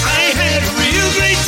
I 0.05 0.21
had 0.37 0.61
real 0.77 1.09
great 1.17 1.41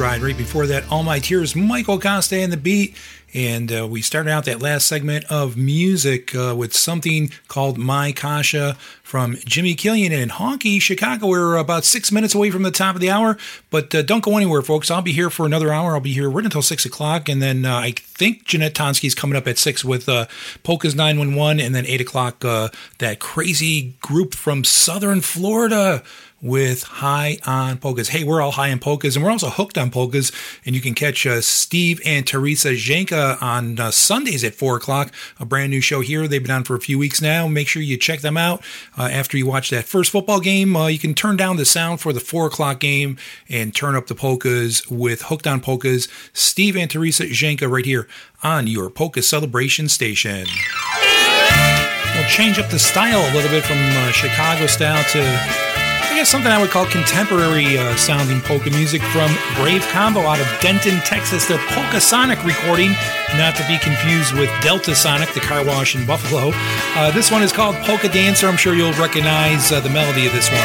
Right 0.00 0.34
before 0.34 0.66
that, 0.66 0.90
All 0.90 1.02
My 1.02 1.18
Tears, 1.18 1.54
Michael 1.54 2.00
Costa 2.00 2.36
and 2.36 2.50
the 2.50 2.56
Beat. 2.56 2.96
And 3.34 3.70
uh, 3.70 3.86
we 3.86 4.00
started 4.00 4.30
out 4.30 4.46
that 4.46 4.62
last 4.62 4.86
segment 4.86 5.26
of 5.26 5.58
music 5.58 6.34
uh, 6.34 6.54
with 6.56 6.74
something 6.74 7.30
called 7.48 7.76
My 7.76 8.10
Kasha 8.10 8.78
from 9.02 9.36
Jimmy 9.44 9.74
Killian 9.74 10.10
and 10.10 10.30
Honky, 10.30 10.80
Chicago. 10.80 11.26
We're 11.26 11.56
about 11.56 11.84
six 11.84 12.10
minutes 12.10 12.34
away 12.34 12.50
from 12.50 12.62
the 12.62 12.70
top 12.70 12.94
of 12.94 13.02
the 13.02 13.10
hour, 13.10 13.36
but 13.70 13.94
uh, 13.94 14.00
don't 14.00 14.24
go 14.24 14.38
anywhere, 14.38 14.62
folks. 14.62 14.90
I'll 14.90 15.02
be 15.02 15.12
here 15.12 15.28
for 15.28 15.44
another 15.44 15.70
hour. 15.70 15.92
I'll 15.92 16.00
be 16.00 16.14
here 16.14 16.30
right 16.30 16.44
until 16.44 16.62
six 16.62 16.86
o'clock. 16.86 17.28
And 17.28 17.42
then 17.42 17.66
uh, 17.66 17.76
I 17.76 17.92
think 17.92 18.46
Jeanette 18.46 18.74
Tonsky's 18.74 19.14
coming 19.14 19.36
up 19.36 19.46
at 19.46 19.58
six 19.58 19.84
with 19.84 20.08
uh, 20.08 20.26
Polka's 20.64 20.94
911. 20.94 21.60
And 21.60 21.74
then 21.74 21.84
eight 21.84 22.00
o'clock, 22.00 22.42
uh, 22.42 22.70
that 22.98 23.20
crazy 23.20 23.96
group 24.00 24.34
from 24.34 24.64
Southern 24.64 25.20
Florida 25.20 26.02
with 26.42 26.84
High 26.84 27.38
on 27.46 27.78
Polkas. 27.78 28.08
Hey, 28.08 28.24
we're 28.24 28.40
all 28.40 28.52
high 28.52 28.70
on 28.70 28.78
polkas, 28.78 29.16
and 29.16 29.24
we're 29.24 29.30
also 29.30 29.50
hooked 29.50 29.76
on 29.76 29.90
polkas. 29.90 30.32
And 30.64 30.74
you 30.74 30.80
can 30.80 30.94
catch 30.94 31.26
uh, 31.26 31.40
Steve 31.40 32.00
and 32.04 32.26
Teresa 32.26 32.70
Jenka 32.70 33.40
on 33.42 33.78
uh, 33.78 33.90
Sundays 33.90 34.42
at 34.44 34.54
4 34.54 34.76
o'clock, 34.76 35.12
a 35.38 35.44
brand 35.44 35.70
new 35.70 35.80
show 35.80 36.00
here. 36.00 36.26
They've 36.26 36.42
been 36.42 36.50
on 36.50 36.64
for 36.64 36.74
a 36.74 36.80
few 36.80 36.98
weeks 36.98 37.20
now. 37.20 37.46
Make 37.46 37.68
sure 37.68 37.82
you 37.82 37.96
check 37.96 38.20
them 38.20 38.36
out. 38.36 38.62
Uh, 38.96 39.02
after 39.02 39.36
you 39.36 39.46
watch 39.46 39.70
that 39.70 39.84
first 39.84 40.10
football 40.10 40.40
game, 40.40 40.76
uh, 40.76 40.86
you 40.86 40.98
can 40.98 41.14
turn 41.14 41.36
down 41.36 41.56
the 41.56 41.64
sound 41.64 42.00
for 42.00 42.12
the 42.12 42.20
4 42.20 42.46
o'clock 42.46 42.80
game 42.80 43.18
and 43.48 43.74
turn 43.74 43.94
up 43.94 44.06
the 44.06 44.14
polkas 44.14 44.88
with 44.90 45.22
Hooked 45.22 45.46
on 45.46 45.60
Polkas. 45.60 46.08
Steve 46.32 46.76
and 46.76 46.90
Teresa 46.90 47.24
Jenka 47.24 47.70
right 47.70 47.84
here 47.84 48.08
on 48.42 48.66
your 48.66 48.90
Polka 48.90 49.22
Celebration 49.22 49.88
Station. 49.88 50.46
We'll 52.14 52.28
change 52.28 52.58
up 52.58 52.70
the 52.70 52.78
style 52.78 53.20
a 53.20 53.32
little 53.34 53.50
bit 53.50 53.64
from 53.64 53.78
uh, 53.78 54.10
Chicago 54.12 54.66
style 54.66 55.04
to 55.12 55.79
I 56.10 56.16
guess 56.16 56.28
something 56.28 56.50
I 56.50 56.60
would 56.60 56.70
call 56.70 56.86
contemporary 56.86 57.78
uh, 57.78 57.94
sounding 57.94 58.40
polka 58.40 58.68
music 58.70 59.00
from 59.00 59.30
Brave 59.54 59.86
Combo 59.92 60.22
out 60.22 60.40
of 60.40 60.46
Denton, 60.60 60.98
Texas. 61.06 61.46
Their 61.46 61.60
Polka 61.68 62.00
Sonic 62.00 62.44
recording, 62.44 62.90
not 63.38 63.54
to 63.54 63.66
be 63.68 63.78
confused 63.78 64.34
with 64.34 64.50
Delta 64.60 64.96
Sonic, 64.96 65.32
the 65.34 65.40
car 65.40 65.64
wash 65.64 65.94
in 65.94 66.04
Buffalo. 66.04 66.50
Uh, 66.96 67.12
this 67.12 67.30
one 67.30 67.44
is 67.44 67.52
called 67.52 67.76
Polka 67.86 68.08
Dancer. 68.08 68.48
I'm 68.48 68.56
sure 68.56 68.74
you'll 68.74 68.92
recognize 68.94 69.70
uh, 69.70 69.78
the 69.78 69.88
melody 69.88 70.26
of 70.26 70.32
this 70.32 70.50
one. 70.50 70.58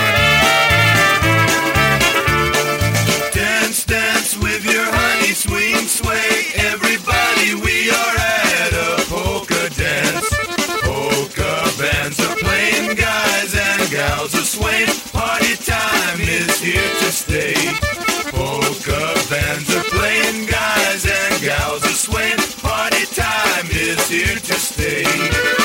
Dance, 3.31 3.85
dance 3.85 4.35
with 4.35 4.65
your 4.65 4.83
honey, 4.83 5.33
swing, 5.33 5.85
sway. 5.85 6.53
Everybody, 6.55 7.14
Polka 17.35 19.13
bands 19.29 19.75
are 19.75 19.83
playing, 19.89 20.45
guys 20.45 21.05
and 21.05 21.43
gals 21.43 21.83
are 21.83 21.89
swaying. 21.89 22.37
Party 22.61 23.05
time 23.07 23.67
is 23.71 24.07
here 24.07 24.39
to 24.39 24.53
stay. 24.53 25.64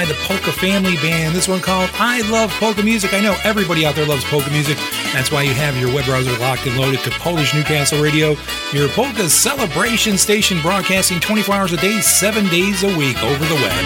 By 0.00 0.06
the 0.06 0.14
Polka 0.24 0.50
Family 0.50 0.96
Band. 0.96 1.36
This 1.36 1.46
one 1.46 1.60
called 1.60 1.90
I 2.00 2.22
Love 2.30 2.50
Polka 2.52 2.82
Music. 2.82 3.12
I 3.12 3.20
know 3.20 3.36
everybody 3.44 3.84
out 3.84 3.94
there 3.94 4.06
loves 4.06 4.24
polka 4.24 4.48
music. 4.48 4.78
That's 5.12 5.30
why 5.30 5.42
you 5.42 5.52
have 5.52 5.76
your 5.76 5.92
web 5.92 6.06
browser 6.06 6.32
locked 6.38 6.66
and 6.66 6.74
loaded 6.78 7.00
to 7.00 7.10
Polish 7.20 7.52
Newcastle 7.52 8.00
Radio, 8.00 8.34
your 8.72 8.88
polka 8.88 9.28
celebration 9.28 10.16
station 10.16 10.58
broadcasting 10.62 11.20
24 11.20 11.54
hours 11.54 11.72
a 11.74 11.76
day, 11.76 12.00
7 12.00 12.48
days 12.48 12.82
a 12.82 12.96
week 12.96 13.22
over 13.22 13.44
the 13.44 13.60
web. 13.60 13.84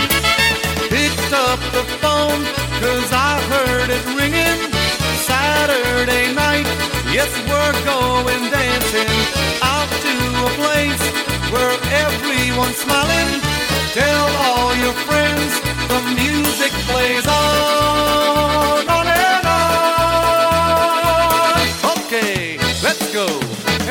Picked 0.87 1.35
up 1.35 1.59
the 1.75 1.83
phone 1.99 2.47
cause 2.79 3.11
I 3.11 3.43
heard 3.51 3.91
it 3.91 4.07
ringing 4.15 4.71
Saturday 5.19 6.31
night. 6.33 6.69
Yes, 7.11 7.27
we're 7.51 7.79
going 7.83 8.55
dancing 8.55 9.11
out 9.67 9.91
to 9.91 10.15
a 10.47 10.51
place 10.63 11.03
where 11.51 11.75
everyone's 12.07 12.77
smiling 12.77 13.54
Tell 13.95 14.27
all 14.51 14.75
your 14.75 14.93
friends 15.07 15.55
the 15.87 16.01
music 16.19 16.73
plays 16.91 17.25
on, 17.29 18.89
on 18.91 19.07
and 19.07 19.47
on. 19.47 20.75
Okay, 21.95 22.59
let's 22.83 23.07
go. 23.15 23.27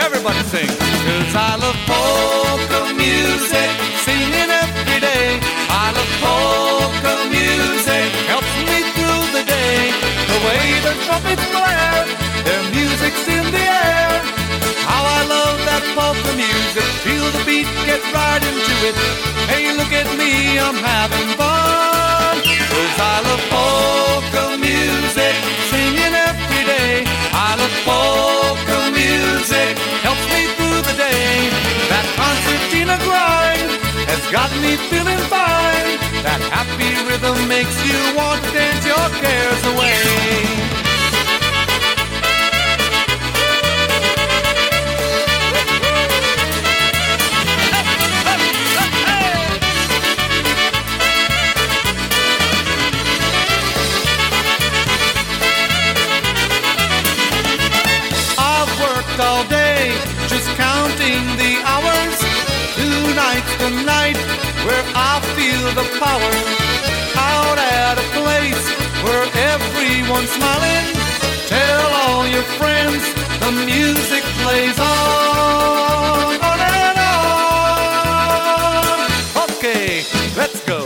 Everybody 0.03 0.43
sing. 0.51 0.67
Cause 0.67 1.33
I 1.33 1.55
love 1.55 1.79
polka 1.87 2.93
music, 2.99 3.71
singing 4.03 4.51
every 4.51 4.99
day. 4.99 5.39
I 5.71 5.95
love 5.95 6.11
polka 6.19 7.13
music, 7.31 8.11
helps 8.27 8.53
me 8.67 8.83
through 8.99 9.23
the 9.31 9.47
day. 9.47 9.87
The 10.27 10.37
way 10.43 10.83
the 10.83 10.93
trumpets 11.07 11.47
blare, 11.47 12.03
their 12.43 12.63
music's 12.75 13.23
in 13.29 13.45
the 13.55 13.63
air. 13.63 14.12
I 15.83 15.95
love 15.95 16.15
that 16.15 16.35
music, 16.39 16.87
feel 17.03 17.27
the 17.35 17.43
beat, 17.43 17.67
get 17.83 17.99
right 18.15 18.39
into 18.39 18.75
it. 18.87 18.95
Hey, 19.51 19.75
look 19.75 19.91
at 19.91 20.07
me, 20.15 20.57
I'm 20.57 20.79
having 20.79 21.27
fun. 21.35 22.39
Cause 22.71 22.95
I 23.03 23.15
love 23.27 23.43
polka 23.51 24.45
music, 24.63 25.35
singing 25.67 26.15
every 26.15 26.63
day. 26.63 27.03
I 27.35 27.59
love 27.59 27.75
polka 27.83 28.79
music, 28.95 29.75
helps 30.07 30.23
me 30.31 30.47
through 30.55 30.81
the 30.87 30.95
day. 30.95 31.51
That 31.91 32.07
concertina 32.15 32.95
grind 33.03 33.69
has 34.07 34.23
got 34.31 34.49
me 34.63 34.79
feeling 34.87 35.19
fine. 35.27 35.99
That 36.23 36.39
happy 36.47 36.95
rhythm 37.05 37.35
makes 37.51 37.75
you 37.83 37.99
want 38.15 38.39
to 38.39 38.49
dance 38.55 38.85
your 38.87 39.07
cares 39.19 39.63
away. 39.75 40.72
the 63.63 63.71
night 63.87 64.19
where 64.67 64.83
I 64.93 65.23
feel 65.35 65.65
the 65.79 65.87
power. 66.03 66.33
Out 67.15 67.57
at 67.57 67.95
a 67.95 68.07
place 68.19 68.63
where 69.05 69.23
everyone's 69.55 70.31
smiling. 70.35 70.87
Tell 71.47 71.87
all 72.03 72.27
your 72.27 72.43
friends 72.59 73.01
the 73.39 73.51
music 73.63 74.23
plays 74.43 74.77
on, 74.79 76.35
on 76.43 76.59
and 76.59 76.97
on. 77.15 78.27
Okay, 79.47 80.03
let's 80.35 80.59
go. 80.67 80.79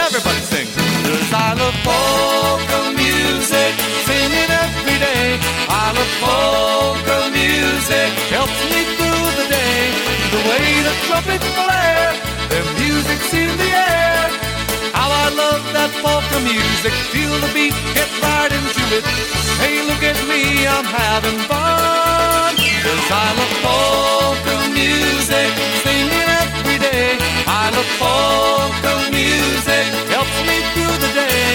Everybody 0.00 0.40
sing. 0.52 0.68
Cause 1.04 1.32
I 1.36 1.52
love 1.60 1.76
polka 1.84 2.80
music, 2.96 3.72
singing 4.08 4.50
every 4.64 4.98
day. 5.04 5.36
I 5.68 5.92
love 5.96 6.12
polka 6.24 7.18
music, 7.36 8.08
helps 8.32 8.60
me 8.72 8.85
love 15.36 15.62
that 15.76 15.92
polka 16.00 16.40
music, 16.40 16.92
feel 17.12 17.32
the 17.44 17.50
beat, 17.52 17.76
get 17.92 18.08
right 18.24 18.48
into 18.48 18.84
it. 18.96 19.04
Hey, 19.60 19.84
look 19.84 20.00
at 20.00 20.16
me, 20.24 20.64
I'm 20.64 20.88
having 20.88 21.38
fun. 21.44 22.56
Cause 22.56 23.06
I 23.12 23.28
love 23.36 23.54
polka 23.60 24.56
music, 24.72 25.52
singing 25.84 26.28
every 26.40 26.78
day. 26.80 27.20
I 27.44 27.68
love 27.76 27.90
polka 28.00 28.94
music, 29.12 29.84
helps 30.08 30.38
me 30.48 30.56
through 30.72 30.96
the 31.04 31.12
day. 31.12 31.48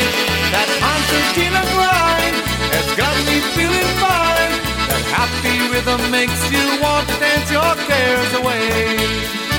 That 0.54 0.70
concertina 0.78 1.62
grind 1.74 2.38
has 2.70 2.88
got 2.94 3.16
me 3.26 3.42
feeling 3.58 3.92
fine. 3.98 4.54
That 4.94 5.04
happy 5.10 5.58
rhythm 5.74 6.02
makes 6.14 6.40
you 6.54 6.64
want 6.86 7.10
to 7.10 7.16
dance 7.18 7.50
your 7.50 7.74
cares 7.90 8.32
away. 8.38 9.51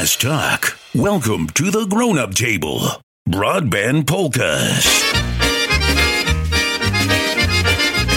Less 0.00 0.16
talk. 0.16 0.78
Welcome 0.94 1.48
to 1.48 1.70
the 1.70 1.84
grown 1.84 2.16
up 2.16 2.32
table. 2.32 2.80
Broadband 3.28 4.06
Polkas. 4.06 4.86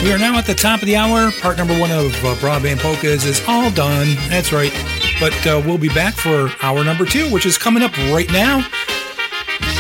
We 0.02 0.14
are 0.14 0.18
now 0.18 0.38
at 0.38 0.46
the 0.46 0.56
top 0.58 0.80
of 0.80 0.86
the 0.86 0.96
hour. 0.96 1.30
Part 1.42 1.58
number 1.58 1.78
one 1.78 1.92
of 1.92 2.06
uh, 2.24 2.36
Broadband 2.36 2.80
Polkas 2.80 3.26
is 3.26 3.44
all 3.50 3.70
done. 3.70 4.16
That's 4.30 4.54
right. 4.54 4.72
But 5.20 5.36
uh, 5.46 5.62
we'll 5.66 5.78
be 5.78 5.90
back 5.90 6.14
for 6.14 6.50
hour 6.62 6.86
number 6.86 7.04
two, 7.04 7.30
which 7.34 7.46
is 7.46 7.58
coming 7.58 7.84
up 7.84 7.92
right 8.14 8.32
now. 8.32 8.60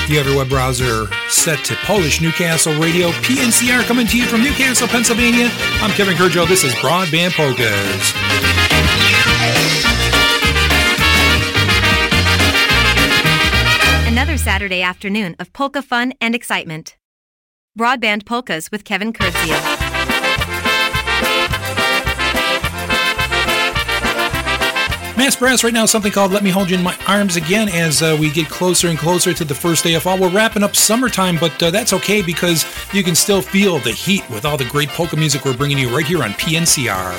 You 0.09 0.17
have 0.17 0.27
your 0.27 0.35
web 0.35 0.49
browser 0.49 1.07
set 1.29 1.63
to 1.63 1.75
Polish 1.85 2.19
Newcastle 2.19 2.77
Radio, 2.81 3.11
PNCR 3.11 3.83
coming 3.83 4.07
to 4.07 4.17
you 4.17 4.25
from 4.25 4.43
Newcastle, 4.43 4.89
Pennsylvania. 4.89 5.49
I'm 5.79 5.91
Kevin 5.91 6.17
Kurdziel. 6.17 6.49
This 6.49 6.65
is 6.65 6.73
Broadband 6.73 7.31
Polkas. 7.31 8.52
Saturday 14.53 14.83
afternoon 14.83 15.35
of 15.39 15.51
polka 15.51 15.81
fun 15.81 16.13
and 16.21 16.35
excitement. 16.35 16.95
Broadband 17.75 18.23
Polkas 18.27 18.69
with 18.71 18.83
Kevin 18.83 19.11
Kurdziel. 19.11 19.59
Mass 25.17 25.35
Brass 25.35 25.63
right 25.63 25.73
now, 25.73 25.87
something 25.87 26.11
called 26.11 26.31
Let 26.31 26.43
Me 26.43 26.51
Hold 26.51 26.69
You 26.69 26.77
in 26.77 26.83
My 26.83 26.95
Arms 27.07 27.35
Again 27.35 27.67
as 27.67 28.03
uh, 28.03 28.15
we 28.19 28.29
get 28.29 28.47
closer 28.47 28.89
and 28.89 28.99
closer 28.99 29.33
to 29.33 29.43
the 29.43 29.55
first 29.55 29.83
day 29.83 29.95
of 29.95 30.03
fall. 30.03 30.19
We're 30.19 30.29
wrapping 30.29 30.61
up 30.61 30.75
summertime, 30.75 31.37
but 31.39 31.63
uh, 31.63 31.71
that's 31.71 31.91
okay 31.93 32.21
because 32.21 32.63
you 32.93 33.01
can 33.01 33.15
still 33.15 33.41
feel 33.41 33.79
the 33.79 33.91
heat 33.91 34.29
with 34.29 34.45
all 34.45 34.57
the 34.57 34.65
great 34.65 34.89
polka 34.89 35.15
music 35.15 35.45
we're 35.45 35.57
bringing 35.57 35.79
you 35.79 35.89
right 35.89 36.05
here 36.05 36.21
on 36.21 36.29
PNCR. 36.33 37.09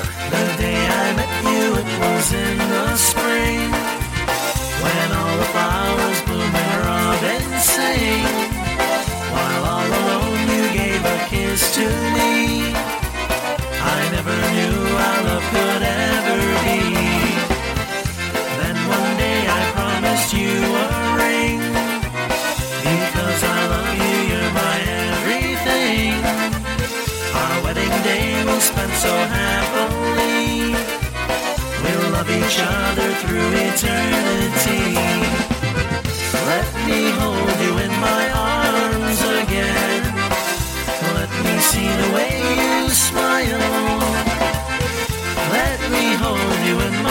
Each 32.47 32.59
other 32.61 33.11
through 33.23 33.51
eternity. 33.69 34.85
Let 36.53 36.71
me 36.87 37.01
hold 37.21 37.57
you 37.65 37.73
in 37.87 37.93
my 38.09 38.25
arms 38.35 39.21
again. 39.43 40.03
Let 41.17 41.31
me 41.45 41.55
see 41.71 41.89
the 42.03 42.11
way 42.17 42.33
you 42.61 42.89
smile. 42.91 43.59
Let 45.59 45.81
me 45.91 46.05
hold 46.25 46.59
you 46.69 46.77
in 46.89 47.04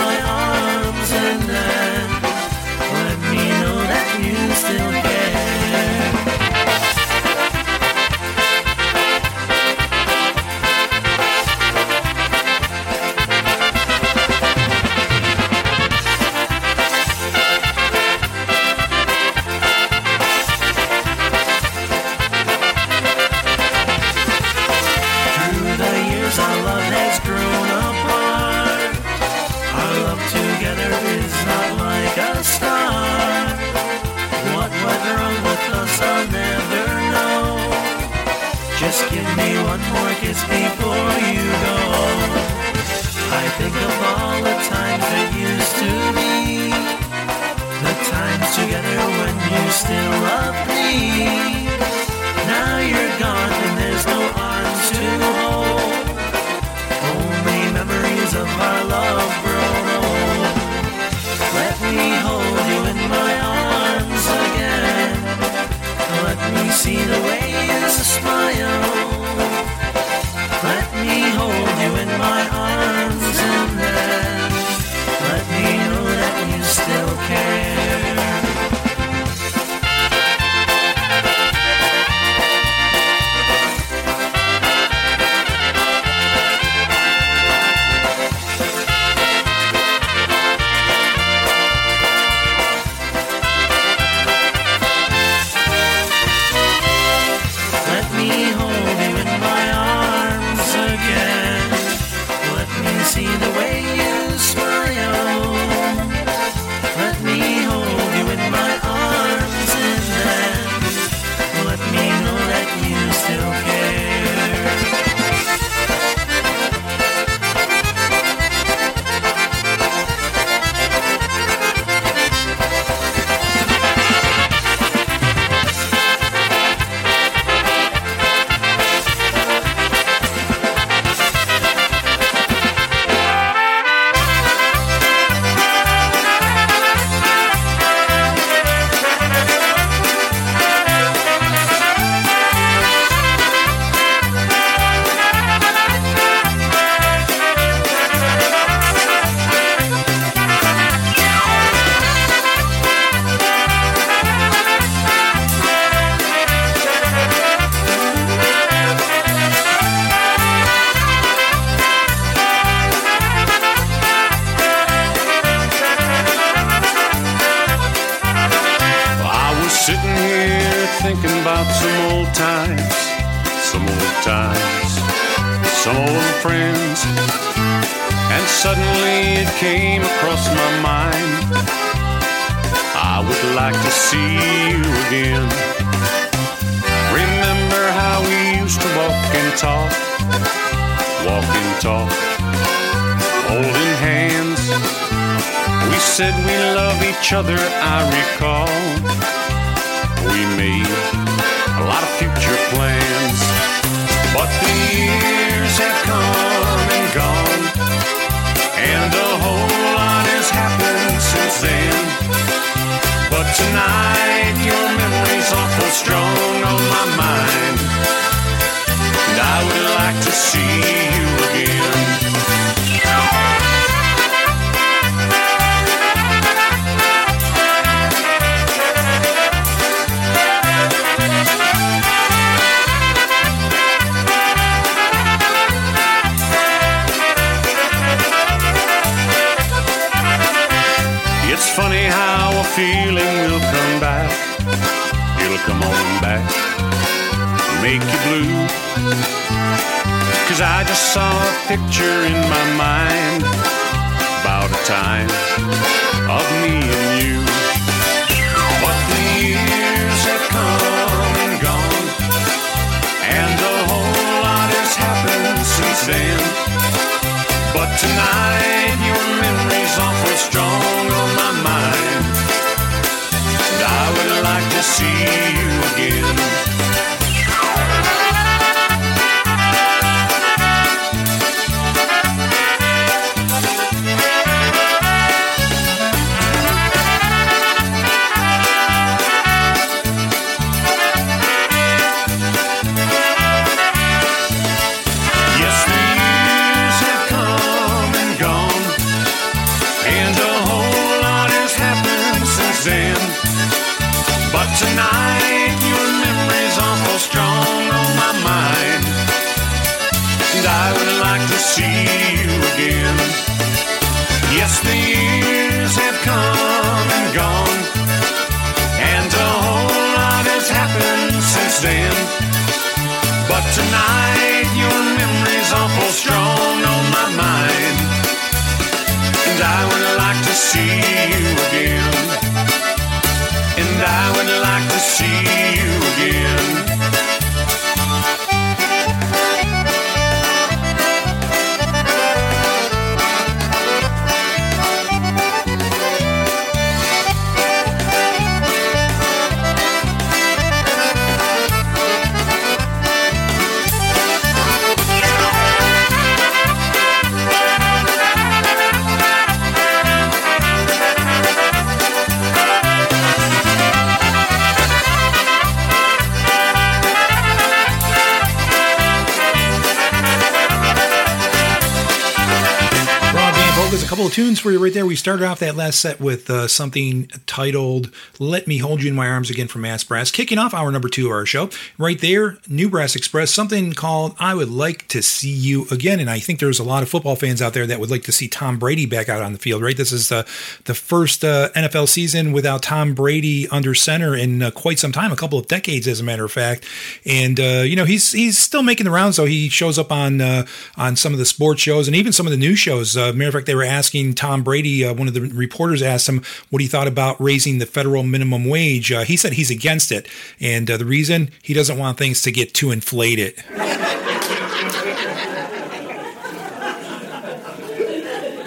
couple 374.23 374.29
of 374.29 374.35
tunes 374.35 374.57
for 374.57 374.71
you 374.71 374.81
right 374.81 374.93
there. 374.93 375.05
We 375.05 375.17
started 375.17 375.45
off 375.45 375.59
that 375.59 375.75
last 375.75 375.99
set 375.99 376.21
with 376.21 376.49
uh, 376.49 376.69
something 376.69 377.27
titled 377.45 378.09
Let 378.39 378.67
Me 378.67 378.77
Hold 378.77 379.03
You 379.03 379.09
in 379.09 379.15
My 379.15 379.27
Arms 379.27 379.49
Again 379.49 379.67
from 379.67 379.81
Mass 379.81 380.05
Brass, 380.05 380.31
kicking 380.31 380.57
off 380.57 380.73
hour 380.73 380.93
number 380.93 381.09
two 381.09 381.25
of 381.25 381.33
our 381.33 381.45
show. 381.45 381.69
Right 381.97 382.17
there, 382.21 382.57
New 382.69 382.89
Brass 382.89 383.17
Express, 383.17 383.51
something 383.51 383.91
called 383.91 384.33
I 384.39 384.55
Would 384.55 384.69
Like 384.69 385.09
to 385.09 385.21
See 385.21 385.51
You 385.51 385.87
Again. 385.91 386.21
And 386.21 386.29
I 386.29 386.39
think 386.39 386.61
there's 386.61 386.79
a 386.79 386.85
lot 386.85 387.03
of 387.03 387.09
football 387.09 387.35
fans 387.35 387.61
out 387.61 387.73
there 387.73 387.85
that 387.85 387.99
would 387.99 388.09
like 388.09 388.23
to 388.23 388.31
see 388.31 388.47
Tom 388.47 388.79
Brady 388.79 389.05
back 389.05 389.27
out 389.27 389.41
on 389.41 389.51
the 389.51 389.59
field, 389.59 389.81
right? 389.81 389.97
This 389.97 390.13
is 390.13 390.31
uh, 390.31 390.43
the 390.85 390.95
first 390.95 391.43
uh, 391.43 391.67
NFL 391.75 392.07
season 392.07 392.53
without 392.53 392.81
Tom 392.81 393.13
Brady 393.13 393.67
under 393.67 393.93
center 393.93 394.37
in 394.37 394.61
uh, 394.63 394.71
quite 394.71 394.99
some 394.99 395.11
time, 395.11 395.33
a 395.33 395.35
couple 395.35 395.59
of 395.59 395.67
decades, 395.67 396.07
as 396.07 396.21
a 396.21 396.23
matter 396.23 396.45
of 396.45 396.51
fact. 396.53 396.85
And, 397.25 397.59
uh, 397.59 397.83
you 397.83 397.97
know, 397.97 398.05
he's 398.05 398.31
he's 398.31 398.57
still 398.57 398.83
making 398.83 399.03
the 399.03 399.11
rounds, 399.11 399.35
though. 399.35 399.43
He 399.43 399.67
shows 399.67 399.99
up 399.99 400.13
on, 400.13 400.39
uh, 400.39 400.65
on 400.95 401.17
some 401.17 401.33
of 401.33 401.39
the 401.39 401.45
sports 401.45 401.81
shows 401.81 402.07
and 402.07 402.15
even 402.15 402.31
some 402.31 402.47
of 402.47 402.51
the 402.51 402.57
news 402.57 402.79
shows. 402.79 403.17
Uh, 403.17 403.33
matter 403.33 403.49
of 403.49 403.53
fact, 403.55 403.65
they 403.65 403.75
were 403.75 403.83
asking 403.83 404.12
Tom 404.35 404.63
Brady, 404.63 405.03
uh, 405.03 405.13
one 405.13 405.27
of 405.27 405.33
the 405.33 405.41
reporters 405.41 406.01
asked 406.01 406.29
him 406.29 406.43
what 406.69 406.81
he 406.81 406.87
thought 406.87 407.07
about 407.07 407.39
raising 407.41 407.79
the 407.79 407.85
federal 407.85 408.23
minimum 408.23 408.65
wage. 408.65 409.11
Uh, 409.11 409.23
he 409.23 409.35
said 409.35 409.53
he's 409.53 409.71
against 409.71 410.11
it. 410.11 410.27
And 410.59 410.89
uh, 410.89 410.97
the 410.97 411.05
reason 411.05 411.49
he 411.61 411.73
doesn't 411.73 411.97
want 411.97 412.17
things 412.17 412.41
to 412.43 412.51
get 412.51 412.73
too 412.73 412.91
inflated. 412.91 413.55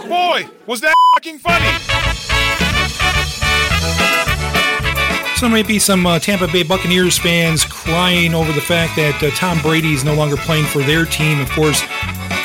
Boy, 0.08 0.48
was 0.66 0.80
that 0.80 0.94
fucking 1.14 1.38
funny! 1.38 1.66
So 5.36 5.42
there 5.42 5.50
might 5.50 5.68
be 5.68 5.78
some 5.78 6.06
uh, 6.06 6.18
Tampa 6.18 6.48
Bay 6.48 6.62
Buccaneers 6.62 7.18
fans 7.18 7.62
crying 7.64 8.34
over 8.34 8.52
the 8.52 8.60
fact 8.60 8.96
that 8.96 9.22
uh, 9.22 9.30
Tom 9.32 9.60
Brady 9.60 9.92
is 9.92 10.02
no 10.02 10.14
longer 10.14 10.36
playing 10.36 10.64
for 10.64 10.78
their 10.78 11.04
team. 11.04 11.40
Of 11.40 11.50
course, 11.50 11.82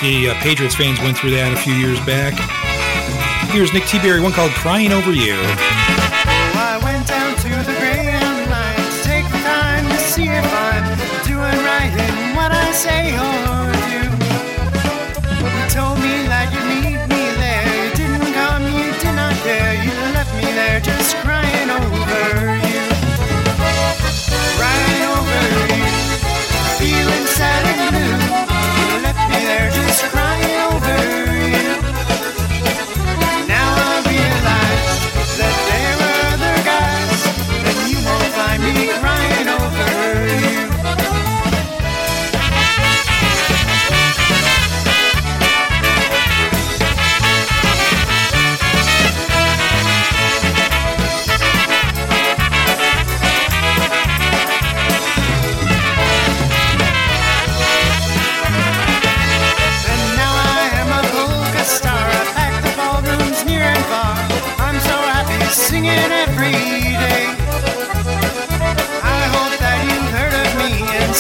the 0.02 0.32
uh, 0.32 0.42
Patriots 0.42 0.76
fans 0.76 1.00
went 1.00 1.18
through 1.18 1.32
that 1.32 1.54
a 1.54 1.56
few 1.56 1.74
years 1.74 2.00
back. 2.06 2.71
Here's 3.50 3.74
Nick 3.74 3.86
T-Berry, 3.86 4.22
one 4.22 4.32
called 4.32 4.52
Crying 4.52 4.92
Over 4.92 5.12
You. 5.12 5.36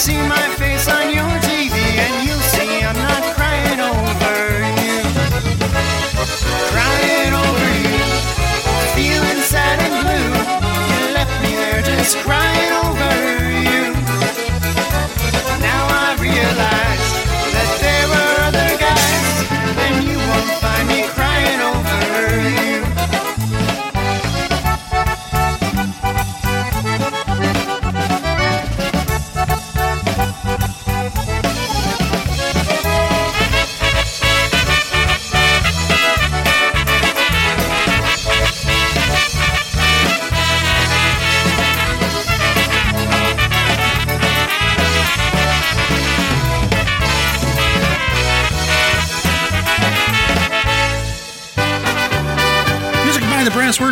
Seen 0.02 0.28
my 0.28 0.51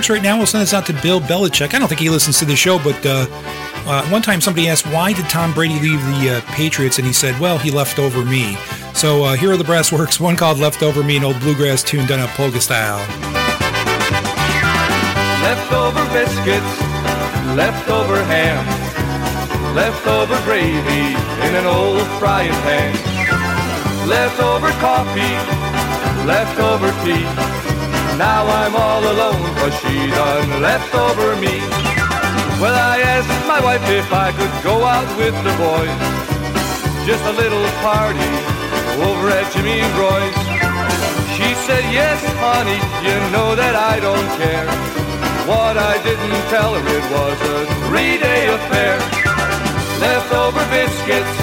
right 0.10 0.22
now. 0.22 0.38
We'll 0.38 0.48
send 0.48 0.62
this 0.62 0.74
out 0.74 0.86
to 0.88 0.94
Bill 1.02 1.20
Belichick. 1.20 1.74
I 1.74 1.80
don't 1.80 1.88
think 1.88 2.02
he 2.02 2.10
listens 2.10 2.40
to 2.40 2.46
the 2.46 2.56
show, 2.56 2.80
but 2.80 3.06
uh, 3.06 3.26
uh, 3.86 4.08
one 4.10 4.22
time 4.22 4.42
somebody 4.42 4.68
asked, 4.68 4.86
why 4.88 5.14
did 5.14 5.30
Tom 5.30 5.54
Brady 5.54 5.80
leave 5.80 6.00
the 6.06 6.38
uh, 6.38 6.42
Patriots? 6.54 6.98
And 6.98 7.08
he 7.08 7.14
said, 7.14 7.40
well, 7.40 7.58
he 7.58 7.72
left 7.72 8.00
over 8.00 8.26
me. 8.26 8.58
So 8.94 9.24
uh, 9.24 9.36
here 9.36 9.52
are 9.52 9.58
the 9.58 9.64
Brass 9.64 9.92
Works, 9.92 10.20
one 10.20 10.36
called 10.36 10.60
Left 10.60 10.84
Over 10.84 11.04
Me, 11.04 11.18
an 11.18 11.24
old 11.24 11.40
bluegrass 11.40 11.84
tune 11.84 12.06
done 12.06 12.20
up 12.20 12.30
polka 12.32 12.60
style. 12.60 13.00
Leftover 15.44 16.04
biscuits, 16.12 16.82
leftover 17.56 18.24
ham, 18.26 18.66
leftover 19.76 20.36
gravy 20.44 21.16
in 21.48 21.56
an 21.56 21.66
old 21.66 22.06
frying 22.20 22.52
pan, 22.64 22.94
leftover 24.08 24.70
coffee, 24.82 25.36
leftover 26.26 26.92
tea. 27.06 27.69
Now 28.20 28.44
I'm 28.44 28.76
all 28.76 29.00
alone 29.00 29.48
cause 29.56 29.72
she 29.80 29.96
done 30.12 30.60
left 30.60 30.94
over 30.94 31.40
me. 31.40 31.56
Well, 32.60 32.76
I 32.76 33.00
asked 33.16 33.48
my 33.48 33.64
wife 33.64 33.80
if 33.88 34.12
I 34.12 34.36
could 34.36 34.52
go 34.60 34.84
out 34.84 35.08
with 35.16 35.32
the 35.48 35.56
boys. 35.56 35.96
Just 37.08 37.24
a 37.24 37.32
little 37.32 37.64
party 37.80 38.34
over 39.08 39.32
at 39.32 39.48
Jimmy 39.56 39.80
Roy's. 39.96 40.36
She 41.32 41.56
said, 41.64 41.80
yes, 41.96 42.20
honey, 42.44 42.76
you 43.08 43.16
know 43.32 43.56
that 43.56 43.80
I 43.80 44.04
don't 44.04 44.30
care. 44.36 44.68
What 45.48 45.80
I 45.80 45.96
didn't 46.04 46.44
tell 46.52 46.76
her 46.76 46.84
it 46.84 47.06
was 47.16 47.40
a 47.40 47.58
three-day 47.88 48.52
affair. 48.52 49.00
Leftover 50.04 50.60
biscuits, 50.68 51.36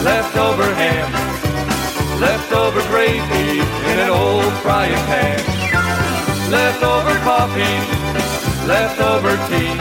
leftover 0.00 0.72
ham, 0.72 1.12
leftover 2.16 2.80
gravy 2.88 3.60
in 3.60 3.96
an 4.00 4.08
old 4.08 4.54
frying 4.64 5.04
pan. 5.04 5.57
Leftover 6.50 7.14
coffee, 7.20 7.76
leftover 8.66 9.36
tea. 9.48 9.74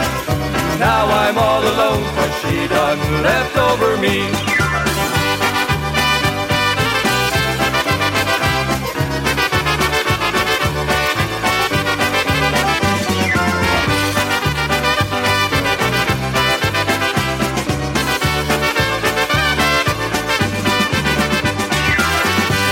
Now 0.78 1.08
I'm 1.08 1.38
all 1.38 1.62
alone, 1.62 2.04
cause 2.14 2.42
she 2.42 2.68
done 2.68 3.00
left 3.24 3.56
over 3.58 3.96
me. 3.98 4.28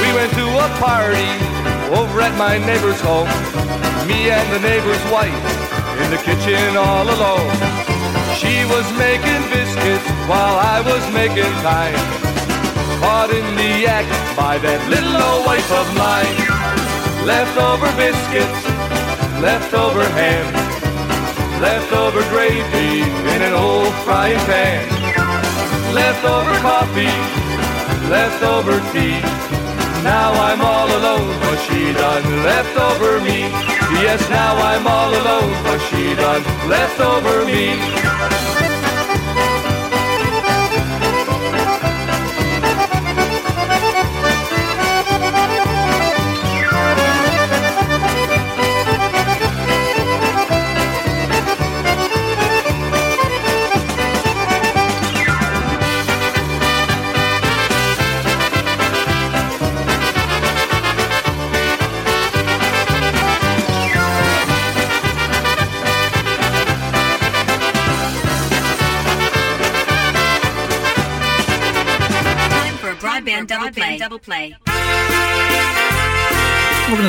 We 0.01 0.13
went 0.13 0.33
to 0.33 0.45
a 0.45 0.67
party 0.79 1.31
over 1.95 2.19
at 2.19 2.37
my 2.37 2.57
neighbor's 2.57 2.99
home. 2.99 3.64
Me 4.07 4.29
and 4.29 4.47
the 4.53 4.59
neighbor's 4.59 5.01
wife 5.09 5.33
in 5.97 6.11
the 6.11 6.21
kitchen 6.21 6.77
all 6.77 7.09
alone. 7.09 7.49
She 8.37 8.61
was 8.69 8.85
making 9.01 9.41
biscuits 9.49 10.05
while 10.29 10.61
I 10.61 10.77
was 10.85 11.01
making 11.09 11.49
time. 11.65 11.97
Caught 13.01 13.33
in 13.33 13.47
the 13.57 13.87
act 13.89 14.13
by 14.37 14.59
that 14.59 14.81
little 14.93 15.17
old 15.17 15.45
wife 15.49 15.71
of 15.73 15.87
mine. 15.97 16.37
Leftover 17.25 17.89
biscuits, 17.97 18.61
leftover 19.41 20.05
ham, 20.13 20.53
leftover 21.57 22.21
gravy 22.29 23.01
in 23.33 23.41
an 23.41 23.53
old 23.53 23.93
frying 24.05 24.37
pan. 24.45 24.85
Leftover 25.97 26.53
coffee, 26.61 27.17
leftover 28.13 28.77
tea. 28.93 29.17
Now 30.05 30.29
I'm 30.45 30.61
all 30.61 30.85
alone, 30.85 31.33
cause 31.41 31.61
she 31.65 31.91
done 31.93 32.43
left 32.45 32.77
over 32.77 33.19
me. 33.25 33.74
Yes, 33.93 34.29
now 34.29 34.55
I'm 34.57 34.87
all 34.87 35.11
alone, 35.11 35.53
cause 35.63 35.81
she 35.89 36.15
done 36.15 36.43
left 36.69 36.99
over 36.99 37.45
me. 37.45 38.54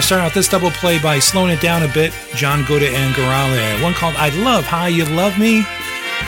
Start 0.07 0.23
out 0.23 0.35
this 0.35 0.49
double 0.49 0.70
play 0.70 1.01
by 1.01 1.19
slowing 1.19 1.51
it 1.51 1.61
down 1.61 1.83
a 1.83 1.93
bit. 1.93 2.15
John 2.37 2.65
Gora 2.65 2.85
and 2.85 3.12
Gorale. 3.16 3.83
One 3.83 3.93
called 3.93 4.15
I 4.15 4.28
Love 4.45 4.62
How 4.62 4.87
You 4.87 5.05
Love 5.05 5.37
Me. 5.37 5.65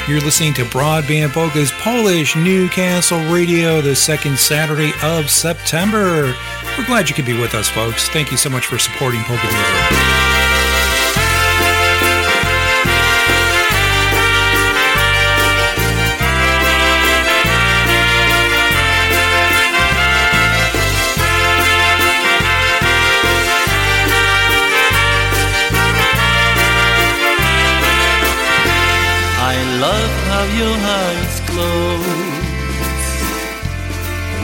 You're 0.08 0.20
listening 0.20 0.52
to 0.54 0.64
Broadband 0.64 1.28
Polka's 1.28 1.70
Polish 1.70 2.34
Newcastle 2.34 3.20
Radio, 3.32 3.80
the 3.80 3.94
second 3.94 4.36
Saturday 4.36 4.90
of 5.04 5.30
September. 5.30 6.34
We're 6.76 6.86
glad 6.86 7.08
you 7.08 7.14
could 7.14 7.24
be 7.24 7.40
with 7.40 7.54
us, 7.54 7.68
folks. 7.68 8.08
Thank 8.08 8.32
you 8.32 8.36
so 8.36 8.50
much 8.50 8.66
for 8.66 8.80
supporting 8.80 9.20
polka 9.20 9.46
music. 9.46 10.37
Your 30.56 30.76
eyes 31.00 31.40
close 31.50 32.28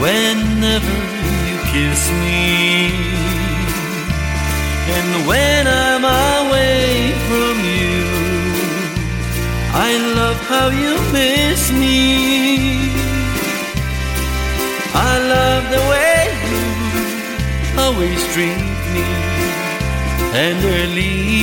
whenever 0.02 0.96
you 1.48 1.58
kiss 1.72 2.02
me. 2.22 2.92
And 4.96 5.26
when 5.26 5.66
I'm 5.66 6.04
away 6.04 7.12
from 7.28 7.56
you, 7.74 8.04
I 9.72 9.90
love 10.18 10.38
how 10.52 10.68
you 10.68 10.94
miss 11.12 11.72
me. 11.72 12.94
I 14.94 15.14
love 15.34 15.64
the 15.74 15.82
way 15.92 16.20
you 16.50 16.64
always 17.82 18.20
treat 18.32 18.62
me 18.94 19.04
tenderly. 20.32 21.34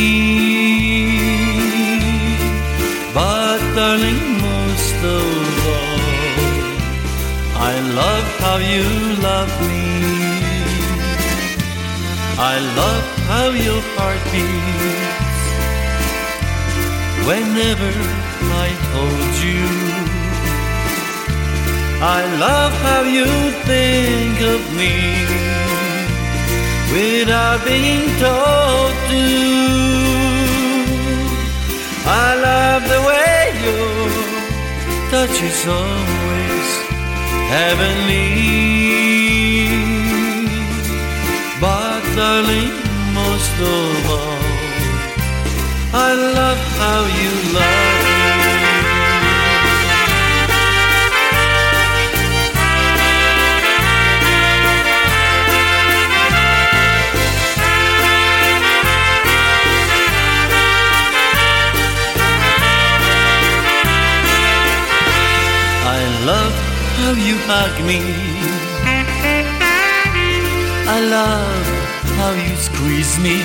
But 3.14 3.60
darling, 3.76 4.41
of 5.04 5.68
all, 5.78 6.00
I 7.70 7.74
love 8.00 8.28
how 8.44 8.58
you 8.58 8.88
love 9.22 9.52
me. 9.70 9.86
I 12.38 12.58
love 12.82 13.08
how 13.30 13.50
your 13.68 13.82
heart 13.96 14.24
beats 14.32 15.42
whenever 17.28 17.92
I 18.66 18.68
hold 18.94 19.34
you. 19.46 19.66
I 22.02 22.22
love 22.46 22.74
how 22.88 23.02
you 23.04 23.28
think 23.70 24.42
of 24.42 24.62
me 24.80 24.96
without 26.92 27.64
being 27.64 28.10
told 28.18 28.94
to. 29.12 29.72
I 32.04 32.36
love 32.36 32.51
the 32.51 32.51
touch 35.28 35.44
is 35.44 35.68
always 35.68 36.70
heavenly. 37.54 38.30
But 41.60 42.02
darling, 42.16 42.74
most 43.14 43.56
of 43.78 44.10
all, 44.18 44.46
I 45.94 46.10
love 46.38 46.62
how 46.82 47.02
you 47.22 47.54
love 47.54 47.91
how 67.12 67.18
you 67.18 67.38
hug 67.52 67.76
me. 67.92 68.00
I 70.96 71.00
love 71.18 71.68
how 72.18 72.32
you 72.46 72.56
squeeze 72.56 73.16
me. 73.26 73.40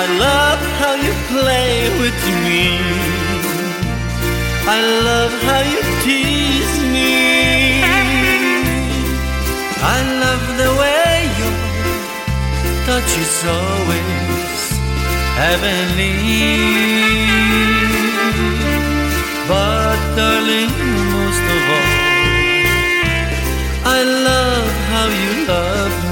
I 0.00 0.02
love 0.26 0.62
how 0.80 0.94
you 1.06 1.14
play 1.34 1.72
with 2.02 2.20
me. 2.44 2.62
I 4.76 4.78
love 5.08 5.34
how 5.48 5.62
you 5.72 5.80
tease 6.04 6.78
me. 6.94 7.14
I 9.96 9.98
love 10.22 10.44
the 10.62 10.70
way 10.82 11.14
your 11.40 11.56
touch 12.86 13.12
is 13.24 13.36
always 13.58 14.62
heavenly. 15.42 17.26
But 19.48 19.98
darling, 20.16 20.74
I 23.98 24.02
love 24.02 24.70
how 24.90 25.08
you 25.08 25.46
love 25.46 26.00
me. 26.00 26.05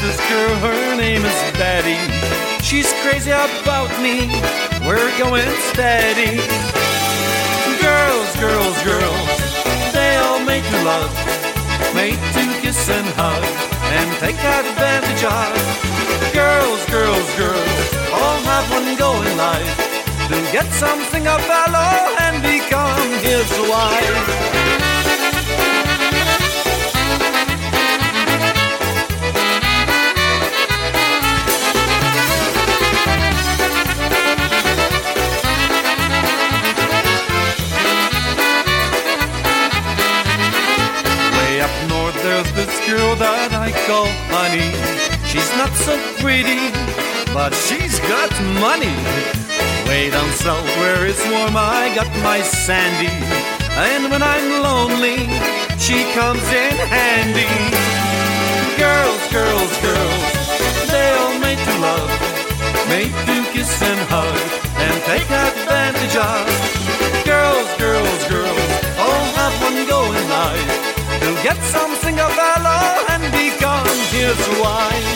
This 0.00 0.18
girl, 0.28 0.54
her 0.60 0.96
name 0.96 1.24
is 1.24 1.38
Betty. 1.58 1.96
She's 2.62 2.92
crazy 3.02 3.30
about 3.30 3.90
me, 4.02 4.26
we're 4.86 5.10
going 5.18 5.48
steady. 5.72 6.40
Girls, 7.80 8.30
girls, 8.36 8.76
girls, 8.82 9.30
they 9.92 10.16
all 10.16 10.40
made 10.40 10.64
to 10.64 10.78
love, 10.84 11.12
made 11.94 12.18
to 12.34 12.42
kiss 12.60 12.88
and 12.88 13.06
hug, 13.14 13.42
and 13.94 14.08
take 14.18 14.38
advantage 14.42 15.24
of. 15.24 15.54
Girls, 16.34 16.84
girls, 16.90 17.28
girls, 17.36 17.94
all 18.12 18.40
have 18.50 18.66
one 18.70 18.96
goal 18.96 19.22
in 19.22 19.36
life, 19.36 19.76
to 20.28 20.36
get 20.50 20.66
something 20.72 21.26
of 21.28 21.40
valor 21.46 21.94
and 22.26 22.42
become 22.42 23.08
his 23.22 23.48
wife. 23.70 24.95
Not 45.56 45.72
so 45.78 45.96
pretty, 46.20 46.70
but 47.32 47.52
she's 47.54 47.98
got 48.00 48.30
money. 48.60 48.94
Way 49.88 50.10
down 50.10 50.30
south 50.32 50.68
where 50.78 51.06
it's 51.06 51.24
warm, 51.32 51.56
I 51.56 51.92
got 51.94 52.10
my 52.22 52.40
Sandy. 52.42 53.10
And 53.74 54.10
when 54.10 54.22
I'm 54.22 54.62
lonely, 54.62 55.26
she 55.78 56.04
comes 56.12 56.46
in 56.52 56.76
handy. 56.92 57.50
Girls, 58.76 59.22
girls, 59.32 59.72
girls, 59.80 60.32
they 60.92 61.08
all 61.20 61.38
made 61.40 61.58
to 61.58 61.74
love, 61.80 62.10
made 62.88 63.14
to 63.26 63.36
kiss 63.52 63.82
and 63.82 64.00
hug, 64.12 64.36
and 64.76 64.96
take 65.10 65.30
advantage 65.30 66.16
of. 66.16 66.44
Girls, 67.24 67.70
girls, 67.78 68.22
girls, 68.28 68.70
all 69.00 69.26
have 69.40 69.54
one 69.62 69.80
goal 69.88 70.10
in 70.12 70.26
life, 70.28 70.96
to 71.22 71.30
get 71.42 71.58
some 71.74 71.94
Cinderella 71.96 72.56
and 72.56 72.65
become 74.26 74.38
his 74.38 75.15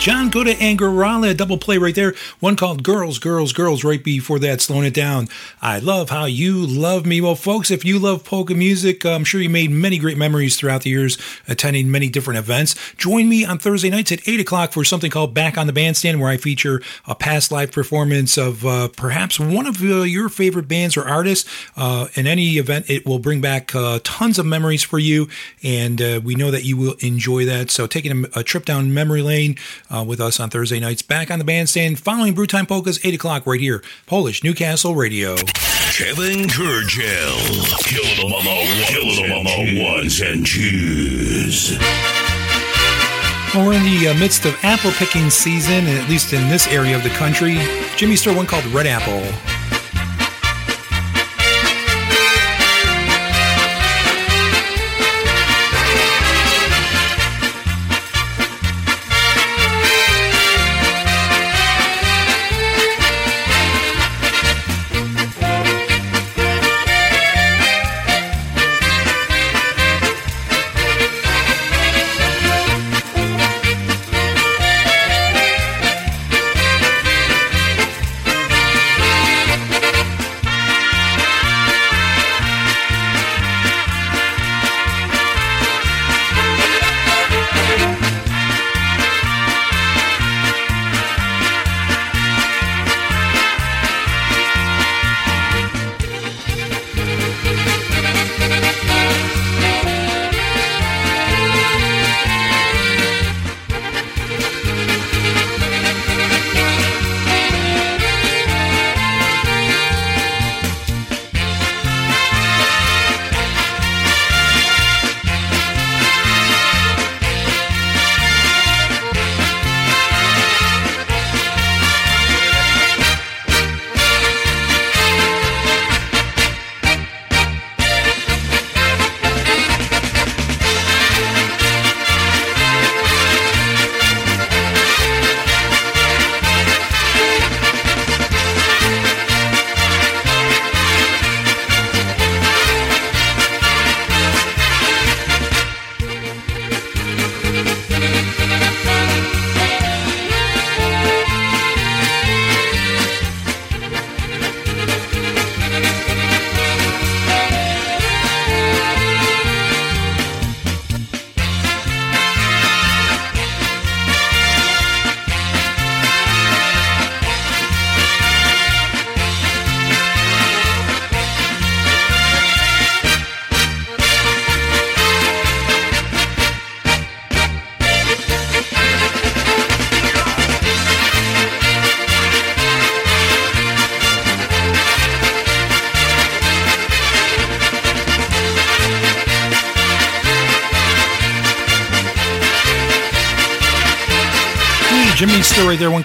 John 0.00 0.30
Gora 0.30 0.52
and 0.52 0.78
Gorale, 0.78 1.36
double 1.36 1.58
play 1.58 1.76
right 1.76 1.94
there. 1.94 2.14
One 2.38 2.56
called 2.56 2.82
Girls, 2.82 3.18
Girls, 3.18 3.52
Girls, 3.52 3.84
right 3.84 4.02
before 4.02 4.38
that, 4.38 4.62
slowing 4.62 4.86
it 4.86 4.94
down. 4.94 5.28
I 5.62 5.78
love 5.78 6.08
how 6.08 6.24
you 6.24 6.66
love 6.66 7.04
me. 7.04 7.20
Well, 7.20 7.34
folks, 7.34 7.70
if 7.70 7.84
you 7.84 7.98
love 7.98 8.24
polka 8.24 8.54
music, 8.54 9.04
I'm 9.04 9.24
sure 9.24 9.42
you 9.42 9.50
made 9.50 9.70
many 9.70 9.98
great 9.98 10.16
memories 10.16 10.56
throughout 10.56 10.82
the 10.82 10.90
years 10.90 11.18
attending 11.46 11.90
many 11.90 12.08
different 12.08 12.38
events. 12.38 12.74
Join 12.96 13.28
me 13.28 13.44
on 13.44 13.58
Thursday 13.58 13.90
nights 13.90 14.10
at 14.10 14.26
8 14.26 14.40
o'clock 14.40 14.72
for 14.72 14.84
something 14.84 15.10
called 15.10 15.34
Back 15.34 15.58
on 15.58 15.66
the 15.66 15.74
Bandstand, 15.74 16.18
where 16.18 16.30
I 16.30 16.38
feature 16.38 16.80
a 17.06 17.14
past 17.14 17.52
live 17.52 17.72
performance 17.72 18.38
of 18.38 18.64
uh, 18.64 18.88
perhaps 18.88 19.38
one 19.38 19.66
of 19.66 19.82
uh, 19.82 20.02
your 20.02 20.30
favorite 20.30 20.66
bands 20.66 20.96
or 20.96 21.06
artists. 21.06 21.50
Uh, 21.76 22.08
in 22.14 22.26
any 22.26 22.56
event, 22.56 22.88
it 22.88 23.04
will 23.04 23.18
bring 23.18 23.42
back 23.42 23.74
uh, 23.74 23.98
tons 24.02 24.38
of 24.38 24.46
memories 24.46 24.82
for 24.82 24.98
you, 24.98 25.28
and 25.62 26.00
uh, 26.00 26.20
we 26.24 26.34
know 26.34 26.50
that 26.50 26.64
you 26.64 26.78
will 26.78 26.94
enjoy 27.00 27.44
that. 27.44 27.70
So, 27.70 27.86
taking 27.86 28.24
a, 28.24 28.40
a 28.40 28.42
trip 28.42 28.64
down 28.64 28.94
memory 28.94 29.20
lane 29.20 29.56
uh, 29.90 30.04
with 30.06 30.20
us 30.20 30.40
on 30.40 30.48
Thursday 30.48 30.80
nights. 30.80 31.02
Back 31.02 31.30
on 31.30 31.38
the 31.38 31.44
bandstand 31.44 31.98
following 31.98 32.34
Brewtime 32.34 32.66
Polkas, 32.66 33.04
8 33.04 33.12
o'clock 33.12 33.46
right 33.46 33.60
here. 33.60 33.82
Polish 34.06 34.42
Newcastle 34.42 34.94
Radio. 34.94 35.36
Kevin 35.54 36.48
Kurdziel. 36.48 37.36
Kill 37.84 38.04
them 38.16 38.32
on 38.32 38.44
the, 38.44 38.84
kill 38.86 39.14
them 39.22 39.32
on 39.32 39.44
the 39.44 39.84
ones 39.84 40.20
and 40.20 40.46
twos. 40.46 41.78
Well, 43.54 43.66
we're 43.66 43.74
in 43.74 43.82
the 43.82 44.08
uh, 44.08 44.14
midst 44.14 44.44
of 44.46 44.56
apple 44.62 44.92
picking 44.92 45.28
season, 45.28 45.86
at 45.86 46.08
least 46.08 46.32
in 46.32 46.48
this 46.48 46.68
area 46.68 46.96
of 46.96 47.02
the 47.02 47.10
country. 47.10 47.58
Jimmy 47.96 48.14
Sturr 48.14 48.34
one 48.36 48.46
called 48.46 48.64
Red 48.66 48.86
Apple. 48.86 49.20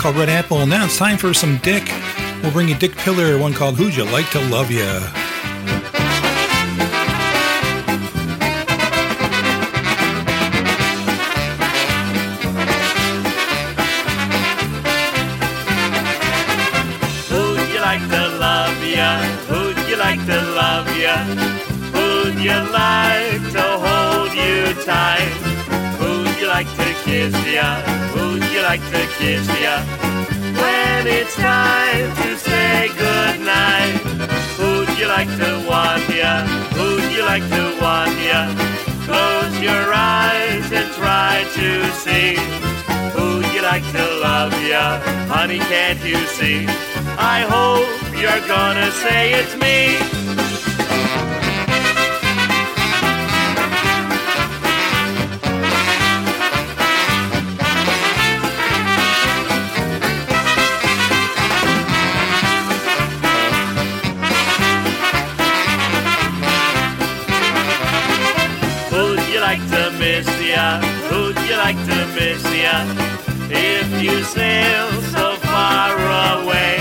Called 0.05 0.17
Red 0.17 0.29
Apple. 0.29 0.59
And 0.59 0.69
Now 0.69 0.85
it's 0.85 0.97
time 0.97 1.17
for 1.17 1.33
some 1.33 1.57
Dick. 1.63 1.91
We'll 2.43 2.51
bring 2.51 2.69
you 2.69 2.75
Dick 2.75 2.95
Pillar, 2.95 3.39
one 3.39 3.55
called 3.55 3.75
Who'd 3.75 3.95
You 3.95 4.03
Like 4.03 4.29
to 4.31 4.39
Love 4.49 4.69
Ya? 4.69 4.99
Like 17.81 18.09
to 18.09 18.27
love 18.39 18.83
you 18.83 19.97
like 19.97 20.25
to 20.25 20.41
love 20.59 20.97
ya? 20.97 21.17
Who'd 21.93 22.35
you 22.39 22.59
like 22.71 23.51
to 23.53 23.61
hold 23.61 24.33
you 24.33 24.73
tight? 24.83 25.54
Kiss 27.15 27.47
ya? 27.47 27.79
Who'd 28.11 28.43
you 28.51 28.61
like 28.61 28.83
to 28.91 29.01
kiss 29.15 29.47
ya? 29.63 29.75
When 30.59 31.07
it's 31.07 31.33
time 31.37 32.11
to 32.21 32.35
say 32.35 32.89
goodnight, 33.03 34.03
who'd 34.59 34.91
you 34.99 35.07
like 35.07 35.31
to 35.39 35.51
want 35.63 36.03
ya? 36.11 36.43
Who'd 36.75 37.07
you 37.15 37.23
like 37.23 37.47
to 37.55 37.63
want 37.79 38.11
ya? 38.19 38.51
Close 39.07 39.55
your 39.63 39.85
eyes 39.95 40.67
and 40.73 40.91
try 40.99 41.47
to 41.55 41.69
see. 42.03 42.35
Who'd 43.15 43.47
you 43.55 43.61
like 43.61 43.87
to 43.95 44.05
love 44.19 44.51
ya? 44.67 44.99
Honey, 45.31 45.59
can't 45.71 46.03
you 46.03 46.19
see? 46.37 46.67
I 47.15 47.47
hope 47.47 47.87
you're 48.19 48.45
gonna 48.45 48.91
say 48.91 49.31
it's 49.39 49.55
me. 49.55 50.14
Like 71.65 71.85
to 71.87 72.05
miss 72.13 72.43
ya? 72.63 72.77
If 73.49 73.87
you 73.99 74.21
sail 74.23 74.87
so 75.15 75.25
far 75.49 75.93
away, 76.37 76.77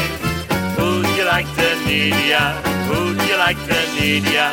who'd 0.77 1.09
you 1.17 1.25
like 1.25 1.49
to 1.61 1.69
need 1.87 2.13
ya? 2.33 2.45
Who'd 2.89 3.19
you 3.29 3.37
like 3.47 3.61
to 3.71 3.79
need 3.97 4.25
ya? 4.37 4.49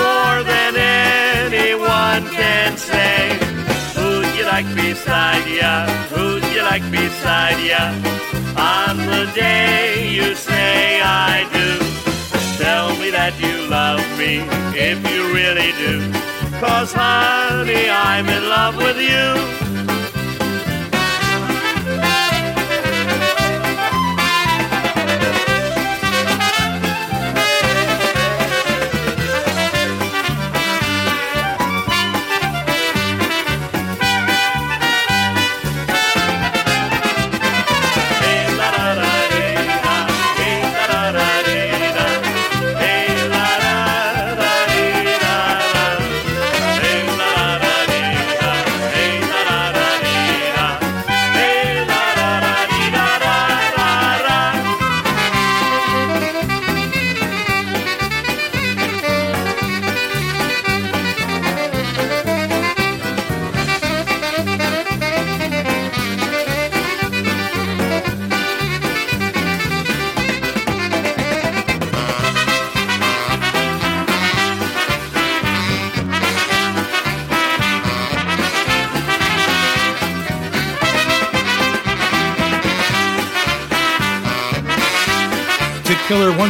More 0.00 0.38
than 0.52 0.72
anyone 0.74 2.22
can 2.38 2.76
say. 2.76 3.38
Who'd 3.94 4.26
you 4.36 4.46
like 4.54 4.68
beside 4.74 5.46
ya? 5.62 5.74
Who'd 6.12 6.42
you 6.52 6.62
like 6.72 6.86
beside 6.90 7.60
ya? 7.72 7.82
On 8.58 8.96
the 9.12 9.30
day 9.32 10.10
you 10.16 10.34
say 10.34 11.00
I 11.00 11.46
do, 11.58 11.70
tell 12.64 12.88
me 13.00 13.10
that 13.18 13.34
you 13.38 13.54
love 13.78 14.02
me 14.18 14.32
if 14.88 14.98
you 15.10 15.20
really 15.38 15.70
do. 15.84 16.35
Cause 16.60 16.94
honey, 16.94 17.90
I'm 17.90 18.26
in 18.28 18.48
love 18.48 18.76
with 18.76 18.98
you. 18.98 19.65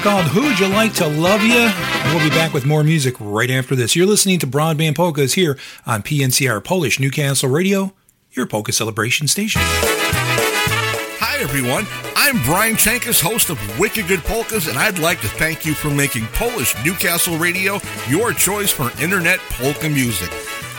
Called 0.07 0.27
Who'd 0.27 0.61
You 0.61 0.69
Like 0.69 0.93
to 0.95 1.09
Love 1.09 1.43
You? 1.43 1.69
We'll 2.15 2.23
be 2.23 2.31
back 2.31 2.53
with 2.55 2.65
more 2.65 2.85
music 2.85 3.17
right 3.19 3.51
after 3.51 3.75
this. 3.75 3.97
You're 3.97 4.07
listening 4.07 4.39
to 4.39 4.47
Broadband 4.47 4.95
Polkas 4.95 5.33
here 5.33 5.59
on 5.85 6.05
PNCR 6.05 6.63
Polish 6.63 7.01
Newcastle 7.01 7.49
Radio, 7.49 7.93
your 8.31 8.47
polka 8.47 8.71
celebration 8.71 9.27
station. 9.27 9.61
Hi, 9.65 11.43
everyone. 11.43 11.87
I'm 12.15 12.41
Brian 12.45 12.77
Chankus, 12.77 13.21
host 13.21 13.51
of 13.51 13.59
Wicked 13.81 14.07
Good 14.07 14.21
Polkas, 14.21 14.69
and 14.69 14.79
I'd 14.79 15.01
like 15.01 15.21
to 15.23 15.29
thank 15.29 15.67
you 15.67 15.75
for 15.75 15.91
making 15.91 16.27
Polish 16.29 16.77
Newcastle 16.85 17.37
Radio 17.37 17.81
your 18.09 18.33
choice 18.33 18.71
for 18.71 18.93
internet 19.03 19.41
polka 19.51 19.89
music. 19.89 20.31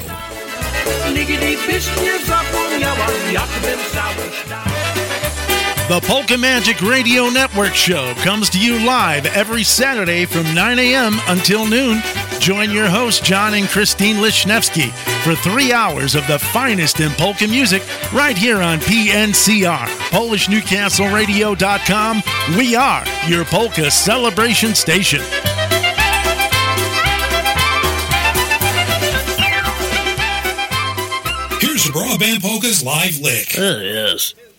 The 5.90 6.00
Polka 6.00 6.38
Magic 6.38 6.80
Radio 6.82 7.28
Network 7.30 7.76
Show 7.76 8.14
comes 8.20 8.50
to 8.52 8.60
you 8.60 8.80
live 8.86 9.26
every 9.26 9.64
Saturday 9.64 10.24
from 10.26 10.46
9 10.56 10.80
a.m. 10.80 11.16
until 11.28 11.68
noon. 11.68 12.02
Join 12.40 12.72
your 12.72 12.88
hosts, 12.88 13.20
John 13.20 13.54
and 13.54 13.68
Christine 13.68 14.16
Lishnevsky, 14.16 14.92
for 15.26 15.36
three 15.36 15.74
hours 15.74 16.16
of 16.16 16.26
the 16.28 16.40
finest 16.40 17.02
in 17.02 17.12
polka 17.12 17.50
music 17.50 17.84
right 18.14 18.38
here 18.38 18.62
on 18.62 18.80
PNCR, 18.80 19.88
PolishNewcastleRadio.com. 20.10 22.24
We 22.58 22.78
are 22.78 23.04
your 23.28 23.44
polka 23.44 23.92
celebration 23.92 24.76
station. 24.76 25.20
Here's 31.60 31.84
the 31.84 31.92
Broadband 31.94 32.42
Polkas 32.42 32.82
live 32.84 33.20
lick. 33.20 33.56
Oh, 33.58 33.80
yes. 33.82 34.34
A 34.38 34.53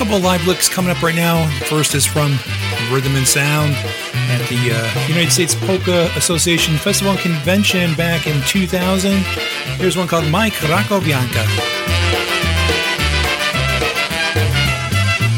couple 0.00 0.16
of 0.16 0.24
live 0.24 0.46
licks 0.46 0.66
coming 0.66 0.90
up 0.90 1.02
right 1.02 1.14
now. 1.14 1.46
First 1.66 1.94
is 1.94 2.06
from 2.06 2.32
Rhythm 2.90 3.16
and 3.16 3.28
Sound 3.28 3.74
at 4.32 4.40
the 4.48 4.72
uh, 4.72 5.08
United 5.08 5.30
States 5.30 5.54
Polka 5.54 6.10
Association 6.16 6.78
Festival 6.78 7.12
and 7.12 7.20
Convention 7.20 7.92
back 7.96 8.26
in 8.26 8.40
2000. 8.44 9.12
Here's 9.76 9.98
one 9.98 10.08
called 10.08 10.26
My 10.30 10.48
Krakowianka. 10.48 11.44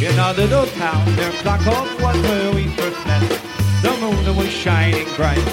In 0.01 0.17
our 0.21 0.33
little 0.35 0.67
town 0.79 1.05
near 1.17 1.33
Krakow 1.43 1.83
was 2.01 2.17
where 2.23 2.55
we 2.55 2.69
first 2.77 3.05
met. 3.05 3.43
The 3.83 3.91
moon 4.01 4.37
was 4.37 4.49
shining 4.49 5.13
bright. 5.17 5.45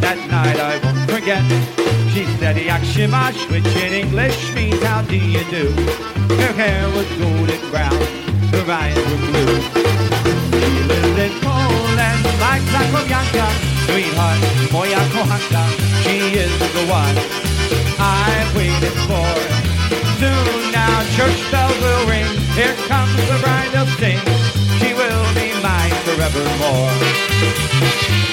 That 0.00 0.16
night 0.30 0.58
I 0.58 0.80
won't 0.82 1.10
forget. 1.10 1.44
She 2.14 2.24
said, 2.38 2.56
się 2.56 3.08
which 3.50 3.76
in 3.76 3.92
English 3.92 4.54
means 4.54 4.82
how 4.82 5.02
do 5.02 5.16
you 5.16 5.44
do? 5.50 5.70
Her 6.36 6.52
hair 6.54 6.88
was 6.90 7.06
golden 7.18 7.70
brown, 7.70 8.23
eyes 8.62 8.96
were 8.96 9.22
blue. 9.28 9.56
In 11.24 11.32
Poland 11.40 12.22
my 12.38 12.58
Krakowianka, 12.70 13.46
sweetheart, 13.86 14.40
kochanka, 15.12 15.62
she 16.02 16.16
is 16.38 16.52
the 16.76 16.84
one 16.86 17.16
I've 17.98 18.50
waited 18.56 18.96
for. 19.08 19.28
Soon 20.20 20.72
now 20.72 21.02
church 21.16 21.40
bells 21.50 21.76
will 21.82 22.06
ring, 22.06 22.30
here 22.54 22.76
comes 22.86 23.16
the 23.28 23.38
bride 23.42 23.74
of 23.74 23.88
sing, 23.98 24.20
she 24.78 24.94
will 24.94 25.26
be 25.34 25.52
mine 25.62 25.94
forevermore. 26.04 28.23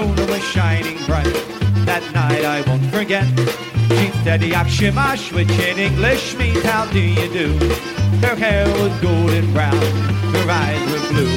Moon 0.00 0.16
was 0.28 0.42
shining 0.54 0.98
bright. 1.06 1.34
That 1.88 2.04
night 2.14 2.44
I 2.44 2.58
won't 2.68 2.86
forget. 2.96 3.26
She 3.96 4.06
said, 4.22 4.40
Yakshimash, 4.40 5.32
which 5.32 5.50
in 5.68 5.78
English 5.78 6.36
means 6.36 6.62
how 6.62 6.86
do 6.86 7.00
you 7.00 7.26
do? 7.40 7.48
Her 8.24 8.36
hair 8.36 8.66
was 8.78 8.92
golden 9.00 9.46
brown, 9.52 9.82
her 10.36 10.46
eyes 10.62 10.82
were 10.90 11.04
blue. 11.10 11.36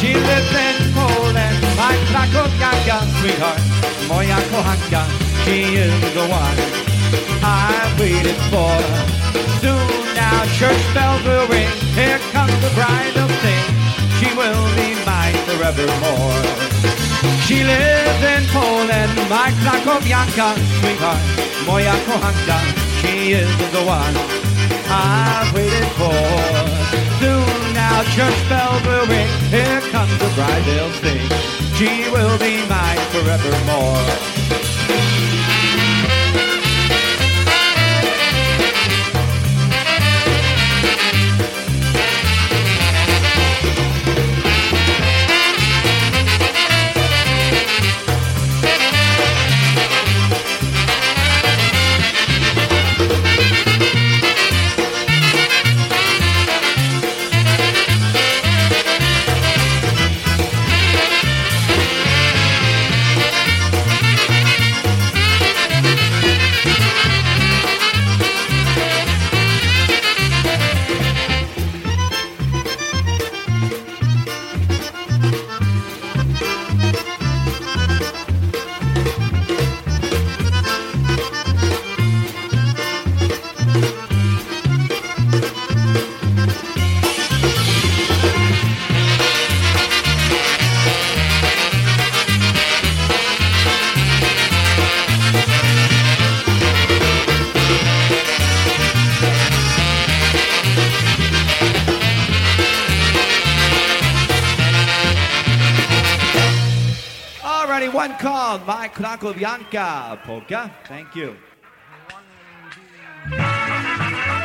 She 0.00 0.12
lives 0.28 0.52
in 0.66 0.76
Poland, 0.98 1.58
my 1.80 1.94
Krakowianka 2.10 2.98
sweetheart, 3.16 3.62
moja 4.08 4.38
kochanka, 4.50 5.02
she 5.44 5.58
is 5.86 5.94
the 6.16 6.26
one 6.42 6.58
I 7.42 7.76
waited 8.00 8.38
for. 8.52 8.76
Soon 9.62 9.88
now 10.20 10.38
church 10.58 10.84
bells 10.94 11.22
will 11.24 11.46
ring, 11.48 11.72
here 12.00 12.20
comes 12.34 12.56
the 12.64 12.72
bride 12.78 13.16
of 13.24 13.30
sing, 13.42 13.66
she 14.18 14.28
will 14.36 14.64
be 14.76 14.88
mine 15.06 15.38
forevermore. 15.46 16.87
She 17.46 17.64
lives 17.64 18.22
in 18.34 18.44
Poland, 18.52 19.14
my 19.28 19.50
Krakowianka, 19.62 20.54
sweetheart, 20.78 21.22
moja 21.66 21.94
kochanka, 22.06 22.58
she 23.00 23.32
is 23.32 23.50
the 23.72 23.82
one 23.82 24.14
I've 24.88 25.52
waited 25.54 25.88
for. 25.98 26.14
Soon 27.20 27.74
now 27.74 28.02
church 28.14 28.38
bells 28.48 28.82
will 28.86 29.06
ring, 29.06 29.30
here 29.50 29.80
comes 29.90 30.16
the 30.18 30.30
bride 30.36 30.64
they'll 30.64 30.92
sing, 31.02 31.26
she 31.76 32.08
will 32.10 32.38
be 32.38 32.54
mine 32.68 33.02
forevermore. 33.12 34.57
Called 108.98 109.36
Krakowianka 109.36 110.22
polka. 110.24 110.70
Thank 110.86 111.14
you. 111.14 111.36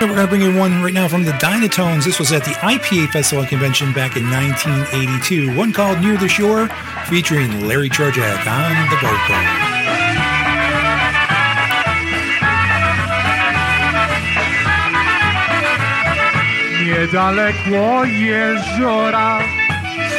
We're 0.01 0.07
going 0.07 0.17
to 0.17 0.27
bring 0.27 0.41
you 0.41 0.57
one 0.57 0.83
right 0.83 0.93
now 0.93 1.07
from 1.07 1.23
the 1.23 1.31
Dynatones. 1.33 2.03
This 2.03 2.19
was 2.19 2.31
at 2.31 2.43
the 2.43 2.51
IPA 2.51 3.09
Festival 3.09 3.45
Convention 3.45 3.93
back 3.93 4.17
in 4.17 4.29
1982. 4.29 5.55
One 5.57 5.71
called 5.71 6.01
Near 6.01 6.17
the 6.17 6.27
Shore, 6.27 6.67
featuring 7.05 7.67
Larry 7.67 7.89
Trojak 7.89 8.45
on 8.47 8.89
the 8.89 8.97
vocal. 8.97 9.39
Niedaleko 16.83 18.05
jeziora 18.05 19.39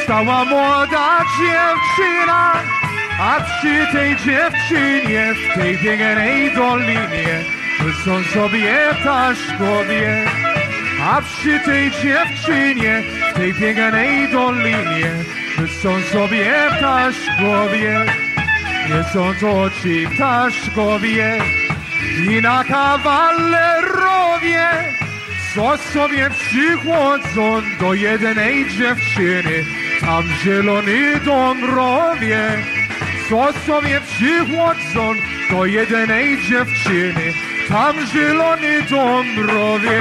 stała 0.04 0.44
młoda 0.44 1.24
dziewczyna, 1.38 2.54
a 3.18 3.40
przy 3.40 3.86
tej 3.92 4.16
dziewczynie 4.16 5.34
w 5.34 5.54
tej 5.54 5.78
pięknej 5.78 6.54
dolinie 6.54 7.44
są 8.04 8.24
sobie 8.24 8.74
ptaszkowie. 9.00 10.24
A 11.02 11.22
przy 11.22 11.60
tej 11.60 11.90
dziewczynie 11.90 13.02
w 13.30 13.34
tej 13.36 13.54
pięknej 13.54 14.28
dolinie 14.32 15.10
są 15.82 16.00
sobie 16.02 16.52
ptaszkowie. 16.78 18.04
Nie 18.88 19.04
są 19.12 19.34
to 19.40 19.70
ci 19.82 20.06
ptaszkowie 20.08 21.38
i 22.30 22.42
na 22.42 22.64
kawalerowie 22.64 24.14
co 25.54 25.78
sobie 25.78 26.30
przychodzą 26.30 27.62
do 27.80 27.94
jednej 27.94 28.70
dziewczyny, 28.70 29.64
tam 30.00 30.22
zielony 30.44 31.20
dom 31.24 31.64
robię. 31.64 32.64
Co 33.34 33.52
sobie 33.66 34.00
przychodzą 34.00 35.14
do 35.50 35.66
jednej 35.66 36.42
dziewczyny, 36.42 37.32
tam 37.68 37.94
zielony 38.06 38.82
dom 38.82 39.26
robię. 39.48 40.00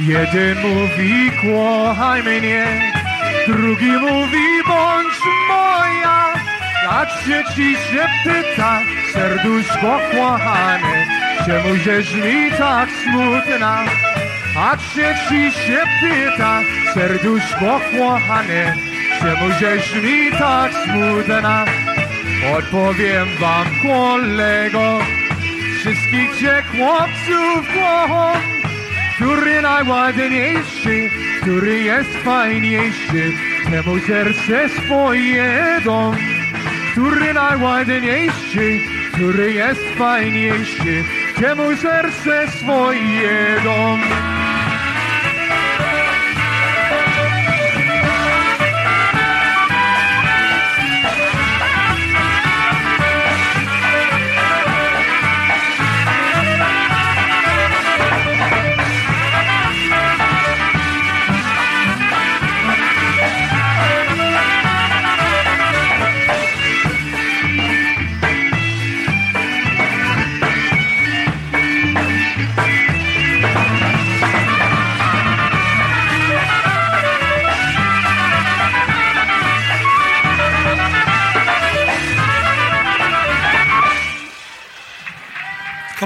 Jeden 0.00 0.58
mówi 0.60 1.30
kochaj 1.42 2.22
mnie, 2.22 2.92
drugi 3.46 3.92
mówi 3.92 4.61
moja, 5.48 6.34
a 6.88 7.06
trzeci 7.06 7.74
się 7.74 8.06
pyta, 8.24 8.80
serduszko 9.12 10.00
kochane, 10.12 11.06
czemu 11.46 11.76
żeś 11.84 12.14
mi 12.14 12.50
tak 12.58 12.88
smutna? 13.04 13.84
A 14.56 14.76
trzeci 14.76 15.58
się 15.58 15.82
pyta, 16.00 16.60
serduszko 16.94 17.80
kochane, 17.98 18.74
czemu 19.20 19.52
żeś 19.60 19.94
mi 19.94 20.38
tak 20.38 20.72
smutna? 20.74 21.64
Odpowiem 22.58 23.28
wam 23.40 23.66
kolego, 23.82 24.98
wszystkich 25.80 26.38
cię 26.40 26.62
chłopców 26.62 27.68
kocham, 27.74 28.42
który 29.16 29.62
najładniejszy, 29.62 31.10
który 31.40 31.78
jest 31.78 32.16
fajniejszy, 32.24 33.32
temu 33.72 33.98
serce 34.06 34.68
swoje 34.68 35.80
dom. 35.84 36.16
Który 36.92 37.34
najładniejszy, 37.34 38.80
który 39.12 39.52
jest 39.52 39.80
fajniejszy, 39.98 41.04
temu 41.40 41.76
serce 41.76 42.50
swoje 42.50 43.60
dom. 43.64 44.21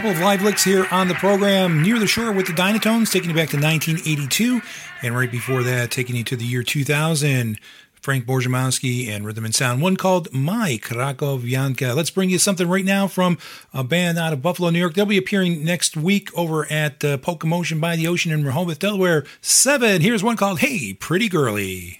Couple 0.06 0.22
of 0.22 0.24
live 0.24 0.42
licks 0.42 0.62
here 0.62 0.86
on 0.92 1.08
the 1.08 1.14
program. 1.14 1.82
Near 1.82 1.98
the 1.98 2.06
Shore 2.06 2.30
with 2.30 2.46
the 2.46 2.52
Dynatones, 2.52 3.10
taking 3.10 3.28
you 3.28 3.34
back 3.34 3.48
to 3.48 3.56
1982. 3.56 4.62
And 5.02 5.16
right 5.16 5.28
before 5.28 5.64
that, 5.64 5.90
taking 5.90 6.14
you 6.14 6.22
to 6.22 6.36
the 6.36 6.44
year 6.44 6.62
2000. 6.62 7.58
Frank 7.94 8.24
Borzymowski 8.24 9.08
and 9.08 9.26
Rhythm 9.26 9.44
and 9.44 9.52
Sound, 9.52 9.82
one 9.82 9.96
called 9.96 10.32
My 10.32 10.78
Krakowianka. 10.80 11.96
Let's 11.96 12.10
bring 12.10 12.30
you 12.30 12.38
something 12.38 12.68
right 12.68 12.84
now 12.84 13.08
from 13.08 13.36
a 13.74 13.82
band 13.82 14.16
out 14.16 14.32
of 14.32 14.42
Buffalo, 14.42 14.70
New 14.70 14.78
York. 14.78 14.94
They'll 14.94 15.06
be 15.06 15.18
appearing 15.18 15.64
next 15.64 15.96
week 15.96 16.32
over 16.38 16.70
at 16.70 17.04
uh, 17.04 17.18
Polka 17.18 17.48
Motion 17.48 17.80
by 17.80 17.96
the 17.96 18.06
Ocean 18.06 18.30
in 18.30 18.44
Rehoboth, 18.44 18.78
Delaware. 18.78 19.24
Seven. 19.40 20.02
Here's 20.02 20.22
one 20.22 20.36
called 20.36 20.60
Hey 20.60 20.94
Pretty 20.94 21.28
Girlie. 21.28 21.98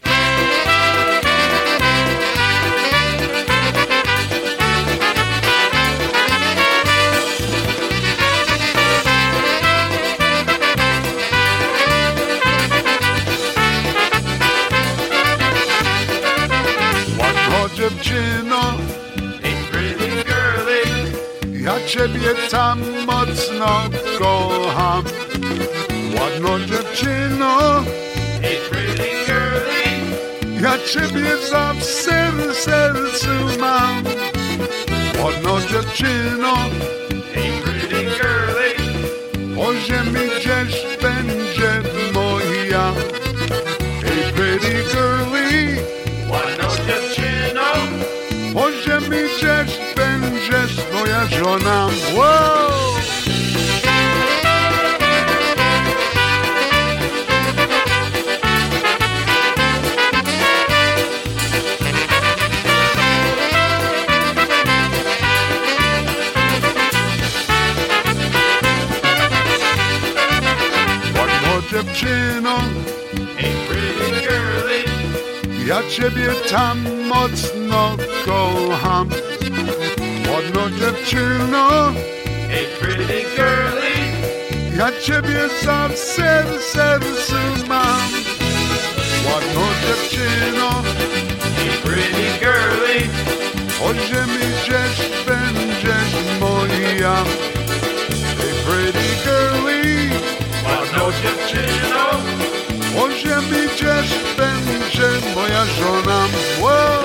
Ja 21.67 21.75
ciebie 21.87 22.35
tam 22.51 22.79
mocno 23.07 23.91
kocham 24.19 25.05
Ładno 26.15 26.61
dziewczyno 26.61 27.83
Hey 28.43 28.57
pretty 28.71 29.09
girly 29.27 30.63
Ja 30.63 30.79
ciebie 30.79 31.37
za 31.51 31.75
w 31.75 31.85
sercu 32.55 33.59
mam. 33.61 34.05
Ładno 35.25 35.61
dziewczyno 35.61 36.57
wow! 51.47 52.67
Ładno 71.15 71.63
dziewczyno 71.71 72.59
pretty 73.69 74.45
Ja 75.67 75.83
ciebie 75.91 76.31
tam 76.51 76.79
mocno 77.09 77.97
kocham 78.25 79.09
Hey 81.09 82.67
pretty 82.81 83.23
girly 83.37 83.97
Ja 84.77 84.91
ciebie 85.01 85.49
za 85.63 85.89
w 85.89 85.95
ser- 85.99 86.61
sercu 86.73 87.37
mam 87.69 88.11
Ładno 89.27 89.67
dziewczyno 89.83 90.83
Hey 91.57 91.71
pretty 91.85 92.27
girly 92.41 93.09
O 93.83 93.95
ziemi 93.95 94.47
gdzieś 94.63 94.97
będziesz 95.27 96.15
moja. 96.41 97.25
Hey 98.39 98.55
pretty 98.67 99.09
girlie. 99.25 100.11
Ładno 100.65 101.13
dziewczyno 101.23 102.05
O 102.99 103.11
ziemi 103.11 103.69
gdzieś 103.75 104.11
będzie 104.37 105.09
moja 105.35 105.65
żona. 105.65 106.27
Wow! 106.61 106.96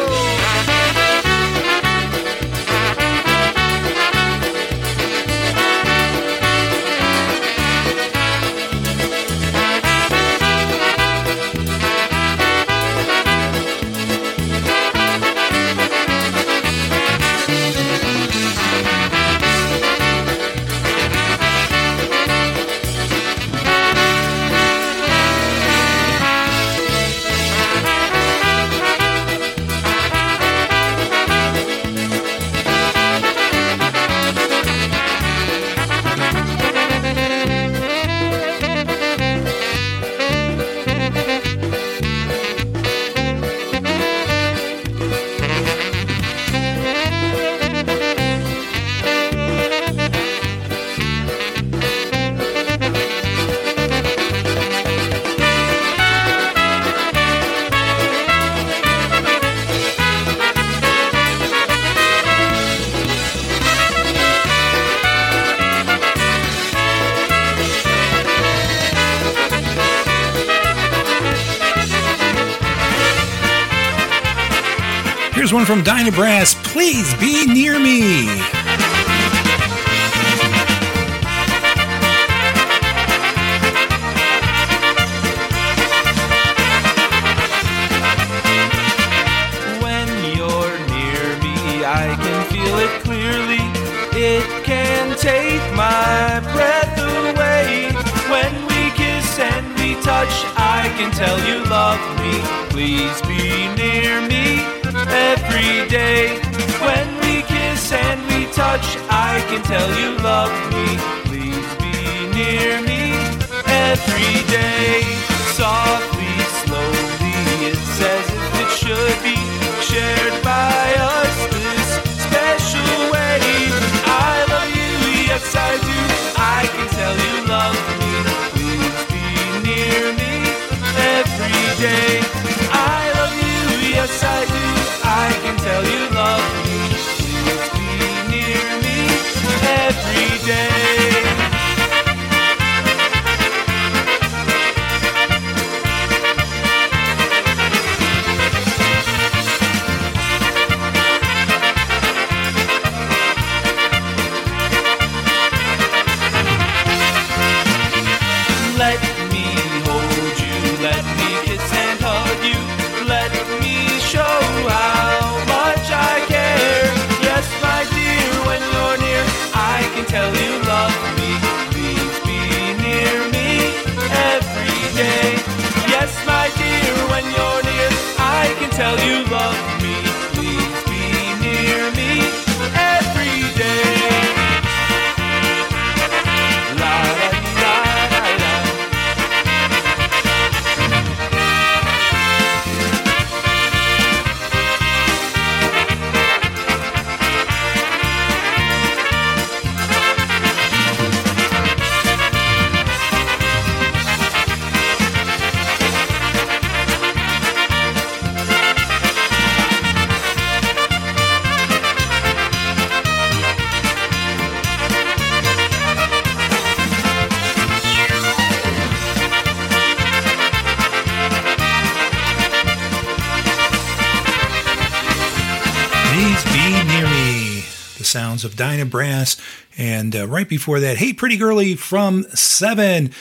The 228.01 228.05
sounds 228.05 228.43
of 228.43 228.55
Dinah 228.55 228.87
Brass. 228.87 229.37
And 229.77 230.15
uh, 230.15 230.25
right 230.25 230.49
before 230.49 230.79
that, 230.79 230.97
Hey 230.97 231.13
Pretty 231.13 231.37
Girly 231.37 231.75
from 231.75 232.23
Seven. 232.33 233.11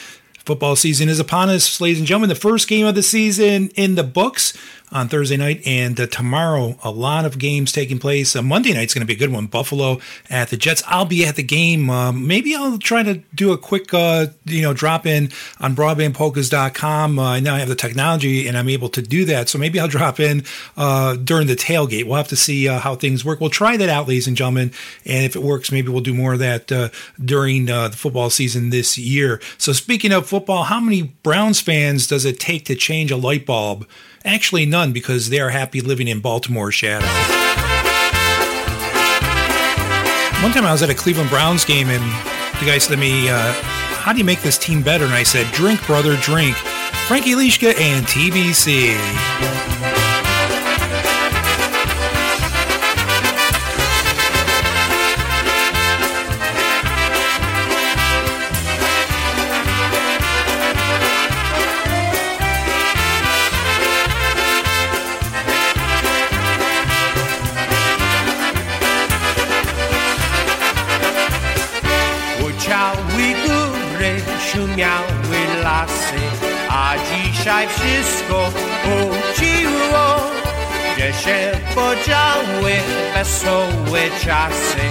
Football 0.45 0.75
season 0.75 1.07
is 1.07 1.19
upon 1.19 1.49
us, 1.49 1.79
ladies 1.79 1.99
and 1.99 2.07
gentlemen. 2.07 2.29
The 2.29 2.35
first 2.35 2.67
game 2.67 2.87
of 2.87 2.95
the 2.95 3.03
season 3.03 3.69
in 3.75 3.93
the 3.93 4.03
books 4.03 4.57
on 4.91 5.07
Thursday 5.07 5.37
night, 5.37 5.61
and 5.65 5.99
uh, 5.99 6.07
tomorrow 6.07 6.77
a 6.83 6.91
lot 6.91 7.25
of 7.25 7.37
games 7.37 7.71
taking 7.71 7.97
place. 7.97 8.35
Uh, 8.35 8.41
Monday 8.41 8.73
night's 8.73 8.93
going 8.93 9.01
to 9.01 9.07
be 9.07 9.13
a 9.13 9.17
good 9.17 9.31
one. 9.31 9.45
Buffalo 9.45 9.99
at 10.29 10.49
the 10.49 10.57
Jets. 10.57 10.83
I'll 10.85 11.05
be 11.05 11.25
at 11.25 11.37
the 11.37 11.43
game. 11.43 11.89
Um, 11.89 12.27
maybe 12.27 12.55
I'll 12.55 12.77
try 12.77 13.01
to 13.03 13.15
do 13.33 13.53
a 13.53 13.57
quick, 13.57 13.93
uh, 13.93 14.27
you 14.45 14.61
know, 14.61 14.73
drop 14.73 15.05
in 15.05 15.31
on 15.59 15.75
broadbandpolkas.com. 15.75 17.19
Uh, 17.19 17.39
now 17.39 17.55
I 17.55 17.59
have 17.59 17.69
the 17.69 17.75
technology 17.75 18.47
and 18.47 18.57
I'm 18.57 18.67
able 18.67 18.89
to 18.89 19.01
do 19.01 19.23
that, 19.25 19.47
so 19.47 19.57
maybe 19.57 19.79
I'll 19.79 19.87
drop 19.91 20.19
in 20.19 20.43
uh, 20.75 21.15
during 21.15 21.47
the 21.47 21.55
tailgate. 21.55 22.05
We'll 22.05 22.17
have 22.17 22.27
to 22.29 22.35
see 22.35 22.67
uh, 22.67 22.79
how 22.79 22.95
things 22.95 23.23
work. 23.23 23.39
We'll 23.39 23.49
try 23.49 23.77
that 23.77 23.89
out, 23.89 24.07
ladies 24.07 24.27
and 24.27 24.35
gentlemen, 24.35 24.73
and 25.05 25.25
if 25.25 25.35
it 25.35 25.41
works, 25.41 25.71
maybe 25.71 25.89
we'll 25.89 26.01
do 26.01 26.13
more 26.13 26.33
of 26.33 26.39
that 26.39 26.71
uh, 26.71 26.89
during 27.23 27.69
uh, 27.69 27.87
the 27.87 27.97
football 27.97 28.29
season 28.29 28.71
this 28.71 28.97
year. 28.97 29.39
So 29.57 29.71
speaking 29.71 30.11
of 30.11 30.27
football, 30.31 30.63
how 30.63 30.79
many 30.79 31.01
Browns 31.01 31.59
fans 31.59 32.07
does 32.07 32.23
it 32.23 32.39
take 32.39 32.63
to 32.63 32.73
change 32.73 33.11
a 33.11 33.17
light 33.17 33.45
bulb? 33.45 33.85
Actually, 34.23 34.65
none, 34.65 34.93
because 34.93 35.27
they 35.27 35.41
are 35.41 35.49
happy 35.49 35.81
living 35.81 36.07
in 36.07 36.21
Baltimore 36.21 36.71
shadow. 36.71 37.05
One 40.41 40.53
time 40.53 40.63
I 40.63 40.71
was 40.71 40.81
at 40.83 40.89
a 40.89 40.95
Cleveland 40.95 41.29
Browns 41.29 41.65
game 41.65 41.89
and 41.89 42.01
the 42.61 42.65
guy 42.65 42.77
said 42.77 42.93
to 42.93 42.97
me, 42.97 43.27
uh, 43.27 43.51
How 44.05 44.13
do 44.13 44.19
you 44.19 44.23
make 44.23 44.41
this 44.41 44.57
team 44.57 44.81
better? 44.81 45.03
And 45.03 45.13
I 45.13 45.23
said, 45.23 45.51
Drink, 45.51 45.85
brother, 45.85 46.15
drink. 46.21 46.55
Frankie 47.09 47.33
Liszka 47.33 47.77
and 47.77 48.05
TBC. 48.05 49.90
Wszystko 77.67 78.49
uciło. 78.85 80.31
Gdzie 80.95 81.13
się 81.13 81.51
podziały 81.75 82.73
wesołe 83.13 84.01
czasy, 84.25 84.85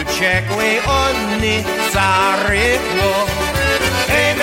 uciekły 0.00 0.64
one 0.86 1.54
za 1.92 2.36
rybło. 2.48 3.26
Hej 4.08 4.34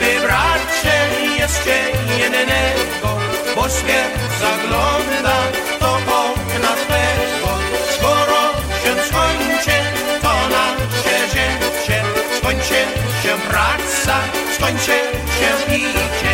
wy 0.00 0.26
bracie, 0.26 0.96
jeszcze 1.38 1.76
jednego, 2.18 3.18
bo 3.56 3.68
świat 3.68 4.12
zagląda 4.40 5.36
do 5.80 5.92
okna 5.94 6.72
twego. 6.82 7.50
Skoro 7.94 8.40
się 8.82 9.08
skończy, 9.08 9.76
to 10.22 10.32
nasze 10.48 11.28
życie, 11.28 12.02
skończy 12.38 12.80
się 13.22 13.34
praca, 13.48 14.18
skończy 14.56 14.96
się 15.38 15.74
idzie. 15.74 16.29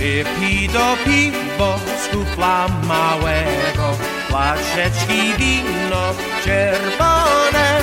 Wypij 0.00 0.68
do 0.68 0.96
piwo 1.04 1.78
z 2.02 2.08
kufla 2.08 2.68
małego, 2.88 3.86
flaszeczki 4.28 5.34
wino 5.38 6.14
czerwone. 6.44 7.82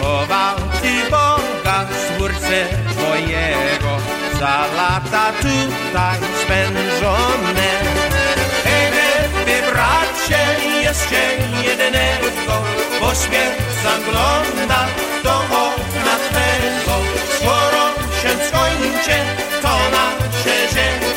Chował 0.00 0.56
ty 0.82 1.10
Boga 1.10 1.86
z 1.90 2.18
wórce 2.18 2.64
twojego, 2.90 3.92
za 4.40 4.66
lata 4.76 5.32
tutaj 5.42 6.18
spędzone. 6.42 7.70
Hej, 8.64 9.62
bracie, 9.72 10.40
jeszcze 10.82 11.22
jednego, 11.64 12.54
bo 13.00 13.14
śmierć 13.14 13.58
zagląda 13.82 14.86
do 15.24 15.36
okna 15.38 16.14
twego. 16.30 16.96
Skoro 17.36 17.84
się 18.22 18.46
skończy, 18.48 19.18
to 19.62 19.68
nasze 19.90 20.68
życie, 20.68 21.11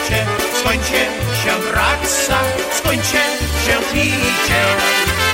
Skończcie 0.65 1.05
się 1.43 1.51
wraca. 1.71 2.37
skończcie 2.71 3.17
się 3.65 3.77
picie. 3.93 5.24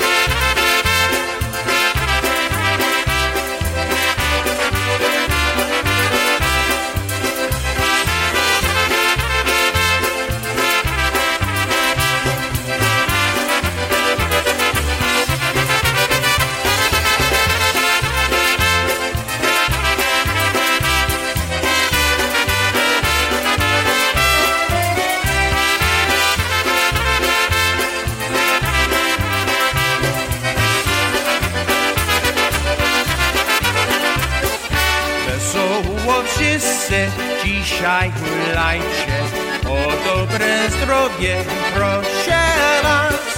Zdrowie 40.91 41.35
proszę 41.75 42.41
was. 42.83 43.35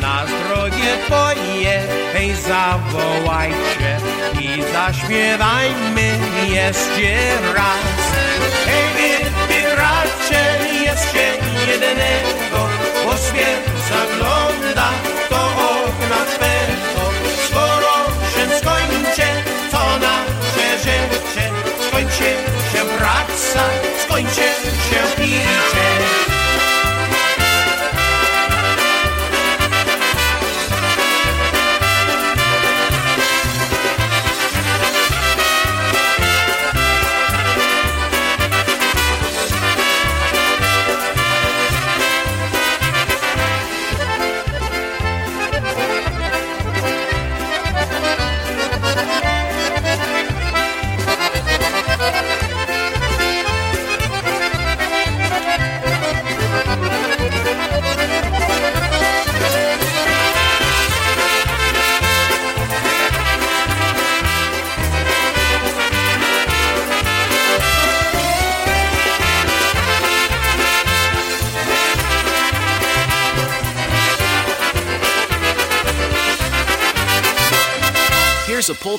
Na 0.00 0.26
zdrowie 0.26 0.90
twoje 1.06 1.82
hej 2.12 2.34
zawołajcie 2.36 3.90
i 4.40 4.62
zaśpiewajmy 4.72 6.08
jeszcze 6.48 7.12
raz. 7.54 8.02
Hej 8.66 8.86
wy, 8.96 9.30
wy 9.48 9.76
bracie, 9.76 10.42
jeszcze 10.84 11.24
jednego, 11.70 12.68
bo 13.04 13.12
świat 13.16 13.64
zagląda 13.90 14.88
do 15.30 15.42
okna 15.84 16.20
twego. 16.34 17.02
Skoro 17.46 17.94
się 18.32 18.58
skończy, 18.58 19.28
to 19.70 19.98
nasze 19.98 20.78
życie, 20.78 21.50
skończy 21.88 22.30
się 22.72 22.84
praca, 22.98 23.64
skończy 24.04 24.46
się 24.90 25.22
picie. 25.22 26.19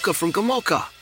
From 0.09 0.31
Gomulka. 0.33 1.00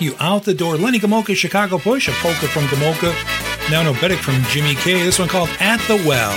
You 0.00 0.14
out 0.18 0.44
the 0.44 0.54
door. 0.54 0.78
Lenny 0.78 0.98
Gomulka, 0.98 1.36
Chicago 1.36 1.78
Push, 1.78 2.08
a 2.08 2.12
polka 2.22 2.48
from 2.48 2.64
Gomulka. 2.68 3.12
Now 3.70 3.82
Nobetic 3.82 4.16
from 4.16 4.42
Jimmy 4.44 4.74
K. 4.74 5.02
This 5.04 5.18
one 5.18 5.28
called 5.28 5.50
At 5.60 5.78
the 5.88 5.96
Well. 5.96 6.32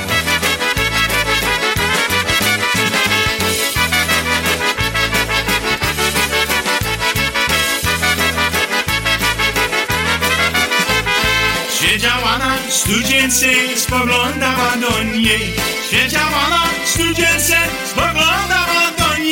Siedziała 11.69 12.37
na 12.37 12.57
studzience, 12.69 13.47
spoglądała 13.75 14.77
do 14.81 15.03
niej. 15.03 15.53
Siedziała 15.91 16.49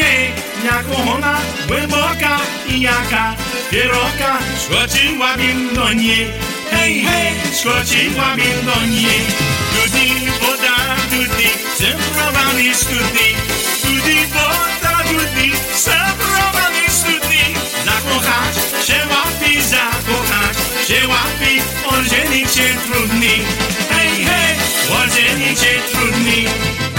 niej. 0.02 0.32
Jak 0.65 0.86
ona 1.07 1.38
głęboka 1.68 2.40
i 2.68 2.82
jaka 2.82 3.36
wieroka, 3.72 4.32
skoczyłabym 4.57 5.76
do 5.76 5.94
niej. 5.94 6.28
Hej, 6.72 7.02
hej, 7.02 7.34
skoczyłabym 7.53 8.65
do 8.65 8.86
niej. 8.86 9.22
Tudy, 9.73 10.07
woda, 10.41 10.76
tudy, 11.11 11.49
zemrowany 11.80 12.76
study. 12.76 13.28
Tudy, 13.82 14.18
woda, 14.34 15.03
tudy, 15.10 15.48
zemrowany 15.86 16.84
study. 16.90 17.41
Zakochać 17.86 18.56
się 18.88 18.99
łapi, 19.11 19.61
zakochać 19.61 20.57
się 20.88 21.07
łapi, 21.07 21.53
ożenić 21.86 22.52
się 22.56 22.68
trudny. 22.86 23.34
Hej, 23.90 24.26
hej, 24.26 24.56
ożenić 25.03 25.60
się 25.60 25.82
trudny. 25.91 26.90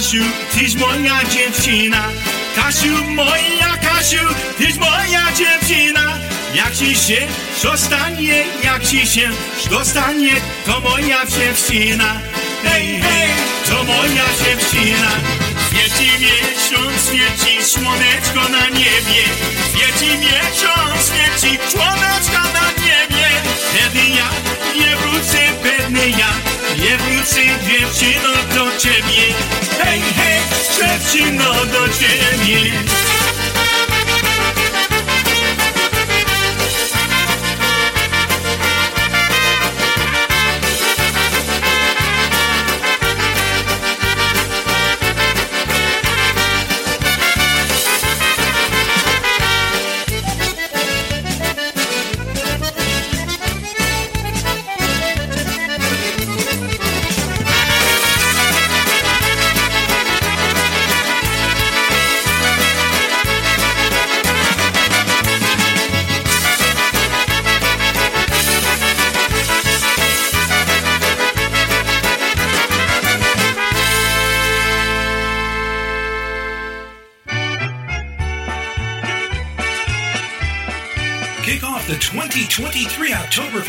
Kasiu, 0.00 0.24
tyś 0.54 0.74
moja 0.74 1.20
dziewczyna. 1.30 2.08
Kasiu, 2.56 3.04
moja 3.04 3.76
Kasiu, 3.82 4.34
tyś 4.58 4.76
moja 4.76 5.32
dziewczyna. 5.32 6.18
Jak 6.54 6.74
ci 6.74 6.94
się 6.94 7.26
dostanie, 7.62 8.44
jak 8.64 8.82
ci 8.84 9.06
się 9.06 9.30
dostanie, 9.70 10.32
to 10.66 10.80
moja 10.80 11.26
dziewczyna. 11.26 12.20
Hej, 12.64 13.00
hej, 13.02 13.30
to 13.68 13.84
moja 13.84 14.24
dziewczyna. 14.44 15.10
Świeci 15.80 16.10
miesiąc, 16.20 17.02
świeci 17.06 17.64
słoneczko 17.64 18.48
na 18.48 18.68
niebie. 18.68 19.22
Świeci 19.68 20.18
miesiąc, 20.18 21.06
świeci 21.06 21.58
słoneczko 21.68 22.42
na 22.52 22.70
niebie. 22.82 23.28
Wtedy 23.70 24.08
ja 24.08 24.30
nie 24.74 24.96
wrócę, 24.96 25.38
pewny 25.62 26.10
ja 26.10 26.32
nie 26.76 26.98
wrócę, 26.98 27.40
dziewczyno, 27.40 28.32
do 28.54 28.78
ciebie. 28.78 29.34
Hej, 29.78 30.00
hej, 30.16 30.40
dziewczyno, 30.76 31.54
do 31.54 31.88
ciebie. 31.88 32.70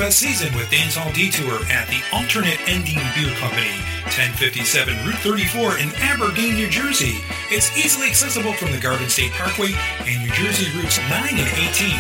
Oktoberfest 0.02 0.14
season 0.14 0.58
with 0.58 0.66
Dancehall 0.72 1.14
Detour 1.14 1.62
at 1.70 1.88
the 1.88 2.02
Alternate 2.12 2.58
Ending 2.68 2.98
Beer 3.14 3.30
Company, 3.38 3.70
1057 4.10 4.98
Route 5.06 5.22
34 5.22 5.78
in 5.78 5.90
Aberdeen, 6.02 6.56
New 6.56 6.70
Jersey. 6.70 7.22
It's 7.52 7.70
easily 7.78 8.08
accessible 8.08 8.54
from 8.54 8.72
the 8.72 8.80
Garden 8.80 9.10
State 9.10 9.32
Parkway 9.34 9.74
and 10.10 10.26
New 10.26 10.34
Jersey 10.34 10.66
routes 10.76 10.98
9 10.98 11.38
and 11.38 11.52
18. 11.70 11.94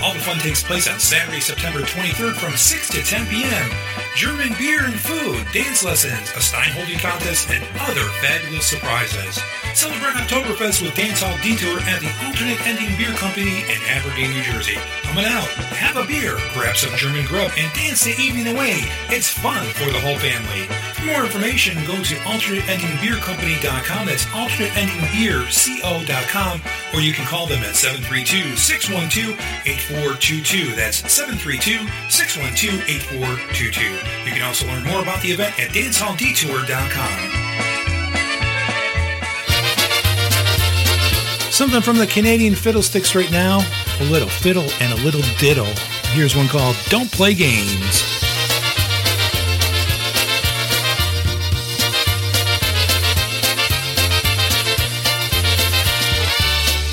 All 0.00 0.14
the 0.14 0.20
fun 0.20 0.38
takes 0.38 0.62
place 0.62 0.88
on 0.88 1.00
Saturday, 1.00 1.40
September 1.40 1.80
23rd 1.80 2.34
from 2.34 2.56
6 2.56 2.88
to 2.90 3.02
10 3.02 3.26
p.m. 3.26 3.70
German 4.14 4.54
beer 4.56 4.84
and 4.84 4.94
food, 4.94 5.44
dance 5.52 5.82
lessons, 5.82 6.30
a 6.36 6.40
Stein 6.40 6.70
holding 6.70 6.98
contest, 6.98 7.50
and 7.50 7.64
other 7.80 8.06
fabulous 8.22 8.66
surprises. 8.66 9.42
Celebrate 9.80 10.12
Oktoberfest 10.12 10.82
with 10.82 10.92
Dancehall 10.92 11.40
Detour 11.40 11.80
at 11.88 12.04
the 12.04 12.12
Alternate 12.26 12.60
Ending 12.68 12.92
Beer 12.98 13.14
Company 13.16 13.64
in 13.64 13.80
Aberdeen, 13.88 14.28
New 14.28 14.42
Jersey. 14.42 14.76
Coming 15.08 15.24
out, 15.24 15.48
have 15.72 15.96
a 15.96 16.04
beer, 16.06 16.36
grab 16.52 16.76
some 16.76 16.94
German 16.96 17.24
grub, 17.24 17.50
and 17.56 17.72
dance 17.72 18.04
the 18.04 18.12
evening 18.20 18.54
away. 18.54 18.84
It's 19.08 19.30
fun 19.30 19.64
for 19.72 19.90
the 19.90 19.98
whole 19.98 20.18
family. 20.18 20.68
For 21.00 21.06
more 21.06 21.24
information, 21.24 21.82
go 21.86 21.96
to 21.96 22.14
alternateendingbeercompany.com. 22.28 24.04
That's 24.04 24.26
alternateendingbeerco.com, 24.26 26.60
or 26.92 27.00
you 27.00 27.14
can 27.14 27.24
call 27.24 27.46
them 27.46 27.64
at 27.64 27.74
732 27.74 28.58
612 28.60 29.32
8422. 29.64 30.76
That's 30.76 31.10
732 31.10 31.88
612 32.12 32.84
8422. 33.16 33.80
You 34.28 34.36
can 34.36 34.44
also 34.44 34.68
learn 34.68 34.84
more 34.84 35.00
about 35.00 35.22
the 35.22 35.32
event 35.32 35.58
at 35.58 35.70
dancehalldetour.com. 35.72 37.29
Something 41.60 41.82
from 41.82 41.98
the 41.98 42.06
Canadian 42.06 42.54
Fiddlesticks 42.54 43.14
right 43.14 43.30
now. 43.30 43.58
A 44.00 44.04
little 44.04 44.30
fiddle 44.30 44.66
and 44.80 44.98
a 44.98 45.04
little 45.04 45.20
diddle. 45.36 45.68
Here's 46.14 46.34
one 46.34 46.48
called 46.48 46.74
Don't 46.88 47.12
Play 47.12 47.34
Games. 47.34 48.02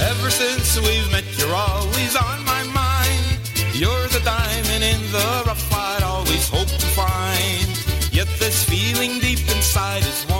Ever 0.01 0.29
since 0.29 0.77
we've 0.81 1.09
met, 1.13 1.23
you're 1.39 1.55
always 1.55 2.17
on 2.17 2.43
my 2.43 2.63
mind. 2.63 3.39
You're 3.73 4.09
the 4.09 4.19
diamond 4.25 4.83
in 4.83 4.99
the 5.13 5.43
rough 5.47 5.65
I'd 5.73 6.03
always 6.03 6.49
hoped 6.49 6.77
to 6.77 6.87
find. 6.87 8.13
Yet 8.13 8.27
this 8.37 8.65
feeling 8.65 9.19
deep 9.21 9.39
inside 9.55 10.03
is 10.03 10.23
one 10.23 10.36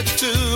it 0.00 0.06
to 0.06 0.49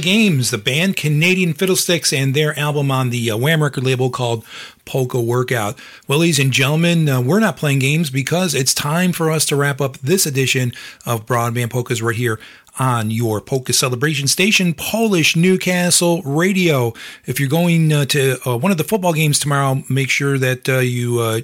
Games, 0.00 0.50
the 0.50 0.58
band 0.58 0.96
Canadian 0.96 1.52
Fiddlesticks, 1.52 2.12
and 2.12 2.34
their 2.34 2.58
album 2.58 2.90
on 2.90 3.10
the 3.10 3.30
uh, 3.30 3.36
Wham 3.36 3.62
record 3.62 3.84
label 3.84 4.10
called 4.10 4.44
Polka 4.84 5.20
Workout. 5.20 5.78
Well, 6.08 6.18
ladies 6.18 6.38
and 6.38 6.52
gentlemen, 6.52 7.08
uh, 7.08 7.20
we're 7.20 7.40
not 7.40 7.56
playing 7.56 7.78
games 7.78 8.10
because 8.10 8.54
it's 8.54 8.74
time 8.74 9.12
for 9.12 9.30
us 9.30 9.44
to 9.46 9.56
wrap 9.56 9.80
up 9.80 9.98
this 9.98 10.26
edition 10.26 10.72
of 11.06 11.26
Broadband 11.26 11.70
Polkas 11.70 12.02
right 12.02 12.16
here 12.16 12.40
on 12.80 13.10
your 13.10 13.42
polka 13.42 13.74
celebration 13.74 14.26
station, 14.26 14.72
Polish 14.72 15.36
Newcastle 15.36 16.22
Radio. 16.22 16.94
If 17.26 17.38
you're 17.38 17.48
going 17.48 17.92
uh, 17.92 18.06
to 18.06 18.38
uh, 18.48 18.56
one 18.56 18.72
of 18.72 18.78
the 18.78 18.84
football 18.84 19.12
games 19.12 19.38
tomorrow, 19.38 19.82
make 19.90 20.08
sure 20.08 20.38
that 20.38 20.66
uh, 20.66 20.78
you 20.78 21.20
uh, 21.20 21.40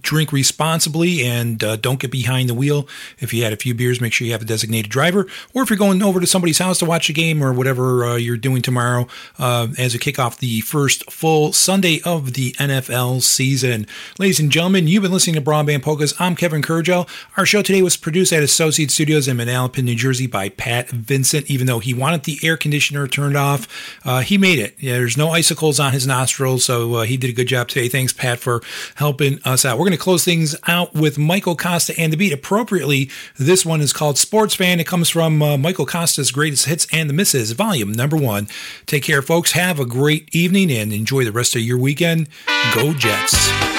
drink 0.00 0.32
responsibly 0.32 1.22
and 1.24 1.62
uh, 1.62 1.76
don't 1.76 2.00
get 2.00 2.10
behind 2.10 2.48
the 2.48 2.54
wheel. 2.54 2.88
If 3.20 3.32
you 3.32 3.44
had 3.44 3.52
a 3.52 3.56
few 3.56 3.74
beers, 3.74 4.00
make 4.00 4.12
sure 4.12 4.26
you 4.26 4.32
have 4.32 4.42
a 4.42 4.44
designated 4.44 4.90
driver. 4.90 5.28
Or 5.54 5.62
if 5.62 5.70
you're 5.70 5.76
going 5.76 6.02
over 6.02 6.18
to 6.18 6.26
somebody's 6.26 6.58
house 6.58 6.80
to 6.80 6.84
watch 6.84 7.08
a 7.08 7.12
game 7.12 7.44
or 7.44 7.52
whatever 7.52 8.04
uh, 8.04 8.16
you're 8.16 8.36
doing 8.36 8.60
tomorrow 8.60 9.06
as 9.38 9.94
a 9.94 9.98
kickoff 9.98 10.38
the 10.38 10.62
first 10.62 11.10
full 11.12 11.52
Sunday 11.52 12.00
of 12.04 12.32
the 12.32 12.52
NFL 12.52 13.22
season. 13.22 13.86
Ladies 14.18 14.40
and 14.40 14.50
gentlemen, 14.50 14.88
you've 14.88 15.02
been 15.02 15.12
listening 15.12 15.36
to 15.36 15.40
Broadband 15.40 15.82
Polkas. 15.82 16.12
I'm 16.18 16.34
Kevin 16.34 16.60
Kurdziel. 16.60 17.08
Our 17.36 17.46
show 17.46 17.62
today 17.62 17.82
was 17.82 17.96
produced 17.96 18.32
at 18.32 18.42
Associate 18.42 18.90
Studios 18.90 19.28
in 19.28 19.36
Manalapan, 19.36 19.84
New 19.84 19.94
Jersey 19.94 20.26
by 20.26 20.48
Pat 20.48 20.71
Vincent, 20.90 21.50
even 21.50 21.66
though 21.66 21.78
he 21.78 21.94
wanted 21.94 22.24
the 22.24 22.38
air 22.42 22.56
conditioner 22.56 23.06
turned 23.06 23.36
off. 23.36 23.68
Uh, 24.04 24.20
he 24.20 24.38
made 24.38 24.58
it. 24.58 24.74
Yeah, 24.78 24.94
there's 24.94 25.16
no 25.16 25.30
icicles 25.30 25.78
on 25.78 25.92
his 25.92 26.06
nostrils, 26.06 26.64
so 26.64 26.94
uh, 26.94 27.02
he 27.02 27.16
did 27.16 27.30
a 27.30 27.32
good 27.32 27.48
job 27.48 27.68
today. 27.68 27.88
Thanks, 27.88 28.12
Pat, 28.12 28.38
for 28.38 28.62
helping 28.96 29.38
us 29.44 29.64
out. 29.64 29.78
We're 29.78 29.86
going 29.86 29.92
to 29.92 30.02
close 30.02 30.24
things 30.24 30.56
out 30.66 30.94
with 30.94 31.18
Michael 31.18 31.56
Costa 31.56 31.94
and 31.98 32.12
the 32.12 32.16
beat. 32.16 32.32
Appropriately, 32.32 33.10
this 33.38 33.64
one 33.64 33.80
is 33.80 33.92
called 33.92 34.18
Sports 34.18 34.54
Fan. 34.54 34.80
It 34.80 34.86
comes 34.86 35.08
from 35.08 35.42
uh, 35.42 35.56
Michael 35.56 35.86
Costa's 35.86 36.30
Greatest 36.30 36.66
Hits 36.66 36.86
and 36.92 37.08
the 37.08 37.14
Misses, 37.14 37.52
volume 37.52 37.92
number 37.92 38.16
one. 38.16 38.48
Take 38.86 39.04
care, 39.04 39.22
folks. 39.22 39.52
Have 39.52 39.78
a 39.78 39.86
great 39.86 40.34
evening 40.34 40.70
and 40.70 40.92
enjoy 40.92 41.24
the 41.24 41.32
rest 41.32 41.54
of 41.54 41.62
your 41.62 41.78
weekend. 41.78 42.28
Go 42.74 42.94
Jets. 42.94 43.71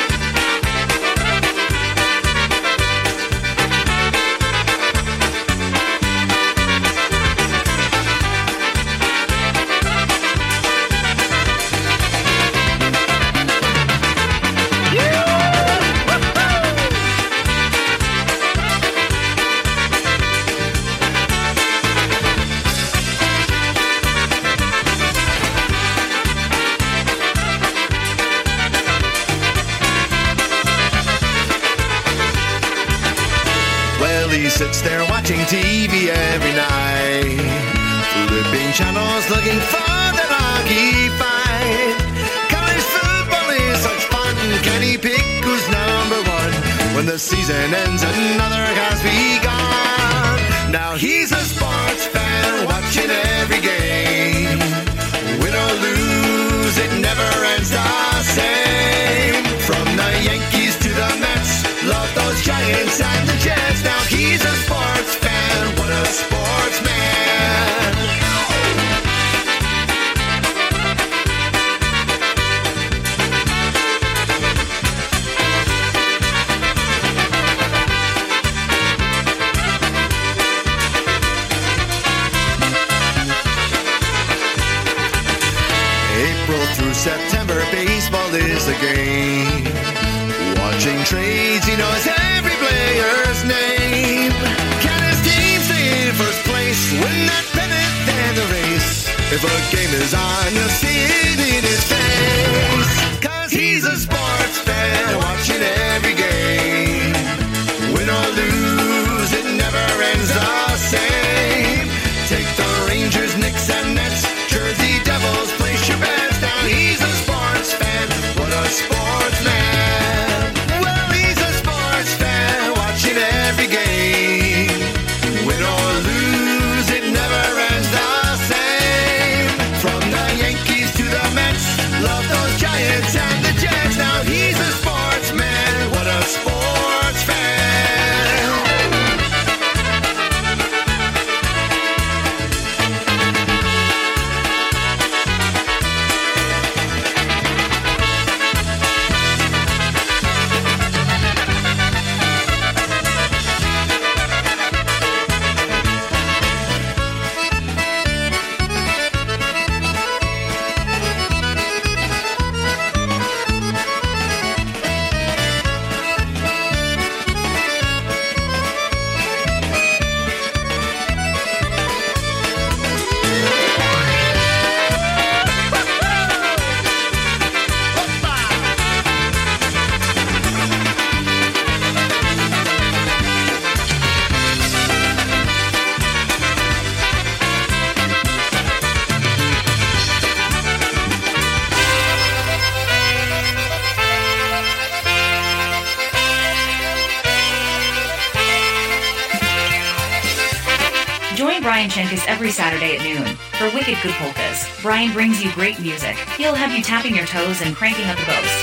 Brings 205.12 205.44
you 205.44 205.52
great 205.52 205.80
music. 205.80 206.16
He'll 206.38 206.56
have 206.56 206.76
you 206.76 206.82
tapping 206.82 207.16
your 207.16 207.26
toes 207.26 207.62
and 207.62 207.76
cranking 207.76 208.06
up 208.06 208.18
the 208.18 208.26
ghost. 208.26 208.63